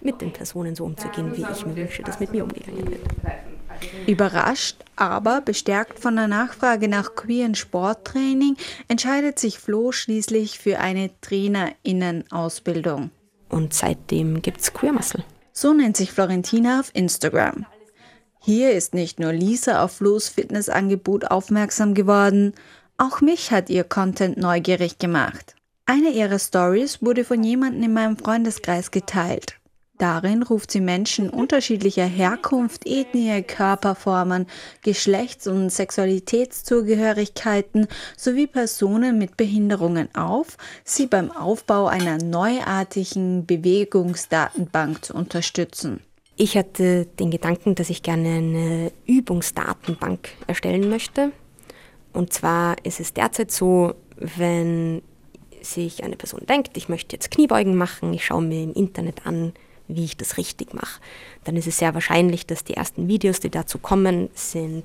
mit 0.01 0.23
den 0.23 0.33
Personen 0.33 0.75
so 0.75 0.87
umzugehen, 0.87 1.37
wie 1.37 1.45
ich 1.53 1.67
mir 1.67 1.77
wünsche, 1.77 2.03
dass 2.03 2.21
mit 2.21 2.33
mir 2.33 2.45
umgegangen 2.45 2.91
wird. 2.91 3.03
Überrascht, 4.07 4.83
aber 4.97 5.43
bestärkt 5.43 5.99
von 5.99 6.17
der 6.17 6.27
Nachfrage 6.27 6.89
nach 6.89 7.15
queeren 7.15 7.55
Sporttraining, 7.55 8.57
entscheidet 8.89 9.39
sich 9.39 9.59
Flo 9.59 9.93
schließlich 9.93 10.59
für 10.59 10.79
eine 10.79 11.11
Trainerinnenausbildung. 11.21 13.11
Und 13.51 13.75
seitdem 13.75 14.41
gibt 14.41 14.63
es 14.63 14.73
Queer 14.73 14.95
Muscle. 14.95 15.23
So 15.61 15.73
nennt 15.73 15.97
sich 15.97 16.13
Florentina 16.13 16.79
auf 16.79 16.93
Instagram. 16.95 17.67
Hier 18.39 18.71
ist 18.71 18.95
nicht 18.95 19.19
nur 19.19 19.33
Lisa 19.33 19.83
auf 19.83 19.97
Flo's 19.97 20.29
Fitnessangebot 20.29 21.33
aufmerksam 21.33 21.95
geworden, 21.95 22.53
auch 22.97 23.21
mich 23.23 23.51
hat 23.51 23.69
ihr 23.69 23.83
Content 23.83 24.37
neugierig 24.37 24.99
gemacht. 24.99 25.57
Eine 25.85 26.11
ihrer 26.11 26.39
Stories 26.39 27.03
wurde 27.03 27.25
von 27.25 27.43
jemandem 27.43 27.83
in 27.83 27.93
meinem 27.93 28.17
Freundeskreis 28.17 28.93
geteilt. 28.93 29.58
Darin 29.99 30.43
ruft 30.45 30.71
sie 30.71 30.81
Menschen 30.81 31.29
unterschiedlicher 31.29 32.07
Herkunft, 32.07 32.87
Ethnie, 32.87 33.43
Körperformen, 33.43 34.47
Geschlechts- 34.83 35.49
und 35.49 35.71
Sexualitätszugehörigkeiten 35.71 37.89
sowie 38.17 38.47
Personen 38.47 39.19
mit 39.19 39.37
Behinderungen 39.37 40.15
auf, 40.15 40.57
sie 40.85 41.09
beim 41.09 41.33
Aufbau 41.33 41.89
einer 41.89 42.19
neuartigen 42.19 43.45
Bewegungsdatenbank 43.45 45.05
zu 45.05 45.15
unterstützen. 45.15 45.99
Ich 46.37 46.57
hatte 46.57 47.07
den 47.19 47.33
Gedanken, 47.33 47.75
dass 47.75 47.91
ich 47.91 48.05
gerne 48.05 48.29
eine 48.29 48.93
Übungsdatenbank 49.07 50.29
erstellen 50.47 50.89
möchte. 50.89 51.33
Und 52.13 52.33
zwar 52.33 52.77
ist 52.85 53.01
es 53.01 53.13
derzeit 53.13 53.51
so, 53.51 53.95
wenn 54.17 55.03
sich 55.61 56.05
eine 56.05 56.15
Person 56.15 56.47
denkt, 56.49 56.77
ich 56.77 56.89
möchte 56.89 57.17
jetzt 57.17 57.33
Kniebeugen 57.33 57.75
machen, 57.75 58.15
ich 58.15 58.25
schaue 58.25 58.43
mir 58.43 58.63
im 58.63 58.73
Internet 58.73 59.27
an, 59.27 59.53
wie 59.89 60.05
ich 60.05 60.17
das 60.17 60.37
richtig 60.37 60.75
mache. 60.75 61.01
Dann 61.45 61.57
ist 61.57 61.67
es 61.67 61.79
sehr 61.79 61.95
wahrscheinlich, 61.95 62.47
dass 62.47 62.65
die 62.65 62.75
ersten 62.75 63.09
Videos, 63.09 63.41
die 63.41 63.51
dazu 63.51 63.79
kommen, 63.79 64.29
sind 64.35 64.85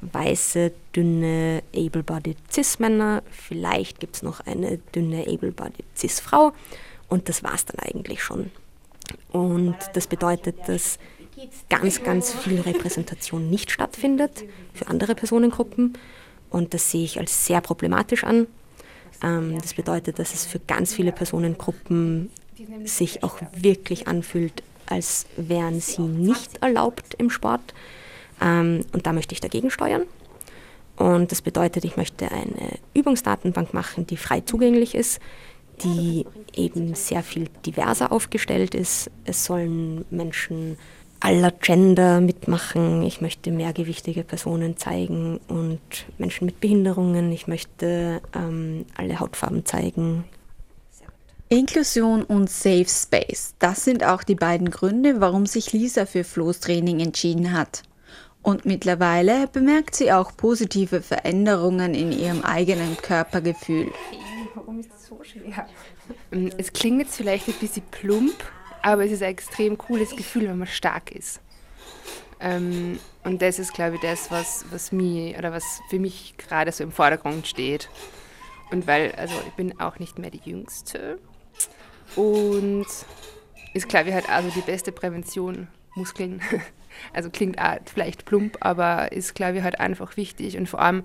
weiße, 0.00 0.72
dünne, 0.94 1.62
able-bodied 1.74 2.36
Cis-Männer. 2.50 3.22
Vielleicht 3.30 4.00
gibt 4.00 4.16
es 4.16 4.22
noch 4.22 4.40
eine 4.40 4.78
dünne, 4.94 5.26
able-bodied 5.26 5.86
Cis-Frau. 5.96 6.52
Und 7.08 7.28
das 7.28 7.42
war 7.42 7.54
es 7.54 7.64
dann 7.64 7.78
eigentlich 7.78 8.22
schon. 8.22 8.50
Und 9.32 9.76
das 9.94 10.06
bedeutet, 10.06 10.56
dass 10.66 10.98
ganz, 11.68 12.02
ganz 12.02 12.32
viel 12.32 12.60
Repräsentation 12.60 13.48
nicht 13.48 13.70
stattfindet 13.70 14.44
für 14.74 14.88
andere 14.88 15.14
Personengruppen. 15.14 15.96
Und 16.50 16.74
das 16.74 16.90
sehe 16.90 17.04
ich 17.04 17.18
als 17.18 17.46
sehr 17.46 17.60
problematisch 17.60 18.24
an. 18.24 18.46
Ähm, 19.22 19.58
das 19.60 19.74
bedeutet, 19.74 20.18
dass 20.18 20.34
es 20.34 20.46
für 20.46 20.58
ganz 20.58 20.94
viele 20.94 21.12
Personengruppen 21.12 22.30
sich 22.84 23.22
auch 23.22 23.38
wirklich 23.54 24.08
anfühlt, 24.08 24.62
als 24.86 25.26
wären 25.36 25.80
sie 25.80 26.02
nicht 26.02 26.62
erlaubt 26.62 27.14
im 27.18 27.30
Sport. 27.30 27.74
Ähm, 28.40 28.84
und 28.92 29.06
da 29.06 29.12
möchte 29.12 29.34
ich 29.34 29.40
dagegen 29.40 29.70
steuern. 29.70 30.02
Und 30.96 31.30
das 31.30 31.42
bedeutet, 31.42 31.84
ich 31.84 31.96
möchte 31.96 32.30
eine 32.30 32.78
Übungsdatenbank 32.94 33.74
machen, 33.74 34.06
die 34.06 34.16
frei 34.16 34.40
zugänglich 34.40 34.94
ist, 34.94 35.20
die 35.82 36.24
eben 36.54 36.94
sehr 36.94 37.22
viel 37.22 37.48
diverser 37.66 38.12
aufgestellt 38.12 38.74
ist. 38.74 39.10
Es 39.24 39.44
sollen 39.44 40.06
Menschen 40.10 40.78
aller 41.20 41.50
Gender 41.50 42.20
mitmachen. 42.20 43.02
Ich 43.02 43.20
möchte 43.20 43.50
mehrgewichtige 43.50 44.22
Personen 44.22 44.76
zeigen 44.76 45.38
und 45.48 45.80
Menschen 46.18 46.46
mit 46.46 46.60
Behinderungen. 46.60 47.30
Ich 47.32 47.46
möchte 47.46 48.22
ähm, 48.34 48.86
alle 48.96 49.20
Hautfarben 49.20 49.64
zeigen. 49.66 50.24
Inklusion 51.48 52.24
und 52.24 52.50
Safe 52.50 52.88
Space, 52.88 53.54
das 53.60 53.84
sind 53.84 54.02
auch 54.02 54.24
die 54.24 54.34
beiden 54.34 54.68
Gründe, 54.68 55.20
warum 55.20 55.46
sich 55.46 55.72
Lisa 55.72 56.04
für 56.04 56.24
Flo's 56.24 56.58
Training 56.58 56.98
entschieden 56.98 57.52
hat. 57.52 57.84
Und 58.42 58.64
mittlerweile 58.64 59.46
bemerkt 59.46 59.94
sie 59.94 60.10
auch 60.10 60.36
positive 60.36 61.02
Veränderungen 61.02 61.94
in 61.94 62.10
ihrem 62.10 62.42
eigenen 62.42 62.96
Körpergefühl. 62.96 63.92
Warum 64.56 64.80
ist 64.80 64.90
das 64.90 65.06
so 65.06 65.22
schwer? 65.22 65.68
Es 66.58 66.72
klingt 66.72 67.02
jetzt 67.02 67.14
vielleicht 67.14 67.46
ein 67.46 67.54
bisschen 67.54 67.84
plump, 67.92 68.34
aber 68.82 69.04
es 69.04 69.12
ist 69.12 69.22
ein 69.22 69.30
extrem 69.30 69.78
cooles 69.78 70.16
Gefühl, 70.16 70.48
wenn 70.48 70.58
man 70.58 70.66
stark 70.66 71.12
ist. 71.12 71.40
Ähm, 72.40 72.98
und 73.22 73.40
das 73.40 73.60
ist, 73.60 73.72
glaube 73.72 73.94
ich, 73.94 74.00
das, 74.00 74.32
was, 74.32 74.64
was 74.72 74.90
mich 74.90 75.38
oder 75.38 75.52
was 75.52 75.80
für 75.90 76.00
mich 76.00 76.34
gerade 76.38 76.72
so 76.72 76.82
im 76.82 76.90
Vordergrund 76.90 77.46
steht. 77.46 77.88
Und 78.72 78.88
weil, 78.88 79.12
also 79.12 79.34
ich 79.46 79.54
bin 79.54 79.78
auch 79.78 80.00
nicht 80.00 80.18
mehr 80.18 80.30
die 80.30 80.40
Jüngste, 80.44 81.20
und 82.16 82.86
ist, 83.74 83.88
glaube 83.88 84.08
ich, 84.08 84.14
halt 84.14 84.28
also 84.28 84.48
die 84.48 84.62
beste 84.62 84.90
Prävention, 84.90 85.68
Muskeln. 85.94 86.40
Also 87.12 87.28
klingt 87.28 87.60
auch 87.60 87.76
vielleicht 87.84 88.24
plump, 88.24 88.56
aber 88.60 89.12
ist, 89.12 89.34
glaube 89.34 89.58
ich, 89.58 89.62
halt 89.62 89.80
einfach 89.80 90.16
wichtig. 90.16 90.56
Und 90.56 90.66
vor 90.66 90.80
allem, 90.80 91.02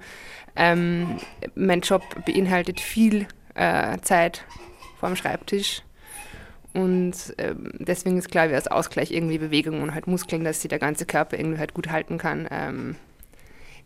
ähm, 0.56 1.18
mein 1.54 1.82
Job 1.82 2.02
beinhaltet 2.26 2.80
viel 2.80 3.28
äh, 3.56 3.98
Zeit 4.00 4.46
vor 5.02 5.10
dem 5.10 5.18
Schreibtisch. 5.18 5.84
Und 6.74 7.36
ähm, 7.38 7.74
deswegen 7.80 8.18
ist, 8.18 8.32
glaube 8.32 8.52
ich, 8.52 8.56
als 8.56 8.70
Ausgleich 8.70 9.12
irgendwie 9.12 9.38
Bewegung 9.38 9.82
und 9.82 9.94
halt 9.94 10.08
Muskeln, 10.08 10.46
dass 10.46 10.62
sich 10.62 10.70
der 10.70 10.80
ganze 10.80 11.06
Körper 11.06 11.38
irgendwie 11.38 11.60
halt 11.60 11.74
gut 11.74 11.90
halten 11.90 12.18
kann, 12.18 12.48
ähm, 12.50 12.96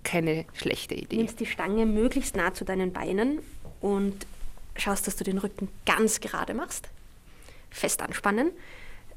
keine 0.03 0.45
schlechte 0.53 0.93
Idee. 0.93 1.17
Nimmst 1.17 1.39
die 1.39 1.47
Stange 1.47 1.87
möglichst 1.87 2.35
nah 2.35 2.53
zu 2.53 2.65
deinen 2.65 2.93
Beinen 2.93 3.39
und 3.81 4.27
schaust, 4.77 5.07
dass 5.07 5.15
du 5.15 5.23
den 5.23 5.39
Rücken 5.39 5.69
ganz 5.87 6.19
gerade 6.19 6.53
machst 6.53 6.89
fest 7.75 8.01
anspannen. 8.01 8.51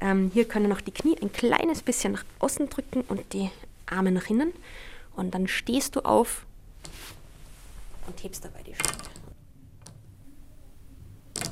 Ähm, 0.00 0.30
hier 0.32 0.44
können 0.46 0.72
auch 0.72 0.80
die 0.80 0.90
Knie 0.90 1.16
ein 1.20 1.32
kleines 1.32 1.82
bisschen 1.82 2.12
nach 2.12 2.24
außen 2.40 2.68
drücken 2.68 3.02
und 3.08 3.32
die 3.32 3.50
Arme 3.86 4.12
nach 4.12 4.28
innen. 4.28 4.52
Und 5.16 5.34
dann 5.34 5.48
stehst 5.48 5.96
du 5.96 6.00
auf 6.00 6.44
und 8.06 8.22
hebst 8.22 8.44
dabei 8.44 8.62
die 8.62 8.74
Schulter. 8.74 9.10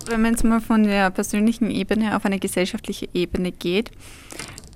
Wenn 0.07 0.23
man 0.23 0.33
jetzt 0.33 0.45
mal 0.45 0.61
von 0.61 0.85
der 0.85 1.11
persönlichen 1.11 1.71
Ebene 1.71 2.17
auf 2.17 2.25
eine 2.25 2.39
gesellschaftliche 2.39 3.09
Ebene 3.13 3.51
geht, 3.51 3.91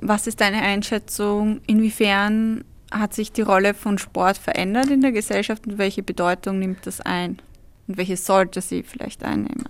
was 0.01 0.27
ist 0.27 0.41
deine 0.41 0.63
Einschätzung? 0.63 1.61
Inwiefern 1.67 2.65
hat 2.91 3.15
sich 3.15 3.31
die 3.31 3.43
Rolle 3.43 3.75
von 3.75 3.99
Sport 3.99 4.39
verändert 4.39 4.89
in 4.89 5.03
der 5.03 5.13
Gesellschaft 5.13 5.67
und 5.67 5.79
welche 5.79 6.03
Bedeutung 6.03 6.59
nimmt 6.59 6.87
das 6.87 7.01
ein? 7.01 7.39
Und 7.87 7.97
welche 7.97 8.17
sollte 8.17 8.61
sie 8.61 8.83
vielleicht 8.83 9.23
einnehmen? 9.23 9.69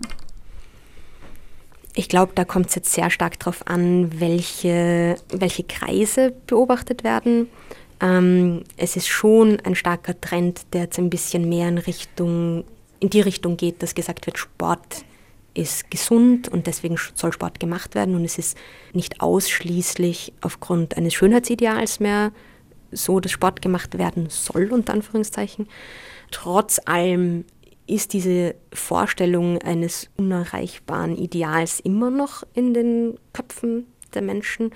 Ich 1.95 2.09
glaube, 2.09 2.32
da 2.34 2.45
kommt 2.45 2.68
es 2.68 2.76
jetzt 2.76 2.93
sehr 2.93 3.11
stark 3.11 3.38
darauf 3.41 3.66
an, 3.66 4.20
welche, 4.20 5.16
welche 5.32 5.64
Kreise 5.64 6.32
beobachtet 6.47 7.03
werden. 7.03 7.49
Ähm, 8.01 8.62
es 8.76 8.97
ist 8.97 9.09
schon 9.09 9.59
ein 9.61 9.74
starker 9.74 10.18
Trend, 10.20 10.62
der 10.72 10.82
jetzt 10.82 10.99
ein 10.99 11.11
bisschen 11.11 11.49
mehr 11.49 11.68
in, 11.68 11.78
Richtung, 11.78 12.64
in 13.01 13.11
die 13.11 13.20
Richtung 13.20 13.57
geht, 13.57 13.82
dass 13.82 13.95
gesagt 13.95 14.26
wird, 14.26 14.38
Sport 14.38 15.05
ist 15.53 15.91
gesund 15.91 16.49
und 16.49 16.66
deswegen 16.66 16.97
soll 17.14 17.32
Sport 17.32 17.59
gemacht 17.59 17.95
werden. 17.95 18.14
Und 18.14 18.24
es 18.24 18.38
ist 18.38 18.57
nicht 18.93 19.20
ausschließlich 19.20 20.32
aufgrund 20.41 20.97
eines 20.97 21.14
Schönheitsideals 21.14 21.99
mehr 21.99 22.32
so, 22.93 23.20
dass 23.20 23.32
Sport 23.32 23.62
gemacht 23.62 23.99
werden 23.99 24.28
soll, 24.30 24.72
unter 24.72 24.93
Anführungszeichen. 24.93 25.68
Trotz 26.30 26.80
allem 26.84 27.45
ist 27.91 28.12
diese 28.12 28.55
Vorstellung 28.72 29.59
eines 29.59 30.09
unerreichbaren 30.16 31.16
Ideals 31.16 31.80
immer 31.80 32.11
noch 32.11 32.45
in 32.55 32.72
den 32.72 33.18
Köpfen 33.32 33.86
der 34.14 34.22
Menschen. 34.22 34.70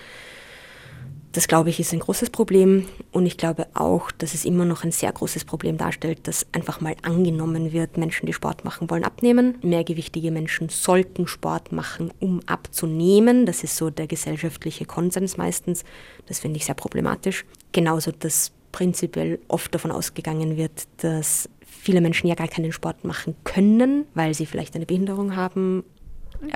Das, 1.31 1.49
glaube 1.49 1.71
ich, 1.71 1.81
ist 1.81 1.93
ein 1.93 1.99
großes 1.99 2.31
Problem. 2.31 2.87
Und 3.11 3.27
ich 3.27 3.37
glaube 3.37 3.67
auch, 3.75 4.13
dass 4.13 4.35
es 4.35 4.45
immer 4.45 4.65
noch 4.65 4.85
ein 4.85 4.93
sehr 4.93 5.11
großes 5.13 5.45
Problem 5.45 5.77
darstellt, 5.77 6.29
dass 6.29 6.47
einfach 6.53 6.81
mal 6.81 6.95
angenommen 7.03 7.73
wird, 7.73 7.97
Menschen, 7.97 8.27
die 8.27 8.33
Sport 8.33 8.65
machen 8.65 8.89
wollen, 8.89 9.03
abnehmen. 9.03 9.59
Mehrgewichtige 9.63 10.31
Menschen 10.31 10.69
sollten 10.69 11.27
Sport 11.27 11.73
machen, 11.73 12.13
um 12.21 12.41
abzunehmen. 12.47 13.47
Das 13.47 13.65
ist 13.65 13.77
so 13.77 13.91
der 13.91 14.07
gesellschaftliche 14.07 14.85
Konsens 14.85 15.37
meistens. 15.37 15.85
Das 16.27 16.39
finde 16.39 16.59
ich 16.59 16.67
sehr 16.67 16.77
problematisch. 16.77 17.45
Genauso, 17.73 18.13
dass 18.13 18.53
prinzipiell 18.71 19.39
oft 19.47 19.73
davon 19.73 19.93
ausgegangen 19.93 20.57
wird, 20.57 20.89
dass 20.97 21.49
viele 21.85 22.01
Menschen 22.01 22.27
ja 22.27 22.35
gar 22.35 22.49
keinen 22.49 22.73
Sport 22.73 23.05
machen 23.05 23.37
können, 23.45 24.07
weil 24.15 24.35
sie 24.35 24.47
vielleicht 24.47 24.75
eine 24.75 24.87
Behinderung 24.87 25.37
haben. 25.37 25.85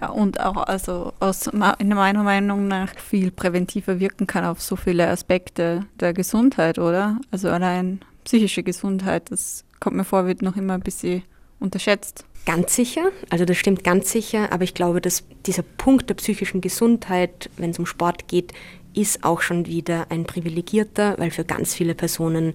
Ja, 0.01 0.09
und 0.09 0.41
auch 0.41 0.57
also 0.57 1.13
aus, 1.21 1.47
in 1.47 1.89
meiner 1.89 2.23
Meinung 2.23 2.69
nach 2.69 2.99
viel 2.99 3.31
präventiver 3.31 4.01
wirken 4.01 4.27
kann 4.27 4.45
auf 4.45 4.61
so 4.61 4.77
viele 4.77 5.09
Aspekte 5.09 5.87
der 6.01 6.13
Gesundheit, 6.13 6.79
oder? 6.79 7.19
Also 7.31 7.49
allein 7.49 8.01
psychische 8.25 8.63
Gesundheit, 8.63 9.31
das 9.31 9.65
kommt 9.81 9.97
mir 9.97 10.05
vor, 10.05 10.27
wird 10.27 10.43
noch 10.43 10.57
immer 10.57 10.75
ein 10.75 10.81
bisschen 10.81 11.23
unterschätzt. 11.61 12.25
Ganz 12.45 12.75
sicher, 12.75 13.11
also 13.31 13.45
das 13.45 13.57
stimmt 13.57 13.85
ganz 13.85 14.11
sicher, 14.11 14.53
aber 14.53 14.65
ich 14.65 14.75
glaube, 14.75 15.01
dass 15.01 15.25
dieser 15.47 15.63
Punkt 15.63 16.09
der 16.09 16.15
psychischen 16.15 16.61
Gesundheit, 16.61 17.51
wenn 17.57 17.71
es 17.71 17.79
um 17.79 17.87
Sport 17.87 18.29
geht, 18.29 18.53
ist 18.95 19.25
auch 19.25 19.43
schon 19.43 19.67
wieder 19.67 20.07
ein 20.11 20.25
privilegierter, 20.25 21.19
weil 21.19 21.31
für 21.31 21.45
ganz 21.45 21.75
viele 21.75 21.95
Personen 21.95 22.55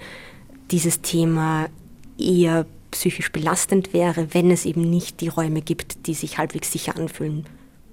dieses 0.71 1.01
Thema 1.01 1.67
eher 2.17 2.65
psychisch 2.91 3.31
belastend 3.31 3.93
wäre, 3.93 4.33
wenn 4.33 4.51
es 4.51 4.65
eben 4.65 4.89
nicht 4.89 5.21
die 5.21 5.27
Räume 5.27 5.61
gibt, 5.61 6.07
die 6.07 6.13
sich 6.13 6.37
halbwegs 6.37 6.71
sicher 6.71 6.95
anfühlen 6.95 7.45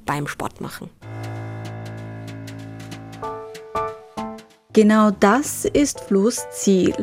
beim 0.07 0.27
Sport 0.27 0.61
machen. 0.61 0.91
Genau 4.73 5.11
das 5.11 5.64
ist 5.64 6.01
Fluss 6.01 6.45
Ziel. 6.53 6.95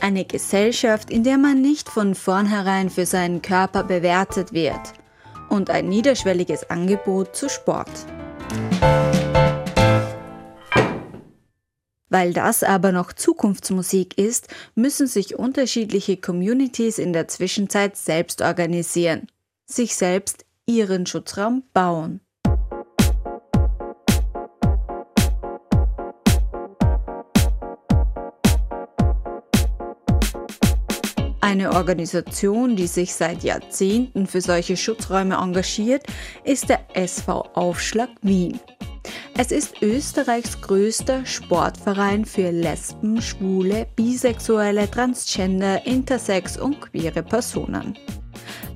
Eine 0.00 0.24
Gesellschaft, 0.24 1.10
in 1.10 1.22
der 1.22 1.38
man 1.38 1.62
nicht 1.62 1.88
von 1.88 2.14
vornherein 2.14 2.90
für 2.90 3.06
seinen 3.06 3.40
Körper 3.40 3.84
bewertet 3.84 4.52
wird. 4.52 4.92
Und 5.48 5.70
ein 5.70 5.88
niederschwelliges 5.88 6.68
Angebot 6.68 7.36
zu 7.36 7.48
Sport. 7.48 7.90
Weil 12.14 12.32
das 12.32 12.62
aber 12.62 12.92
noch 12.92 13.12
Zukunftsmusik 13.12 14.16
ist, 14.18 14.46
müssen 14.76 15.08
sich 15.08 15.34
unterschiedliche 15.34 16.16
Communities 16.16 16.98
in 16.98 17.12
der 17.12 17.26
Zwischenzeit 17.26 17.96
selbst 17.96 18.40
organisieren, 18.40 19.26
sich 19.66 19.96
selbst 19.96 20.44
ihren 20.64 21.06
Schutzraum 21.06 21.64
bauen. 21.72 22.20
Eine 31.40 31.72
Organisation, 31.72 32.76
die 32.76 32.86
sich 32.86 33.12
seit 33.12 33.42
Jahrzehnten 33.42 34.28
für 34.28 34.40
solche 34.40 34.76
Schutzräume 34.76 35.34
engagiert, 35.34 36.04
ist 36.44 36.68
der 36.68 36.78
SV 36.94 37.40
Aufschlag 37.54 38.10
Wien. 38.22 38.60
Es 39.36 39.50
ist 39.50 39.82
Österreichs 39.82 40.60
größter 40.60 41.26
Sportverein 41.26 42.24
für 42.24 42.52
Lesben, 42.52 43.20
Schwule, 43.20 43.84
Bisexuelle, 43.96 44.88
Transgender, 44.88 45.84
Intersex 45.84 46.56
und 46.56 46.80
queere 46.80 47.24
Personen. 47.24 47.98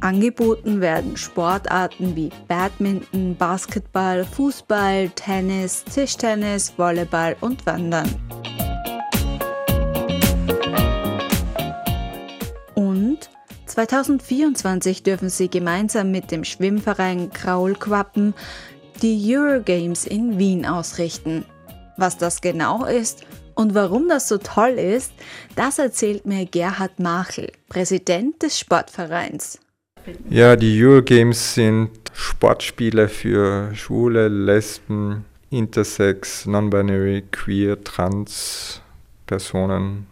Angeboten 0.00 0.80
werden 0.80 1.16
Sportarten 1.16 2.16
wie 2.16 2.30
Badminton, 2.48 3.36
Basketball, 3.36 4.24
Fußball, 4.24 5.10
Tennis, 5.10 5.84
Tischtennis, 5.84 6.72
Volleyball 6.76 7.36
und 7.40 7.64
Wandern. 7.64 8.12
Und 12.74 13.30
2024 13.66 15.04
dürfen 15.04 15.30
sie 15.30 15.48
gemeinsam 15.48 16.10
mit 16.10 16.32
dem 16.32 16.42
Schwimmverein 16.42 17.30
Kraulquappen 17.30 18.34
die 19.02 19.36
Eurogames 19.36 20.06
in 20.06 20.38
Wien 20.38 20.66
ausrichten. 20.66 21.44
Was 21.96 22.16
das 22.18 22.40
genau 22.40 22.84
ist 22.84 23.24
und 23.54 23.74
warum 23.74 24.08
das 24.08 24.28
so 24.28 24.38
toll 24.38 24.70
ist, 24.70 25.12
das 25.56 25.78
erzählt 25.78 26.26
mir 26.26 26.46
Gerhard 26.46 26.98
Machel, 27.00 27.50
Präsident 27.68 28.42
des 28.42 28.58
Sportvereins. 28.58 29.58
Ja, 30.30 30.56
die 30.56 30.82
Eurogames 30.82 31.54
sind 31.54 31.90
Sportspiele 32.12 33.08
für 33.08 33.74
Schwule, 33.74 34.28
Lesben, 34.28 35.24
Intersex, 35.50 36.46
Non-Binary, 36.46 37.24
Queer, 37.30 37.82
Trans 37.82 38.80
Personen, 39.26 40.06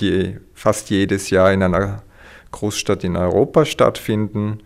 die 0.00 0.36
fast 0.54 0.90
jedes 0.90 1.30
Jahr 1.30 1.52
in 1.52 1.62
einer 1.62 2.02
Großstadt 2.50 3.04
in 3.04 3.16
Europa 3.16 3.64
stattfinden. 3.64 4.60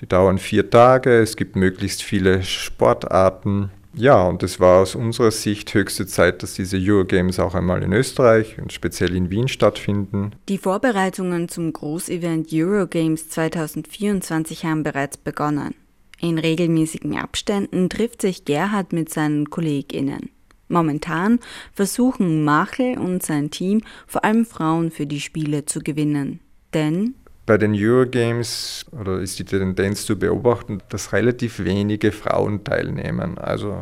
Die 0.00 0.06
dauern 0.06 0.38
vier 0.38 0.70
Tage, 0.70 1.18
es 1.18 1.36
gibt 1.36 1.56
möglichst 1.56 2.02
viele 2.02 2.42
Sportarten. 2.42 3.70
Ja, 3.92 4.22
und 4.22 4.42
es 4.42 4.60
war 4.60 4.80
aus 4.80 4.94
unserer 4.94 5.30
Sicht 5.30 5.74
höchste 5.74 6.06
Zeit, 6.06 6.42
dass 6.42 6.54
diese 6.54 6.78
Eurogames 6.78 7.40
auch 7.40 7.54
einmal 7.54 7.82
in 7.82 7.92
Österreich 7.92 8.58
und 8.58 8.72
speziell 8.72 9.14
in 9.16 9.30
Wien 9.30 9.48
stattfinden. 9.48 10.30
Die 10.48 10.58
Vorbereitungen 10.58 11.48
zum 11.48 11.72
Großevent 11.72 12.48
Eurogames 12.52 13.28
2024 13.28 14.64
haben 14.64 14.84
bereits 14.84 15.16
begonnen. 15.16 15.74
In 16.20 16.38
regelmäßigen 16.38 17.18
Abständen 17.18 17.88
trifft 17.88 18.22
sich 18.22 18.44
Gerhard 18.44 18.92
mit 18.92 19.12
seinen 19.12 19.50
KollegInnen. 19.50 20.30
Momentan 20.68 21.40
versuchen 21.72 22.44
Machel 22.44 22.96
und 22.96 23.24
sein 23.24 23.50
Team 23.50 23.82
vor 24.06 24.24
allem 24.24 24.46
Frauen 24.46 24.92
für 24.92 25.06
die 25.06 25.20
Spiele 25.20 25.66
zu 25.66 25.80
gewinnen. 25.80 26.38
Denn 26.74 27.16
bei 27.50 27.58
den 27.58 27.74
Eurogames 27.74 28.86
oder 28.92 29.18
ist 29.18 29.40
die 29.40 29.44
Tendenz 29.44 30.06
zu 30.06 30.16
beobachten, 30.16 30.84
dass 30.88 31.12
relativ 31.12 31.58
wenige 31.58 32.12
Frauen 32.12 32.62
teilnehmen. 32.62 33.38
Also 33.38 33.76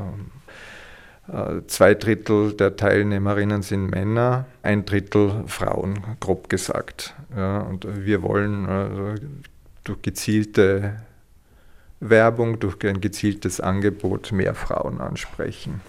äh, 1.31 1.61
zwei 1.66 1.93
Drittel 1.93 2.55
der 2.55 2.77
Teilnehmerinnen 2.77 3.61
sind 3.61 3.91
Männer, 3.91 4.47
ein 4.62 4.87
Drittel 4.87 5.45
Frauen, 5.49 5.99
grob 6.19 6.49
gesagt. 6.49 7.14
Ja, 7.37 7.59
und 7.59 7.87
wir 8.07 8.23
wollen 8.23 8.64
also 8.64 9.16
durch 9.85 10.01
gezielte 10.01 11.03
Werbung, 12.01 12.59
durch 12.61 12.83
ein 12.87 13.03
gezieltes 13.03 13.61
Angebot 13.61 14.33
mehr 14.33 14.55
Frauen 14.55 14.99
ansprechen. 14.99 15.83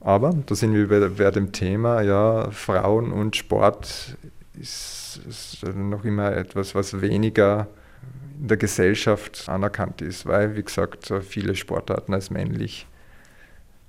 Aber 0.00 0.34
da 0.44 0.54
sind 0.54 0.74
wir 0.74 0.88
bei, 0.88 1.08
bei 1.08 1.30
dem 1.30 1.52
Thema, 1.52 2.02
ja, 2.02 2.50
Frauen 2.50 3.12
und 3.12 3.34
Sport 3.34 4.14
ist, 4.60 4.97
ist 5.16 5.66
noch 5.74 6.04
immer 6.04 6.32
etwas, 6.36 6.74
was 6.74 7.00
weniger 7.00 7.68
in 8.40 8.48
der 8.48 8.56
Gesellschaft 8.56 9.48
anerkannt 9.48 10.02
ist, 10.02 10.26
weil, 10.26 10.56
wie 10.56 10.62
gesagt, 10.62 11.12
viele 11.22 11.54
Sportarten 11.56 12.14
als 12.14 12.30
männlich 12.30 12.86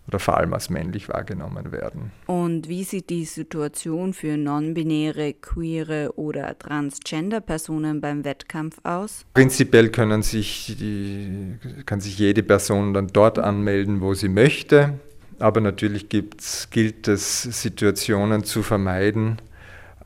oder 0.07 0.17
vor 0.17 0.37
allem 0.37 0.55
als 0.55 0.71
männlich 0.71 1.07
wahrgenommen 1.07 1.71
werden. 1.71 2.11
Und 2.25 2.67
wie 2.67 2.83
sieht 2.83 3.11
die 3.11 3.25
Situation 3.25 4.13
für 4.13 4.37
non-binäre, 4.37 5.35
queere 5.35 6.13
oder 6.15 6.57
transgender 6.57 7.41
Personen 7.41 8.01
beim 8.01 8.25
Wettkampf 8.25 8.79
aus? 8.81 9.23
Prinzipiell 9.35 9.89
können 9.89 10.23
sich 10.23 10.75
die, 10.79 11.59
kann 11.85 12.01
sich 12.01 12.17
jede 12.17 12.41
Person 12.41 12.95
dann 12.95 13.07
dort 13.07 13.37
anmelden, 13.37 14.01
wo 14.01 14.15
sie 14.15 14.29
möchte. 14.29 14.99
Aber 15.37 15.61
natürlich 15.61 16.09
gilt 16.09 17.07
es, 17.07 17.43
Situationen 17.43 18.43
zu 18.43 18.63
vermeiden, 18.63 19.37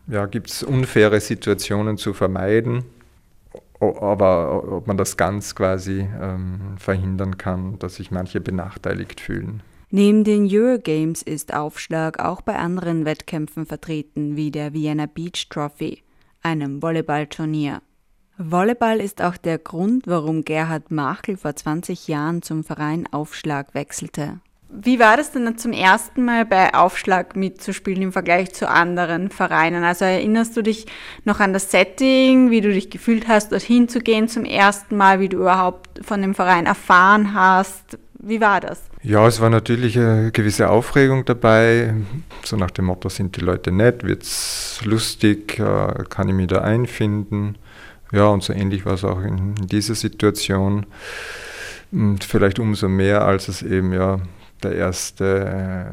ja, 0.08 0.26
gibt 0.26 0.50
es 0.50 0.64
unfaire 0.64 1.20
Situationen 1.20 1.98
zu 1.98 2.14
vermeiden. 2.14 2.84
Aber 3.80 4.72
ob 4.78 4.88
man 4.88 4.98
das 4.98 5.18
ganz 5.18 5.56
quasi 5.56 6.08
ähm, 6.22 6.78
verhindern 6.78 7.38
kann, 7.38 7.80
dass 7.80 7.96
sich 7.96 8.12
manche 8.12 8.40
benachteiligt 8.40 9.20
fühlen. 9.20 9.62
Neben 9.90 10.24
den 10.24 10.48
Eurogames 10.50 11.22
ist 11.22 11.54
Aufschlag 11.54 12.20
auch 12.20 12.42
bei 12.42 12.56
anderen 12.56 13.06
Wettkämpfen 13.06 13.66
vertreten, 13.66 14.36
wie 14.38 14.52
der 14.52 14.74
Vienna 14.74 15.06
Beach 15.06 15.48
Trophy, 15.50 16.02
einem 16.42 16.82
Volleyballturnier. 16.82 17.82
Volleyball 18.38 19.00
ist 19.00 19.22
auch 19.22 19.38
der 19.38 19.60
Grund, 19.60 20.08
warum 20.08 20.44
Gerhard 20.44 20.90
Machel 20.90 21.38
vor 21.38 21.56
20 21.56 22.08
Jahren 22.08 22.42
zum 22.42 22.64
Verein 22.64 23.06
Aufschlag 23.12 23.76
wechselte. 23.76 24.40
Wie 24.76 25.00
war 25.00 25.18
das 25.18 25.32
denn 25.32 25.56
zum 25.58 25.72
ersten 25.72 26.26
Mal 26.26 26.46
bei 26.46 26.74
Aufschlag 26.74 27.36
mitzuspielen 27.36 28.02
im 28.02 28.12
Vergleich 28.12 28.54
zu 28.54 28.68
anderen 28.68 29.30
Vereinen? 29.30 29.84
Also 29.84 30.06
erinnerst 30.06 30.58
du 30.58 30.64
dich 30.64 30.88
noch 31.26 31.40
an 31.40 31.54
das 31.54 31.70
Setting, 31.70 32.50
wie 32.50 32.62
du 32.62 32.74
dich 32.74 32.90
gefühlt 32.90 33.28
hast, 33.28 33.52
dorthin 33.52 33.88
zu 33.88 34.00
gehen 34.00 34.28
zum 34.28 34.46
ersten 34.46 34.98
Mal, 34.98 35.20
wie 35.20 35.30
du 35.30 35.38
überhaupt 35.38 36.04
von 36.04 36.24
dem 36.24 36.34
Verein 36.34 36.66
erfahren 36.66 37.36
hast? 37.36 38.00
Wie 38.18 38.42
war 38.42 38.62
das? 38.62 38.82
Ja, 39.04 39.28
es 39.28 39.42
war 39.42 39.52
natürlich 39.52 39.96
eine 40.00 40.32
gewisse 40.32 40.70
Aufregung 40.70 41.24
dabei. 41.26 41.94
So 42.44 42.56
nach 42.58 42.72
dem 42.72 42.86
Motto, 42.86 43.10
sind 43.10 43.38
die 43.38 43.42
Leute 43.42 43.72
nett, 43.72 44.04
wird 44.04 44.24
es 44.24 44.82
lustig, 44.84 45.60
äh, 45.60 46.04
kann 46.10 46.30
ich 46.30 46.34
mich 46.34 46.48
da 46.48 46.62
einfinden? 46.62 47.58
Ja, 48.12 48.26
und 48.26 48.42
so 48.42 48.54
ähnlich 48.54 48.88
war 48.88 48.94
es 48.94 49.04
auch 49.04 49.22
in 49.22 49.54
dieser 49.56 49.94
Situation. 49.94 50.88
Und 51.92 52.24
vielleicht 52.24 52.58
umso 52.58 52.90
mehr, 52.90 53.24
als 53.24 53.50
es 53.50 53.62
eben 53.62 53.94
ja 53.94 54.20
der 54.64 54.76
erste 54.76 55.92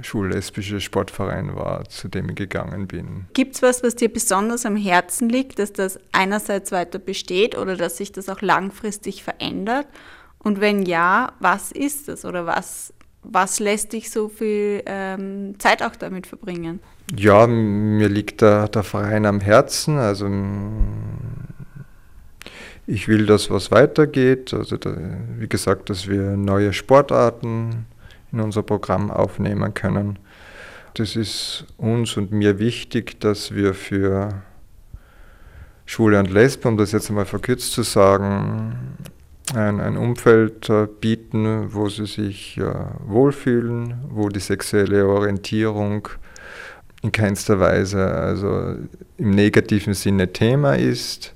äh, 0.00 0.04
schullesbische 0.04 0.80
Sportverein 0.80 1.54
war, 1.54 1.84
zu 1.88 2.08
dem 2.08 2.30
ich 2.30 2.36
gegangen 2.36 2.88
bin. 2.88 3.26
Gibt 3.34 3.54
es 3.54 3.62
was, 3.62 3.82
was 3.82 3.96
dir 3.96 4.12
besonders 4.12 4.66
am 4.66 4.76
Herzen 4.76 5.28
liegt, 5.28 5.58
dass 5.58 5.72
das 5.72 5.98
einerseits 6.12 6.72
weiter 6.72 6.98
besteht 6.98 7.56
oder 7.56 7.76
dass 7.76 7.96
sich 7.96 8.12
das 8.12 8.28
auch 8.28 8.40
langfristig 8.40 9.22
verändert? 9.22 9.86
Und 10.38 10.60
wenn 10.60 10.82
ja, 10.82 11.32
was 11.40 11.70
ist 11.72 12.08
das 12.08 12.24
oder 12.24 12.46
was 12.46 12.92
was 13.22 13.60
lässt 13.60 13.92
dich 13.92 14.10
so 14.10 14.28
viel 14.28 14.82
ähm, 14.86 15.54
Zeit 15.58 15.82
auch 15.82 15.96
damit 15.96 16.26
verbringen? 16.26 16.80
Ja, 17.16 17.46
mir 17.46 18.08
liegt 18.08 18.40
der, 18.40 18.68
der 18.68 18.82
Verein 18.82 19.26
am 19.26 19.40
Herzen. 19.40 19.98
Also 19.98 20.26
ich 22.92 23.08
will, 23.08 23.24
dass 23.24 23.50
was 23.50 23.70
weitergeht. 23.70 24.52
Also 24.52 24.76
da, 24.76 24.94
wie 25.38 25.48
gesagt, 25.48 25.88
dass 25.88 26.08
wir 26.08 26.36
neue 26.36 26.74
Sportarten 26.74 27.86
in 28.30 28.40
unser 28.40 28.62
Programm 28.62 29.10
aufnehmen 29.10 29.72
können. 29.72 30.18
Das 30.94 31.16
ist 31.16 31.64
uns 31.78 32.18
und 32.18 32.32
mir 32.32 32.58
wichtig, 32.58 33.18
dass 33.18 33.54
wir 33.54 33.72
für 33.72 34.42
Schwule 35.86 36.18
und 36.18 36.30
Lesben, 36.30 36.68
um 36.68 36.76
das 36.76 36.92
jetzt 36.92 37.08
einmal 37.08 37.24
verkürzt 37.24 37.72
zu 37.72 37.82
sagen, 37.82 38.98
ein, 39.54 39.80
ein 39.80 39.96
Umfeld 39.96 40.68
äh, 40.68 40.86
bieten, 40.86 41.72
wo 41.72 41.88
sie 41.88 42.06
sich 42.06 42.58
äh, 42.58 42.74
wohlfühlen, 43.06 44.04
wo 44.10 44.28
die 44.28 44.40
sexuelle 44.40 45.06
Orientierung 45.06 46.08
in 47.02 47.10
keinster 47.10 47.58
Weise 47.58 48.06
also 48.06 48.76
im 49.16 49.30
negativen 49.30 49.94
Sinne 49.94 50.32
Thema 50.32 50.74
ist. 50.74 51.34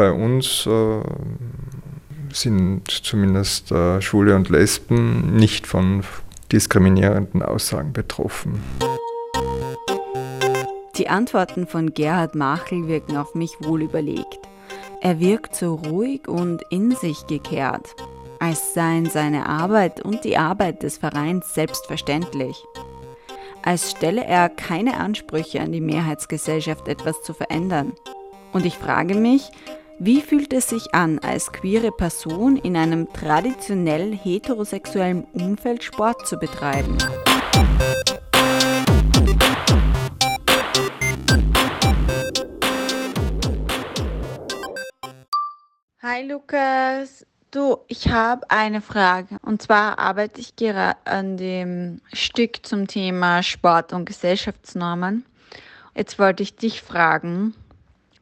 Bei 0.00 0.12
uns 0.12 0.66
äh, 0.66 1.02
sind 2.32 2.90
zumindest 2.90 3.70
äh, 3.70 4.00
Schwule 4.00 4.34
und 4.34 4.48
Lesben 4.48 5.36
nicht 5.36 5.66
von 5.66 6.04
diskriminierenden 6.50 7.42
Aussagen 7.42 7.92
betroffen. 7.92 8.62
Die 10.96 11.10
Antworten 11.10 11.66
von 11.66 11.92
Gerhard 11.92 12.34
Machel 12.34 12.88
wirken 12.88 13.18
auf 13.18 13.34
mich 13.34 13.50
wohl 13.60 13.82
überlegt. 13.82 14.38
Er 15.02 15.20
wirkt 15.20 15.54
so 15.54 15.74
ruhig 15.74 16.26
und 16.28 16.62
in 16.70 16.92
sich 16.92 17.26
gekehrt, 17.26 17.94
als 18.38 18.72
seien 18.72 19.04
seine 19.04 19.50
Arbeit 19.50 20.02
und 20.02 20.24
die 20.24 20.38
Arbeit 20.38 20.82
des 20.82 20.96
Vereins 20.96 21.52
selbstverständlich. 21.52 22.64
Als 23.62 23.90
stelle 23.90 24.24
er 24.24 24.48
keine 24.48 24.96
Ansprüche 24.96 25.60
an 25.60 25.72
die 25.72 25.82
Mehrheitsgesellschaft 25.82 26.88
etwas 26.88 27.22
zu 27.22 27.34
verändern. 27.34 27.92
Und 28.52 28.64
ich 28.64 28.78
frage 28.78 29.14
mich, 29.14 29.50
wie 30.02 30.22
fühlt 30.22 30.54
es 30.54 30.70
sich 30.70 30.94
an, 30.94 31.18
als 31.18 31.52
queere 31.52 31.92
Person 31.92 32.56
in 32.56 32.74
einem 32.74 33.12
traditionell 33.12 34.16
heterosexuellen 34.16 35.24
Umfeld 35.34 35.84
Sport 35.84 36.26
zu 36.26 36.38
betreiben? 36.38 36.96
Hi 46.02 46.26
Lukas, 46.26 47.26
du, 47.50 47.76
ich 47.86 48.08
habe 48.08 48.50
eine 48.50 48.80
Frage. 48.80 49.36
Und 49.42 49.60
zwar 49.60 49.98
arbeite 49.98 50.40
ich 50.40 50.56
gerade 50.56 50.96
an 51.04 51.36
dem 51.36 52.00
Stück 52.14 52.64
zum 52.64 52.86
Thema 52.86 53.42
Sport 53.42 53.92
und 53.92 54.06
Gesellschaftsnormen. 54.06 55.26
Jetzt 55.94 56.18
wollte 56.18 56.42
ich 56.42 56.56
dich 56.56 56.80
fragen, 56.80 57.54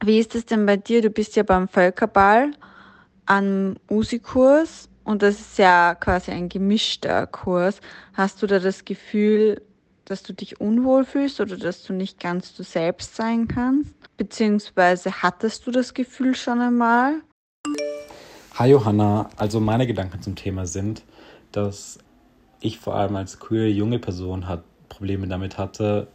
wie 0.05 0.18
ist 0.18 0.34
es 0.34 0.46
denn 0.46 0.66
bei 0.66 0.76
dir? 0.76 1.03
Du 1.03 1.11
bist 1.11 1.36
ja 1.36 1.42
beim 1.42 1.68
Völkerball 1.68 2.53
am 3.26 3.76
USI-Kurs 3.90 4.88
und 5.05 5.22
das 5.22 5.40
ist 5.40 5.59
ja 5.59 5.94
quasi 5.94 6.30
ein 6.30 6.49
gemischter 6.49 7.26
Kurs. 7.26 7.80
Hast 8.14 8.42
du 8.42 8.46
da 8.46 8.59
das 8.59 8.84
Gefühl, 8.84 9.62
dass 10.05 10.22
du 10.22 10.32
dich 10.32 10.61
unwohl 10.61 11.05
fühlst 11.05 11.40
oder 11.40 11.57
dass 11.57 11.82
du 11.82 11.92
nicht 11.92 12.20
ganz 12.20 12.55
du 12.55 12.62
selbst 12.62 13.16
sein 13.16 13.49
kannst? 13.49 13.94
Beziehungsweise 14.16 15.22
hattest 15.22 15.66
du 15.66 15.70
das 15.70 15.94
Gefühl 15.94 16.34
schon 16.34 16.61
einmal? 16.61 17.20
Hi 18.55 18.70
Johanna, 18.70 19.28
also 19.36 19.61
meine 19.61 19.86
Gedanken 19.86 20.22
zum 20.22 20.34
Thema 20.34 20.66
sind, 20.66 21.03
dass 21.53 21.99
ich 22.61 22.78
vor 22.78 22.94
allem 22.94 23.16
als 23.16 23.38
queer 23.38 23.70
junge 23.70 23.99
Person 23.99 24.49
hat, 24.49 24.64
Probleme 24.88 25.28
damit 25.28 25.59
hatte, 25.59 26.09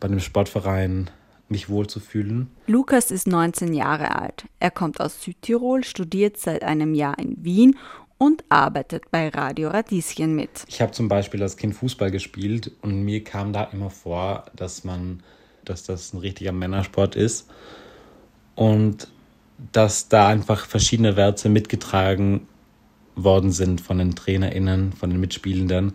bei 0.00 0.08
einem 0.08 0.20
Sportverein 0.20 1.10
mich 1.52 1.68
wohlzufühlen. 1.68 2.48
Lukas 2.66 3.12
ist 3.12 3.28
19 3.28 3.72
Jahre 3.72 4.16
alt. 4.16 4.46
Er 4.58 4.72
kommt 4.72 5.00
aus 5.00 5.22
Südtirol, 5.22 5.84
studiert 5.84 6.36
seit 6.36 6.64
einem 6.64 6.94
Jahr 6.94 7.16
in 7.18 7.36
Wien 7.44 7.76
und 8.18 8.44
arbeitet 8.48 9.10
bei 9.12 9.28
Radio 9.28 9.68
Radieschen 9.68 10.34
mit. 10.34 10.64
Ich 10.66 10.80
habe 10.80 10.90
zum 10.92 11.08
Beispiel 11.08 11.42
als 11.42 11.56
Kind 11.56 11.74
Fußball 11.74 12.10
gespielt 12.10 12.72
und 12.82 13.02
mir 13.04 13.22
kam 13.22 13.52
da 13.52 13.64
immer 13.64 13.90
vor, 13.90 14.46
dass 14.56 14.82
man, 14.82 15.22
dass 15.64 15.84
das 15.84 16.12
ein 16.12 16.18
richtiger 16.18 16.52
Männersport 16.52 17.14
ist. 17.14 17.48
Und 18.54 19.08
dass 19.72 20.08
da 20.08 20.28
einfach 20.28 20.66
verschiedene 20.66 21.16
Werte 21.16 21.48
mitgetragen 21.48 22.48
worden 23.14 23.52
sind 23.52 23.80
von 23.80 23.98
den 23.98 24.14
TrainerInnen, 24.14 24.92
von 24.92 25.10
den 25.10 25.20
Mitspielenden. 25.20 25.94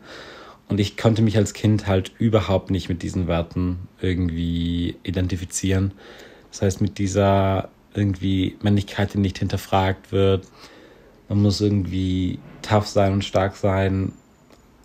Und 0.70 0.80
ich 0.80 0.98
konnte 0.98 1.22
mich 1.22 1.38
als 1.38 1.54
Kind 1.54 1.88
halt 1.88 2.12
überhaupt 2.20 2.72
nicht 2.72 2.90
mit 2.90 3.02
diesen 3.02 3.28
Werten 3.28 3.88
irgendwie 4.02 4.98
identifizieren. 5.04 5.94
Das 6.52 6.62
heißt, 6.62 6.82
mit 6.82 6.98
dieser 6.98 7.70
irgendwie 7.94 8.58
Männlichkeit, 8.62 9.14
die 9.14 9.20
nicht 9.20 9.40
hinterfragt 9.40 10.12
wird. 10.12 10.46
Man 11.30 11.42
muss 11.42 11.62
irgendwie 11.62 12.40
tough 12.62 12.88
sein 12.88 13.14
und 13.14 13.24
stark 13.24 13.56
sein. 13.56 14.12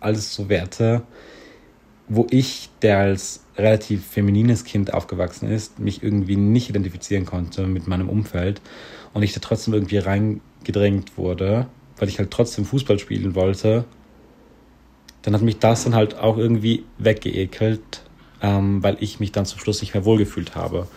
Alles 0.01 0.35
so 0.35 0.49
Werte, 0.49 1.03
wo 2.09 2.27
ich, 2.31 2.69
der 2.81 2.99
als 2.99 3.45
relativ 3.57 4.07
feminines 4.07 4.65
Kind 4.65 4.95
aufgewachsen 4.95 5.51
ist, 5.51 5.79
mich 5.79 6.03
irgendwie 6.03 6.37
nicht 6.37 6.69
identifizieren 6.69 7.27
konnte 7.27 7.67
mit 7.67 7.87
meinem 7.87 8.09
Umfeld 8.09 8.61
und 9.13 9.23
ich 9.23 9.33
da 9.33 9.41
trotzdem 9.41 9.75
irgendwie 9.75 9.99
reingedrängt 9.99 11.17
wurde, 11.17 11.67
weil 11.99 12.09
ich 12.09 12.19
halt 12.19 12.31
trotzdem 12.31 12.65
Fußball 12.65 12.99
spielen 12.99 13.35
wollte, 13.35 13.85
dann 15.23 15.35
hat 15.35 15.43
mich 15.43 15.59
das 15.59 15.85
dann 15.85 15.95
halt 15.95 16.19
auch 16.19 16.37
irgendwie 16.37 16.85
weggeekelt, 16.99 18.03
ähm, 18.43 18.83
weil 18.83 18.97
ich 19.01 19.21
mich 19.21 19.33
dann 19.33 19.47
zum 19.47 19.61
Schluss 19.61 19.81
nicht 19.81 19.95
mehr 19.95 20.05
wohlgefühlt 20.05 20.55
habe. 20.55 20.89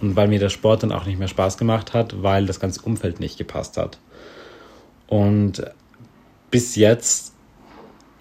Und 0.00 0.16
weil 0.16 0.28
mir 0.28 0.38
der 0.38 0.48
Sport 0.48 0.82
dann 0.82 0.92
auch 0.92 1.06
nicht 1.06 1.18
mehr 1.18 1.28
Spaß 1.28 1.56
gemacht 1.56 1.92
hat, 1.94 2.22
weil 2.22 2.46
das 2.46 2.58
ganze 2.58 2.82
Umfeld 2.82 3.20
nicht 3.20 3.38
gepasst 3.38 3.76
hat. 3.76 3.98
Und 5.06 5.62
bis 6.50 6.74
jetzt 6.76 7.34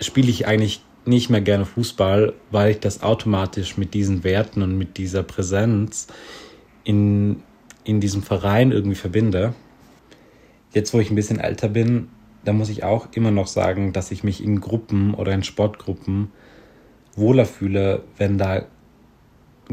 spiele 0.01 0.29
ich 0.29 0.45
eigentlich 0.45 0.81
nicht 1.05 1.29
mehr 1.29 1.41
gerne 1.41 1.65
Fußball, 1.65 2.33
weil 2.51 2.71
ich 2.71 2.79
das 2.79 3.01
automatisch 3.01 3.77
mit 3.77 3.93
diesen 3.93 4.23
Werten 4.23 4.61
und 4.61 4.77
mit 4.77 4.97
dieser 4.97 5.23
Präsenz 5.23 6.07
in, 6.83 7.41
in 7.83 7.99
diesem 7.99 8.21
Verein 8.21 8.71
irgendwie 8.71 8.95
verbinde. 8.95 9.53
Jetzt, 10.73 10.93
wo 10.93 10.99
ich 10.99 11.09
ein 11.09 11.15
bisschen 11.15 11.39
älter 11.39 11.69
bin, 11.69 12.09
da 12.45 12.53
muss 12.53 12.69
ich 12.69 12.83
auch 12.83 13.07
immer 13.13 13.31
noch 13.31 13.47
sagen, 13.47 13.93
dass 13.93 14.11
ich 14.11 14.23
mich 14.23 14.43
in 14.43 14.61
Gruppen 14.61 15.13
oder 15.13 15.33
in 15.33 15.43
Sportgruppen 15.43 16.31
wohler 17.15 17.45
fühle, 17.45 18.03
wenn 18.17 18.37
da 18.37 18.65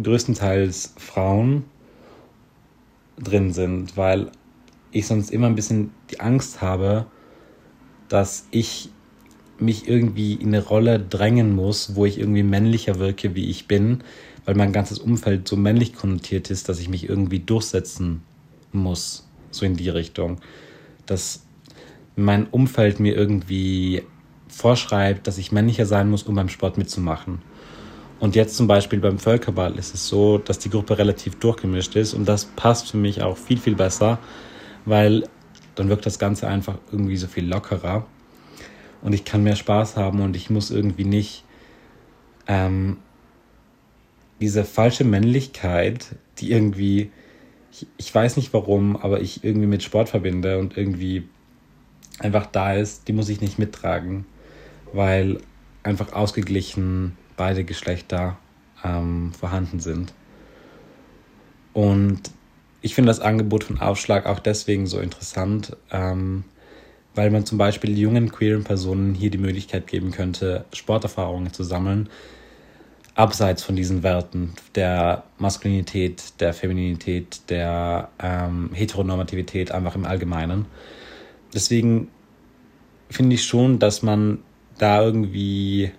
größtenteils 0.03 0.95
Frauen 0.97 1.65
drin 3.19 3.53
sind, 3.53 3.97
weil 3.97 4.31
ich 4.91 5.07
sonst 5.07 5.31
immer 5.31 5.47
ein 5.47 5.55
bisschen 5.55 5.91
die 6.11 6.21
Angst 6.21 6.61
habe, 6.61 7.07
dass 8.09 8.47
ich 8.51 8.91
mich 9.59 9.89
irgendwie 9.89 10.35
in 10.35 10.49
eine 10.49 10.63
Rolle 10.63 11.01
drängen 11.01 11.55
muss, 11.55 11.95
wo 11.95 12.05
ich 12.05 12.19
irgendwie 12.19 12.43
männlicher 12.43 12.99
wirke, 12.99 13.35
wie 13.35 13.49
ich 13.49 13.67
bin, 13.67 14.03
weil 14.45 14.55
mein 14.55 14.73
ganzes 14.73 14.99
Umfeld 14.99 15.49
so 15.49 15.57
männlich 15.57 15.95
konnotiert 15.95 16.51
ist, 16.51 16.69
dass 16.69 16.79
ich 16.79 16.89
mich 16.89 17.09
irgendwie 17.09 17.41
durchsetzen 17.41 18.23
muss, 18.73 19.27
so 19.51 19.65
in 19.65 19.77
die 19.77 19.89
Richtung. 19.89 20.41
Dass 21.07 21.46
mein 22.17 22.47
Umfeld 22.47 22.99
mir 22.99 23.15
irgendwie 23.15 24.03
vorschreibt, 24.49 25.27
dass 25.27 25.39
ich 25.39 25.53
männlicher 25.53 25.87
sein 25.87 26.09
muss, 26.09 26.23
um 26.23 26.35
beim 26.35 26.49
Sport 26.49 26.79
mitzumachen. 26.79 27.43
Und 28.19 28.35
jetzt 28.35 28.57
zum 28.57 28.67
Beispiel 28.67 28.99
beim 28.99 29.19
Völkerball 29.19 29.79
ist 29.79 29.95
es 29.95 30.09
so, 30.09 30.39
dass 30.39 30.59
die 30.59 30.71
Gruppe 30.71 30.97
relativ 30.99 31.39
durchgemischt 31.39 31.95
ist 31.97 32.15
und 32.15 32.27
das 32.27 32.47
passt 32.47 32.91
für 32.91 32.97
mich 32.97 33.23
auch 33.23 33.37
viel, 33.37 33.59
viel 33.59 33.75
besser, 33.75 34.19
weil 34.87 35.29
dann 35.75 35.91
wirkt 35.91 36.07
das 36.07 36.19
Ganze 36.19 36.49
einfach 36.49 36.79
irgendwie 36.91 37.19
so 37.19 37.27
viel 37.27 37.47
lockerer 37.47 38.07
und 39.03 39.13
ich 39.13 39.27
kann 39.27 39.43
mehr 39.43 39.57
Spaß 39.57 39.97
haben 39.97 40.23
und 40.23 40.35
ich 40.35 40.49
muss 40.49 40.71
irgendwie 40.71 41.05
nicht 41.05 41.45
ähm, 42.47 42.97
diese 44.41 44.65
falsche 44.65 45.05
Männlichkeit, 45.05 46.17
die 46.39 46.53
irgendwie, 46.53 47.11
ich, 47.71 47.87
ich 47.99 48.15
weiß 48.15 48.37
nicht 48.37 48.55
warum, 48.55 48.97
aber 48.97 49.21
ich 49.21 49.45
irgendwie 49.45 49.67
mit 49.67 49.83
Sport 49.83 50.09
verbinde 50.09 50.59
und 50.59 50.79
irgendwie 50.79 51.29
einfach 52.19 52.47
da 52.47 52.75
ist, 52.75 53.09
die 53.09 53.13
muss 53.13 53.29
ich 53.29 53.41
nicht 53.41 53.59
mittragen, 53.59 54.25
weil 54.93 55.39
einfach 55.83 56.13
ausgeglichen 56.13 57.17
beide 57.37 57.65
Geschlechter 57.65 58.39
ähm, 58.85 59.33
vorhanden 59.33 59.81
sind. 59.81 60.13
Und 61.73 62.21
ich 62.81 62.95
finde 62.95 63.09
das 63.09 63.21
Angebot 63.21 63.65
von 63.65 63.81
Aufschlag 63.81 64.27
auch 64.27 64.41
deswegen 64.41 64.87
so 64.87 64.99
interessant, 64.99 65.77
ähm, 65.91 66.45
weil 67.15 67.31
man 67.31 67.47
zum 67.47 67.59
Beispiel 67.59 67.99
jungen 67.99 68.31
queeren 68.31 68.65
Personen 68.65 69.15
hier 69.15 69.31
die 69.31 69.39
Möglichkeit 69.39 69.87
geben 69.87 70.11
könnte, 70.11 70.65
Sporterfahrungen 70.73 71.53
zu 71.53 71.65
sammeln, 71.65 72.09
abseits 73.15 73.63
von 73.63 73.75
diesen 73.75 74.03
Werten 74.03 74.53
der 74.75 75.25
Maskulinität, 75.39 76.41
der 76.41 76.53
Femininität, 76.53 77.41
der 77.49 78.11
ähm, 78.23 78.71
Heteronormativität 78.73 79.73
einfach 79.73 79.97
im 79.97 80.05
Allgemeinen. 80.05 80.67
Deswegen 81.55 82.09
finde 83.11 83.35
ich 83.35 83.45
schon, 83.45 83.79
dass 83.79 84.03
man 84.03 84.39
da 84.79 85.03
irgendwie 85.03 85.93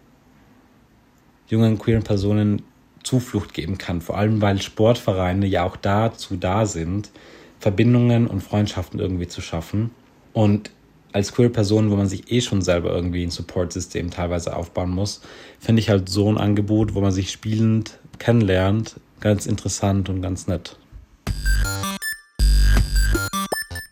jungen 1.47 1.77
queeren 1.77 2.03
Personen 2.03 2.63
Zuflucht 3.03 3.53
geben 3.53 3.77
kann. 3.77 4.01
Vor 4.01 4.17
allem, 4.17 4.41
weil 4.41 4.61
Sportvereine 4.61 5.47
ja 5.47 5.63
auch 5.63 5.77
dazu 5.77 6.35
da 6.35 6.65
sind, 6.65 7.09
Verbindungen 7.59 8.27
und 8.27 8.41
Freundschaften 8.41 8.99
irgendwie 8.99 9.27
zu 9.27 9.41
schaffen. 9.41 9.91
Und 10.33 10.71
als 11.13 11.31
queer 11.31 11.49
Person, 11.49 11.89
wo 11.89 11.95
man 11.95 12.07
sich 12.07 12.31
eh 12.31 12.41
schon 12.41 12.61
selber 12.61 12.91
irgendwie 12.91 13.23
ein 13.23 13.31
Support-System 13.31 14.11
teilweise 14.11 14.55
aufbauen 14.55 14.91
muss, 14.91 15.21
finde 15.59 15.79
ich 15.79 15.89
halt 15.89 16.09
so 16.09 16.29
ein 16.29 16.37
Angebot, 16.37 16.93
wo 16.93 17.01
man 17.01 17.11
sich 17.11 17.31
spielend 17.31 17.97
kennenlernt, 18.19 18.99
ganz 19.19 19.45
interessant 19.45 20.09
und 20.09 20.21
ganz 20.21 20.47
nett. 20.47 20.77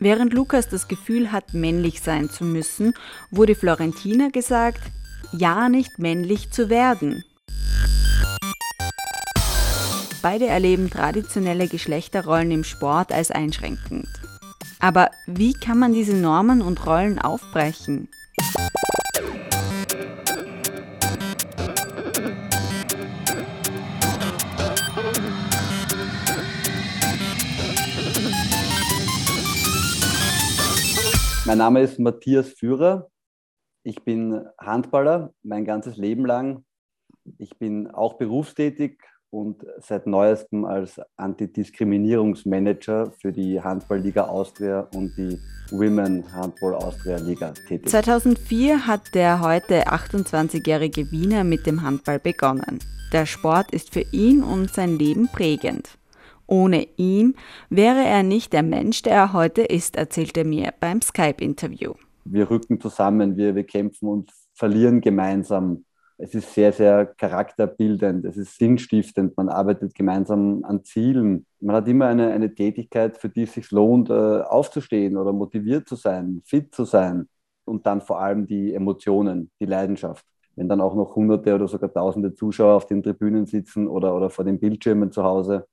Während 0.06 0.32
Lukas 0.32 0.68
das 0.68 0.86
Gefühl 0.86 1.32
hat, 1.32 1.52
männlich 1.52 2.00
sein 2.00 2.30
zu 2.30 2.44
müssen, 2.44 2.94
wurde 3.32 3.56
Florentina 3.56 4.28
gesagt, 4.28 4.80
ja 5.32 5.68
nicht 5.68 5.98
männlich 5.98 6.52
zu 6.52 6.70
werden. 6.70 7.24
Beide 10.22 10.46
erleben 10.46 10.90
traditionelle 10.90 11.66
Geschlechterrollen 11.66 12.52
im 12.52 12.62
Sport 12.62 13.10
als 13.10 13.32
einschränkend. 13.32 14.06
Aber 14.78 15.10
wie 15.26 15.54
kann 15.54 15.80
man 15.80 15.92
diese 15.92 16.14
Normen 16.14 16.62
und 16.62 16.86
Rollen 16.86 17.18
aufbrechen? 17.18 18.08
Mein 31.46 31.58
Name 31.58 31.80
ist 31.80 32.00
Matthias 32.00 32.48
Führer. 32.48 33.08
Ich 33.84 34.02
bin 34.02 34.44
Handballer 34.58 35.32
mein 35.44 35.64
ganzes 35.64 35.96
Leben 35.96 36.26
lang. 36.26 36.64
Ich 37.38 37.56
bin 37.56 37.86
auch 37.88 38.14
berufstätig 38.14 38.98
und 39.30 39.64
seit 39.78 40.08
neuestem 40.08 40.64
als 40.64 41.00
Antidiskriminierungsmanager 41.16 43.12
für 43.20 43.30
die 43.30 43.60
Handballliga 43.60 44.24
Austria 44.24 44.88
und 44.96 45.16
die 45.16 45.38
Women 45.70 46.24
Handball 46.32 46.74
Austria 46.74 47.18
Liga 47.18 47.52
tätig. 47.52 47.90
2004 47.90 48.88
hat 48.88 49.14
der 49.14 49.40
heute 49.40 49.86
28-jährige 49.86 51.12
Wiener 51.12 51.44
mit 51.44 51.64
dem 51.64 51.82
Handball 51.82 52.18
begonnen. 52.18 52.80
Der 53.12 53.24
Sport 53.24 53.70
ist 53.70 53.92
für 53.92 54.04
ihn 54.10 54.42
und 54.42 54.74
sein 54.74 54.98
Leben 54.98 55.28
prägend. 55.28 55.96
Ohne 56.46 56.86
ihn 56.96 57.34
wäre 57.70 58.04
er 58.04 58.22
nicht 58.22 58.52
der 58.52 58.62
Mensch, 58.62 59.02
der 59.02 59.14
er 59.14 59.32
heute 59.32 59.62
ist, 59.62 59.96
erzählte 59.96 60.44
mir 60.44 60.72
beim 60.80 61.00
Skype-Interview. 61.02 61.94
Wir 62.24 62.50
rücken 62.50 62.80
zusammen, 62.80 63.36
wir, 63.36 63.54
wir 63.54 63.64
kämpfen 63.64 64.08
und 64.08 64.32
verlieren 64.54 65.00
gemeinsam 65.00 65.84
es 66.18 66.34
ist 66.34 66.54
sehr, 66.54 66.72
sehr 66.72 67.06
charakterbildend, 67.06 68.24
es 68.24 68.36
ist 68.38 68.56
sinnstiftend, 68.56 69.36
man 69.36 69.50
arbeitet 69.50 69.94
gemeinsam 69.94 70.64
an 70.64 70.82
Zielen. 70.82 71.46
Man 71.60 71.76
hat 71.76 71.88
immer 71.88 72.06
eine, 72.06 72.32
eine 72.32 72.54
Tätigkeit, 72.54 73.18
für 73.18 73.28
die 73.28 73.42
es 73.42 73.52
sich 73.52 73.70
lohnt, 73.70 74.08
äh, 74.08 74.40
aufzustehen 74.40 75.16
oder 75.18 75.32
motiviert 75.32 75.86
zu 75.86 75.94
sein, 75.94 76.42
fit 76.46 76.74
zu 76.74 76.84
sein. 76.84 77.28
Und 77.66 77.86
dann 77.86 78.00
vor 78.00 78.20
allem 78.20 78.46
die 78.46 78.72
Emotionen, 78.72 79.50
die 79.60 79.66
Leidenschaft. 79.66 80.24
Wenn 80.54 80.68
dann 80.68 80.80
auch 80.80 80.94
noch 80.94 81.16
hunderte 81.16 81.54
oder 81.54 81.68
sogar 81.68 81.92
tausende 81.92 82.34
Zuschauer 82.34 82.76
auf 82.76 82.86
den 82.86 83.02
Tribünen 83.02 83.44
sitzen 83.44 83.86
oder, 83.86 84.16
oder 84.16 84.30
vor 84.30 84.44
den 84.44 84.58
Bildschirmen 84.58 85.12
zu 85.12 85.22
Hause, 85.22 85.66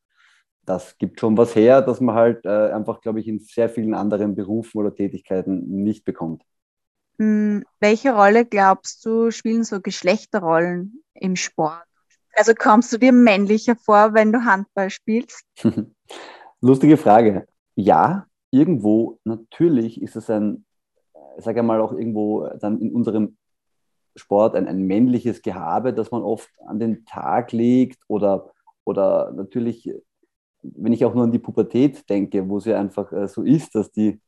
das 0.65 0.97
gibt 0.97 1.19
schon 1.19 1.37
was 1.37 1.55
her, 1.55 1.81
dass 1.81 1.99
man 1.99 2.15
halt 2.15 2.45
äh, 2.45 2.71
einfach, 2.71 3.01
glaube 3.01 3.19
ich, 3.19 3.27
in 3.27 3.39
sehr 3.39 3.69
vielen 3.69 3.93
anderen 3.93 4.35
Berufen 4.35 4.79
oder 4.79 4.93
Tätigkeiten 4.93 5.83
nicht 5.83 6.05
bekommt. 6.05 6.43
Hm, 7.19 7.63
welche 7.79 8.13
Rolle 8.13 8.45
glaubst 8.45 9.05
du, 9.05 9.31
spielen 9.31 9.63
so 9.63 9.81
Geschlechterrollen 9.81 11.03
im 11.13 11.35
Sport? 11.35 11.83
Also 12.35 12.53
kommst 12.57 12.91
du 12.91 12.97
dir 12.97 13.11
männlicher 13.11 13.75
vor, 13.75 14.13
wenn 14.13 14.31
du 14.31 14.43
Handball 14.43 14.89
spielst? 14.89 15.45
Lustige 16.61 16.97
Frage. 16.97 17.47
Ja, 17.75 18.25
irgendwo 18.49 19.19
natürlich 19.23 20.01
ist 20.01 20.15
es 20.15 20.29
ein, 20.29 20.65
ich 21.37 21.43
sage 21.43 21.61
mal 21.61 21.81
auch 21.81 21.91
irgendwo 21.91 22.47
dann 22.59 22.79
in 22.79 22.91
unserem 22.91 23.37
Sport 24.15 24.55
ein, 24.55 24.67
ein 24.67 24.83
männliches 24.83 25.41
Gehabe, 25.41 25.93
das 25.93 26.11
man 26.11 26.23
oft 26.23 26.49
an 26.65 26.79
den 26.79 27.05
Tag 27.05 27.51
legt 27.51 27.99
oder, 28.07 28.51
oder 28.85 29.31
natürlich, 29.33 29.91
wenn 30.63 30.93
ich 30.93 31.05
auch 31.05 31.13
nur 31.13 31.25
an 31.25 31.31
die 31.31 31.39
Pubertät 31.39 32.09
denke, 32.09 32.47
wo 32.47 32.57
es 32.57 32.65
ja 32.65 32.79
einfach 32.79 33.11
äh, 33.11 33.27
so 33.27 33.43
ist, 33.43 33.75
dass 33.75 33.91
die, 33.91 34.19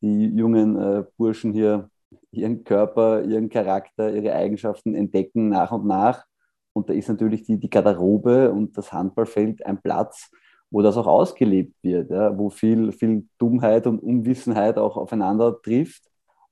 die 0.00 0.26
jungen 0.26 0.76
äh, 0.76 1.04
Burschen 1.16 1.52
hier 1.52 1.90
ihren 2.30 2.64
Körper, 2.64 3.22
ihren 3.22 3.48
Charakter, 3.48 4.12
ihre 4.12 4.34
Eigenschaften 4.34 4.94
entdecken 4.94 5.48
nach 5.48 5.72
und 5.72 5.86
nach. 5.86 6.24
Und 6.72 6.90
da 6.90 6.92
ist 6.92 7.08
natürlich 7.08 7.44
die, 7.44 7.58
die 7.58 7.70
Garderobe 7.70 8.52
und 8.52 8.76
das 8.76 8.92
Handballfeld 8.92 9.64
ein 9.64 9.80
Platz, 9.80 10.30
wo 10.70 10.82
das 10.82 10.96
auch 10.96 11.06
ausgelebt 11.06 11.74
wird, 11.82 12.10
ja, 12.10 12.36
wo 12.36 12.50
viel, 12.50 12.92
viel 12.92 13.26
Dummheit 13.38 13.86
und 13.86 14.00
Unwissenheit 14.00 14.76
auch 14.76 14.96
aufeinander 14.96 15.60
trifft 15.62 16.02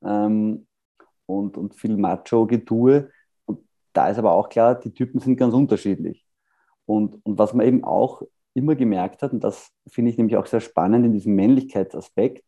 ähm, 0.03 0.67
und, 1.27 1.59
und 1.59 1.75
viel 1.75 1.97
Macho-Getue. 1.97 3.11
Und 3.45 3.61
da 3.93 4.09
ist 4.09 4.19
aber 4.19 4.33
auch 4.33 4.49
klar, 4.49 4.77
die 4.77 4.95
Typen 4.95 5.21
sind 5.21 5.37
ganz 5.37 5.53
unterschiedlich. 5.53 6.25
Und, 6.87 7.19
und 7.25 7.39
was 7.39 7.53
man 7.53 7.67
eben 7.67 7.85
auch 7.85 8.23
immer 8.55 8.75
gemerkt 8.75 9.23
hat, 9.23 9.33
und 9.33 9.43
das 9.45 9.71
finde 9.89 10.11
ich 10.11 10.17
nämlich 10.17 10.37
auch 10.37 10.47
sehr 10.47 10.61
spannend 10.61 11.05
in 11.05 11.13
diesem 11.13 11.35
Männlichkeitsaspekt, 11.35 12.45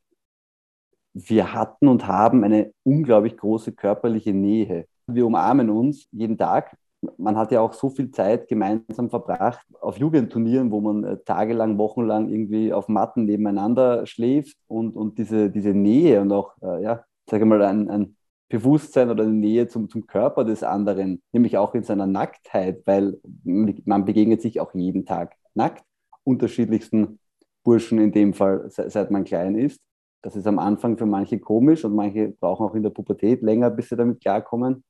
wir 1.16 1.54
hatten 1.54 1.88
und 1.88 2.06
haben 2.06 2.44
eine 2.44 2.72
unglaublich 2.82 3.38
große 3.38 3.72
körperliche 3.72 4.34
Nähe. 4.34 4.86
Wir 5.06 5.26
umarmen 5.26 5.70
uns 5.70 6.06
jeden 6.12 6.36
Tag. 6.36 6.76
Man 7.16 7.36
hat 7.36 7.52
ja 7.52 7.60
auch 7.60 7.72
so 7.72 7.88
viel 7.88 8.10
Zeit 8.10 8.48
gemeinsam 8.48 9.08
verbracht 9.08 9.66
auf 9.80 9.96
Jugendturnieren, 9.96 10.70
wo 10.70 10.80
man 10.80 11.04
äh, 11.04 11.16
tagelang, 11.24 11.78
wochenlang 11.78 12.28
irgendwie 12.28 12.72
auf 12.72 12.88
Matten 12.88 13.24
nebeneinander 13.24 14.04
schläft 14.06 14.58
und, 14.66 14.94
und 14.94 15.16
diese, 15.16 15.50
diese 15.50 15.70
Nähe 15.70 16.20
und 16.20 16.32
auch, 16.32 16.52
äh, 16.60 16.82
ja, 16.82 17.04
sage 17.30 17.46
mal, 17.46 17.62
ein, 17.62 17.88
ein 17.88 18.16
Bewusstsein 18.48 19.10
oder 19.10 19.24
eine 19.24 19.32
Nähe 19.32 19.68
zum, 19.68 19.88
zum 19.88 20.06
Körper 20.06 20.44
des 20.44 20.62
anderen, 20.62 21.22
nämlich 21.32 21.56
auch 21.56 21.74
in 21.74 21.82
seiner 21.82 22.06
Nacktheit, 22.06 22.82
weil 22.84 23.18
man 23.44 24.04
begegnet 24.04 24.42
sich 24.42 24.60
auch 24.60 24.74
jeden 24.74 25.06
Tag 25.06 25.34
nackt, 25.54 25.84
unterschiedlichsten 26.26 27.18
Burschen 27.62 27.98
in 27.98 28.12
dem 28.12 28.34
Fall, 28.34 28.68
seit 28.68 29.10
man 29.10 29.24
klein 29.24 29.56
ist. 29.56 29.80
Das 30.22 30.36
ist 30.36 30.46
am 30.46 30.58
Anfang 30.58 30.98
für 30.98 31.06
manche 31.06 31.38
komisch 31.38 31.84
und 31.84 31.94
manche 31.94 32.28
brauchen 32.40 32.66
auch 32.66 32.74
in 32.74 32.82
der 32.82 32.90
Pubertät 32.90 33.42
länger, 33.42 33.70
bis 33.70 33.88
sie 33.88 33.96
damit 33.96 34.20
klarkommen. 34.20 34.84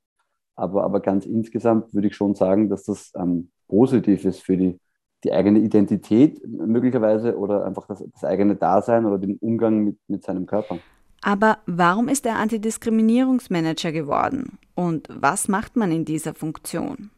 Aber, 0.54 0.84
aber 0.84 1.00
ganz 1.00 1.26
insgesamt 1.26 1.92
würde 1.92 2.08
ich 2.08 2.16
schon 2.16 2.34
sagen, 2.34 2.70
dass 2.70 2.84
das 2.84 3.12
ähm, 3.16 3.50
positiv 3.68 4.24
ist 4.24 4.42
für 4.42 4.56
die, 4.56 4.78
die 5.24 5.32
eigene 5.32 5.58
Identität 5.58 6.40
möglicherweise 6.46 7.36
oder 7.36 7.66
einfach 7.66 7.86
das, 7.86 8.02
das 8.12 8.24
eigene 8.24 8.56
Dasein 8.56 9.04
oder 9.04 9.18
den 9.18 9.36
Umgang 9.38 9.84
mit, 9.84 9.98
mit 10.08 10.24
seinem 10.24 10.46
Körper. 10.46 10.78
Aber 11.22 11.58
warum 11.66 12.08
ist 12.08 12.24
er 12.24 12.36
Antidiskriminierungsmanager 12.36 13.92
geworden? 13.92 14.58
Und 14.74 15.08
was 15.12 15.48
macht 15.48 15.76
man 15.76 15.90
in 15.90 16.04
dieser 16.04 16.34
Funktion? 16.34 17.10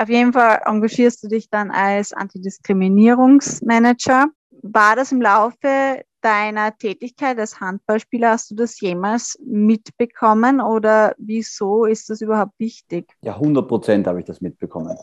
Auf 0.00 0.08
jeden 0.08 0.32
Fall 0.32 0.62
engagierst 0.64 1.22
du 1.22 1.28
dich 1.28 1.50
dann 1.50 1.70
als 1.70 2.14
Antidiskriminierungsmanager. 2.14 4.28
War 4.62 4.96
das 4.96 5.12
im 5.12 5.20
Laufe 5.20 6.00
deiner 6.22 6.74
Tätigkeit 6.74 7.38
als 7.38 7.60
Handballspieler, 7.60 8.30
hast 8.30 8.50
du 8.50 8.54
das 8.54 8.80
jemals 8.80 9.38
mitbekommen 9.44 10.62
oder 10.62 11.14
wieso 11.18 11.84
ist 11.84 12.08
das 12.08 12.22
überhaupt 12.22 12.58
wichtig? 12.58 13.12
Ja, 13.20 13.34
100 13.34 13.68
Prozent 13.68 14.06
habe 14.06 14.20
ich 14.20 14.24
das 14.24 14.40
mitbekommen. 14.40 14.96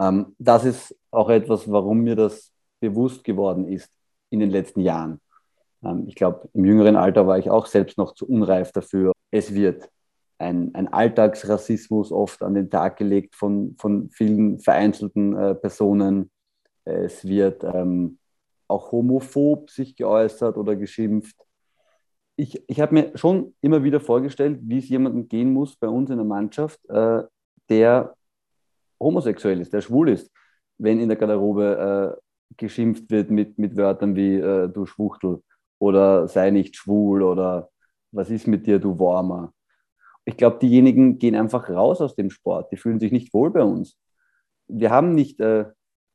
Ähm, 0.00 0.34
das 0.40 0.64
ist 0.64 0.96
auch 1.12 1.30
etwas, 1.30 1.70
warum 1.70 2.00
mir 2.00 2.16
das 2.16 2.50
bewusst 2.80 3.22
geworden 3.22 3.68
ist 3.68 3.88
in 4.30 4.40
den 4.40 4.50
letzten 4.50 4.80
Jahren. 4.80 5.20
Ähm, 5.84 6.06
ich 6.08 6.16
glaube, 6.16 6.48
im 6.54 6.64
jüngeren 6.64 6.96
Alter 6.96 7.24
war 7.24 7.38
ich 7.38 7.50
auch 7.50 7.66
selbst 7.66 7.98
noch 7.98 8.14
zu 8.14 8.28
unreif 8.28 8.72
dafür. 8.72 9.12
Es 9.30 9.54
wird 9.54 9.88
ein, 10.40 10.74
ein 10.74 10.88
Alltagsrassismus 10.88 12.12
oft 12.12 12.42
an 12.42 12.54
den 12.54 12.70
Tag 12.70 12.96
gelegt 12.96 13.36
von, 13.36 13.76
von 13.78 14.10
vielen 14.10 14.58
vereinzelten 14.58 15.36
äh, 15.36 15.54
Personen. 15.54 16.30
Es 16.84 17.24
wird 17.24 17.62
ähm, 17.62 18.18
auch 18.66 18.90
homophob 18.90 19.70
sich 19.70 19.96
geäußert 19.96 20.56
oder 20.56 20.76
geschimpft. 20.76 21.36
Ich, 22.36 22.62
ich 22.68 22.80
habe 22.80 22.94
mir 22.94 23.16
schon 23.16 23.54
immer 23.60 23.84
wieder 23.84 24.00
vorgestellt, 24.00 24.60
wie 24.62 24.78
es 24.78 24.88
jemandem 24.88 25.28
gehen 25.28 25.52
muss 25.52 25.76
bei 25.76 25.88
uns 25.88 26.08
in 26.08 26.16
der 26.16 26.24
Mannschaft, 26.24 26.80
äh, 26.88 27.22
der 27.68 28.14
homosexuell 28.98 29.60
ist, 29.60 29.72
der 29.72 29.82
schwul 29.82 30.08
ist, 30.08 30.30
wenn 30.78 31.00
in 31.00 31.08
der 31.08 31.18
Garderobe 31.18 32.16
äh, 32.16 32.54
geschimpft 32.56 33.10
wird 33.10 33.30
mit, 33.30 33.58
mit 33.58 33.76
Wörtern 33.76 34.16
wie 34.16 34.36
äh, 34.36 34.68
du 34.68 34.86
Schwuchtel 34.86 35.42
oder 35.78 36.28
sei 36.28 36.50
nicht 36.50 36.76
schwul 36.76 37.22
oder 37.22 37.70
was 38.12 38.30
ist 38.30 38.46
mit 38.46 38.66
dir, 38.66 38.78
du 38.78 38.98
Warmer. 38.98 39.52
Ich 40.24 40.36
glaube, 40.36 40.58
diejenigen 40.60 41.18
gehen 41.18 41.34
einfach 41.34 41.68
raus 41.68 42.00
aus 42.00 42.14
dem 42.14 42.30
Sport, 42.30 42.70
die 42.72 42.76
fühlen 42.76 43.00
sich 43.00 43.12
nicht 43.12 43.32
wohl 43.34 43.50
bei 43.50 43.62
uns. 43.62 43.96
Wir 44.68 44.90
haben 44.90 45.14
nicht 45.14 45.40
äh, 45.40 45.66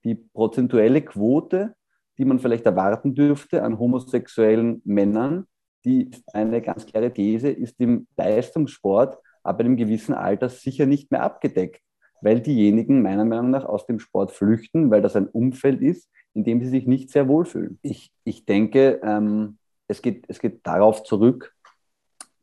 die 0.04 0.16
prozentuelle 0.16 1.02
Quote 1.02 1.76
die 2.18 2.26
man 2.26 2.40
vielleicht 2.40 2.66
erwarten 2.66 3.14
dürfte 3.14 3.64
an 3.64 3.80
homosexuellen 3.80 4.82
Männern. 4.86 5.48
Die 5.84 6.12
eine 6.34 6.62
ganz 6.62 6.86
klare 6.86 7.12
These 7.12 7.50
ist 7.50 7.80
im 7.80 8.08
Leistungssport 8.18 9.18
ab 9.44 9.60
einem 9.60 9.78
gewissen 9.78 10.14
Alter 10.14 10.50
sicher 10.50 10.86
nicht 10.86 11.12
mehr 11.12 11.24
abgedeckt, 11.24 11.82
weil 12.22 12.40
diejenigen 12.40 13.02
meiner 13.02 13.26
Meinung 13.26 13.52
nach 13.52 13.66
aus 13.66 13.86
dem 13.86 14.00
Sport 14.00 14.32
flüchten, 14.32 14.90
weil 14.90 15.02
das 15.02 15.16
ein 15.16 15.28
Umfeld 15.28 15.82
ist, 15.82 16.10
in 16.34 16.44
dem 16.44 16.62
sie 16.62 16.70
sich 16.70 16.88
nicht 16.88 17.12
sehr 17.12 17.28
wohlfühlen. 17.28 17.80
Ich, 17.82 18.12
ich 18.24 18.46
denke, 18.46 19.00
ähm, 19.04 19.58
es, 19.88 20.02
geht, 20.02 20.26
es 20.28 20.40
geht 20.40 20.66
darauf 20.66 21.04
zurück, 21.04 21.54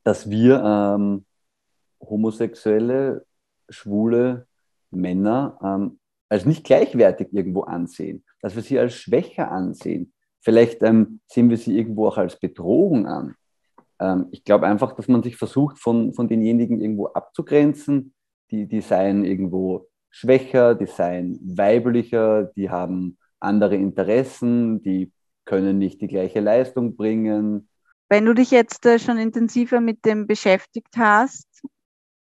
dass 0.05 0.31
wir 0.31 0.63
ähm, 0.65 1.25
homosexuelle, 2.03 3.24
schwule 3.68 4.46
Männer 4.90 5.59
ähm, 5.62 5.98
als 6.28 6.46
nicht 6.46 6.64
gleichwertig 6.64 7.28
irgendwo 7.32 7.62
ansehen, 7.62 8.24
dass 8.40 8.55
wir 8.55 8.62
sie 8.62 8.78
als 8.78 8.94
schwächer 8.94 9.50
ansehen. 9.50 10.12
Vielleicht 10.40 10.82
ähm, 10.82 11.20
sehen 11.26 11.50
wir 11.50 11.57
sie 11.57 11.76
irgendwo 11.76 12.09
auch 12.09 12.18
als 12.18 12.38
Bedrohung 12.38 13.07
an. 13.07 13.34
Ähm, 14.00 14.26
ich 14.30 14.44
glaube 14.44 14.66
einfach, 14.66 14.92
dass 14.92 15.09
man 15.09 15.22
sich 15.22 15.36
versucht, 15.36 15.78
von, 15.78 16.12
von 16.14 16.28
denjenigen 16.28 16.80
irgendwo 16.80 17.09
abzugrenzen, 17.09 18.14
die, 18.50 18.66
die 18.66 18.80
seien 18.80 19.24
irgendwo 19.24 19.88
schwächer, 20.11 20.74
die 20.74 20.86
seien 20.86 21.38
weiblicher, 21.42 22.44
die 22.57 22.70
haben 22.70 23.18
andere 23.40 23.76
Interessen, 23.76 24.82
die 24.82 25.12
können 25.44 25.78
nicht 25.78 26.00
die 26.00 26.09
gleiche 26.09 26.40
Leistung 26.40 26.96
bringen. 26.96 27.68
Wenn 28.09 28.26
du 28.26 28.34
dich 28.34 28.50
jetzt 28.50 28.84
äh, 28.86 28.98
schon 28.98 29.18
intensiver 29.18 29.80
mit 29.80 30.05
dem 30.05 30.26
beschäftigt 30.26 30.96
hast, 30.96 31.62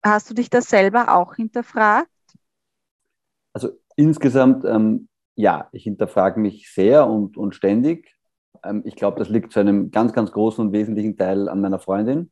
hast 0.05 0.31
du 0.31 0.35
dich 0.35 0.51
das 0.51 0.69
selber 0.69 1.15
auch 1.17 1.35
hinterfragt? 1.35 2.09
Also 3.53 3.71
insgesamt, 3.97 4.65
ähm, 4.65 5.09
ja, 5.35 5.69
ich 5.73 5.85
hinterfrage 5.85 6.39
mich 6.39 6.71
sehr 6.73 7.09
und, 7.09 7.37
und 7.37 7.55
ständig. 7.55 8.15
Ähm, 8.63 8.83
ich 8.85 8.97
glaube, 8.97 9.19
das 9.19 9.29
liegt 9.29 9.53
zu 9.53 9.61
einem 9.61 9.91
ganz, 9.91 10.13
ganz 10.13 10.31
großen 10.33 10.67
und 10.67 10.73
wesentlichen 10.73 11.17
Teil 11.17 11.49
an 11.49 11.61
meiner 11.61 11.79
Freundin, 11.79 12.31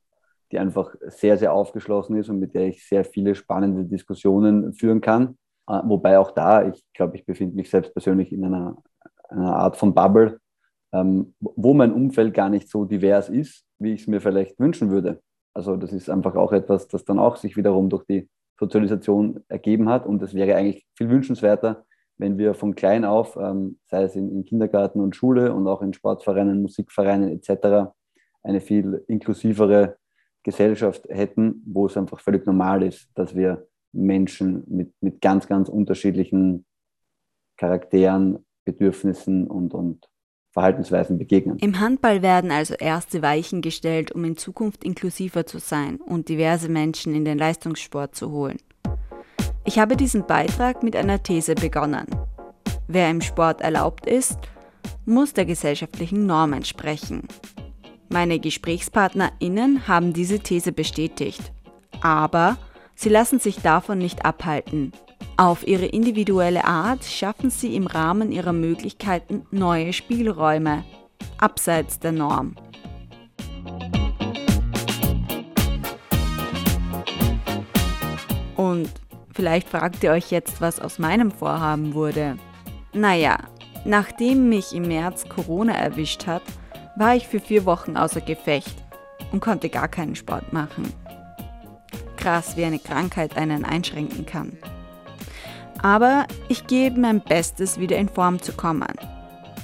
die 0.51 0.59
einfach 0.59 0.95
sehr, 1.09 1.39
sehr 1.39 1.53
aufgeschlossen 1.53 2.17
ist 2.17 2.29
und 2.29 2.39
mit 2.39 2.55
der 2.55 2.69
ich 2.69 2.87
sehr 2.87 3.05
viele 3.05 3.35
spannende 3.35 3.85
Diskussionen 3.85 4.75
führen 4.75 5.01
kann. 5.01 5.39
Äh, 5.69 5.81
wobei 5.85 6.19
auch 6.19 6.33
da, 6.33 6.69
ich 6.69 6.85
glaube, 6.93 7.17
ich 7.17 7.25
befinde 7.25 7.57
mich 7.57 7.71
selbst 7.71 7.93
persönlich 7.93 8.33
in 8.33 8.45
einer, 8.45 8.77
einer 9.29 9.57
Art 9.57 9.77
von 9.77 9.95
Bubble, 9.95 10.39
ähm, 10.93 11.35
wo 11.41 11.73
mein 11.73 11.93
Umfeld 11.93 12.35
gar 12.35 12.51
nicht 12.51 12.69
so 12.69 12.85
divers 12.85 13.29
ist, 13.29 13.65
wie 13.79 13.95
ich 13.95 14.03
es 14.03 14.07
mir 14.07 14.21
vielleicht 14.21 14.59
wünschen 14.59 14.91
würde. 14.91 15.23
Also 15.55 15.77
das 15.77 15.93
ist 15.93 16.09
einfach 16.09 16.35
auch 16.35 16.53
etwas, 16.53 16.89
das 16.89 17.05
dann 17.05 17.19
auch 17.19 17.37
sich 17.37 17.57
wiederum 17.57 17.91
durch 17.91 18.05
die 18.05 18.29
Sozialisation 18.59 19.45
ergeben 19.49 19.89
hat. 19.89 20.07
Und 20.07 20.23
es 20.23 20.35
wäre 20.35 20.57
eigentlich 20.57 20.87
viel 20.97 21.11
wünschenswerter, 21.11 21.85
wenn 22.19 22.39
wir 22.39 22.55
von 22.55 22.75
klein 22.75 23.05
auf, 23.05 23.37
ähm, 23.37 23.79
sei 23.87 24.05
es 24.05 24.17
in, 24.17 24.31
in, 24.31 24.45
Kindergarten 24.45 25.01
und 25.01 25.17
Schule 25.17 25.53
und 25.53 25.67
auch 25.67 25.83
in 25.83 25.93
Sportvereinen, 25.93 26.63
Musikvereinen 26.63 27.31
etc., 27.31 27.91
eine 28.43 28.61
viel 28.61 29.05
inklusivere 29.09 29.97
Gesellschaft 30.43 31.07
hätten, 31.09 31.63
wo 31.67 31.87
es 31.87 31.97
einfach 31.97 32.21
völlig 32.21 32.47
normal 32.47 32.83
ist, 32.83 33.09
dass 33.15 33.35
wir 33.35 33.67
Menschen 33.93 34.65
mit, 34.67 34.93
mit 35.01 35.21
ganz, 35.21 35.47
ganz 35.47 35.69
unterschiedlichen 35.69 36.65
Charakteren, 37.57 38.45
Bedürfnissen 38.65 39.47
und, 39.47 39.75
und 39.75 40.09
Verhaltensweisen 40.53 41.19
begegnen. 41.19 41.59
Im 41.59 41.81
Handball 41.81 42.21
werden 42.21 42.51
also 42.51 42.75
erste 42.75 43.23
Weichen 43.23 43.63
gestellt, 43.63 44.13
um 44.13 44.25
in 44.25 44.37
Zukunft 44.37 44.85
inklusiver 44.85 45.47
zu 45.47 45.59
sein 45.59 45.97
und 45.97 46.29
diverse 46.29 46.69
Menschen 46.69 47.15
in 47.15 47.25
den 47.25 47.39
Leistungssport 47.39 48.15
zu 48.15 48.31
holen. 48.31 48.59
Ich 49.65 49.79
habe 49.79 49.97
diesen 49.97 50.27
Beitrag 50.27 50.83
mit 50.83 50.95
einer 50.95 51.23
These 51.23 51.55
begonnen. 51.55 52.07
Wer 52.87 53.09
im 53.11 53.23
Sport 53.23 53.63
erlaubt 53.63 54.07
ist, 54.07 54.39
muss 55.07 55.33
der 55.33 55.47
gesellschaftlichen 55.47 56.27
Norm 56.27 56.53
entsprechen. 56.53 57.27
Meine 58.11 58.39
GesprächspartnerInnen 58.39 59.89
haben 59.89 60.13
diese 60.13 60.41
These 60.41 60.73
bestätigt. 60.73 61.53
Aber 62.03 62.59
sie 62.95 63.09
lassen 63.09 63.39
sich 63.39 63.63
davon 63.63 63.97
nicht 63.97 64.27
abhalten. 64.27 64.93
Auf 65.37 65.67
ihre 65.67 65.87
individuelle 65.87 66.65
Art 66.65 67.05
schaffen 67.05 67.51
sie 67.51 67.75
im 67.75 67.87
Rahmen 67.87 68.33
ihrer 68.33 68.53
Möglichkeiten 68.53 69.47
neue 69.51 69.93
Spielräume, 69.93 70.85
abseits 71.39 71.99
der 71.99 72.13
Norm. 72.13 72.55
Und 78.57 78.91
vielleicht 79.33 79.69
fragt 79.69 80.05
ihr 80.05 80.13
euch 80.13 80.31
jetzt, 80.31 80.61
was 80.61 80.79
aus 80.79 80.99
meinem 80.99 81.31
Vorhaben 81.31 81.95
wurde. 81.95 82.37
Naja, 82.93 83.39
nachdem 83.85 84.49
mich 84.49 84.73
im 84.75 84.87
März 84.87 85.25
Corona 85.29 85.73
erwischt 85.73 86.27
hat, 86.27 86.43
war 86.97 87.17
ich 87.17 87.27
für 87.27 87.41
vier 87.41 87.65
Wochen 87.65 87.97
außer 87.97 88.21
Gefecht 88.21 88.77
und 89.33 89.41
konnte 89.41 89.71
gar 89.71 89.89
keinen 89.89 90.15
Sport 90.15 90.53
machen. 90.53 90.93
Krass, 92.17 92.57
wie 92.57 92.65
eine 92.65 92.79
Krankheit 92.79 93.37
einen 93.37 93.65
einschränken 93.65 94.27
kann. 94.27 94.59
Aber 95.83 96.27
ich 96.49 96.69
gebe 96.69 97.01
mein 97.01 97.21
Bestes, 97.21 97.79
wieder 97.81 97.97
in 97.97 98.09
Form 98.09 98.41
zu 98.41 98.53
kommen. 98.53 98.95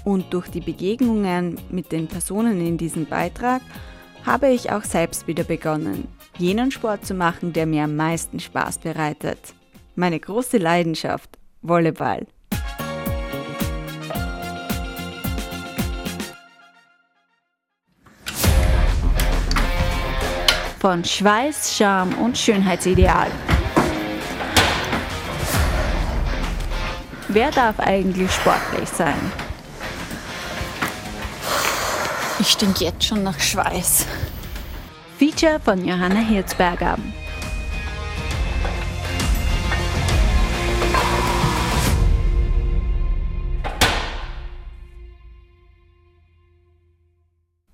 Und 0.04 0.32
durch 0.34 0.48
die 0.48 0.60
Begegnungen 0.60 1.60
mit 1.70 1.92
den 1.92 2.08
Personen 2.08 2.60
in 2.60 2.76
diesem 2.76 3.06
Beitrag 3.06 3.62
habe 4.26 4.48
ich 4.48 4.72
auch 4.72 4.82
selbst 4.82 5.28
wieder 5.28 5.44
begonnen, 5.44 6.08
jenen 6.36 6.72
Sport 6.72 7.06
zu 7.06 7.14
machen, 7.14 7.52
der 7.52 7.66
mir 7.66 7.84
am 7.84 7.94
meisten 7.94 8.40
Spaß 8.40 8.78
bereitet. 8.78 9.38
Meine 9.94 10.18
große 10.18 10.58
Leidenschaft, 10.58 11.38
Volleyball. 11.62 12.26
Von 20.80 21.04
Schweiß, 21.04 21.76
Charme 21.76 22.14
und 22.18 22.38
Schönheitsideal 22.38 23.28
Wer 27.30 27.50
darf 27.50 27.78
eigentlich 27.78 28.32
sportlich 28.32 28.88
sein? 28.88 29.20
Ich 32.40 32.48
stink 32.48 32.80
jetzt 32.80 33.04
schon 33.04 33.22
nach 33.22 33.38
Schweiß. 33.38 34.06
Feature 35.18 35.60
von 35.60 35.84
Johanna 35.84 36.20
Hirzberger. 36.20 36.96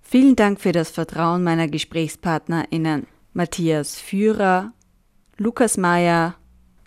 Vielen 0.00 0.34
Dank 0.34 0.60
für 0.60 0.72
das 0.72 0.90
Vertrauen 0.90 1.44
meiner 1.44 1.68
GesprächspartnerInnen 1.68 3.06
Matthias 3.34 4.00
Führer, 4.00 4.72
Lukas 5.36 5.76
Meyer, 5.76 6.34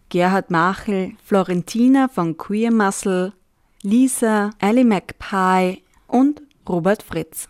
Gerhard 0.09 0.51
Machel, 0.51 1.13
Florentina 1.23 2.07
von 2.07 2.37
Queer 2.37 2.71
Muscle, 2.71 3.33
Lisa, 3.83 4.51
Ellie 4.59 4.85
McPie 4.85 5.83
und 6.07 6.41
Robert 6.67 7.03
Fritz. 7.03 7.49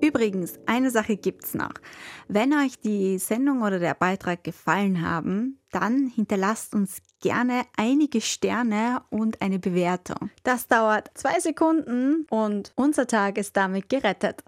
Übrigens, 0.00 0.58
eine 0.66 0.90
Sache 0.90 1.16
gibt's 1.16 1.54
noch. 1.54 1.74
Wenn 2.28 2.52
euch 2.52 2.78
die 2.78 3.18
Sendung 3.18 3.62
oder 3.62 3.78
der 3.78 3.94
Beitrag 3.94 4.44
gefallen 4.44 5.02
haben, 5.02 5.58
dann 5.72 6.06
hinterlasst 6.06 6.74
uns 6.74 6.98
gerne 7.20 7.62
einige 7.76 8.20
Sterne 8.20 9.02
und 9.10 9.42
eine 9.42 9.58
Bewertung. 9.58 10.30
Das 10.44 10.66
dauert 10.68 11.10
zwei 11.14 11.40
Sekunden 11.40 12.26
und 12.30 12.72
unser 12.76 13.06
Tag 13.06 13.38
ist 13.38 13.56
damit 13.56 13.88
gerettet. 13.88 14.44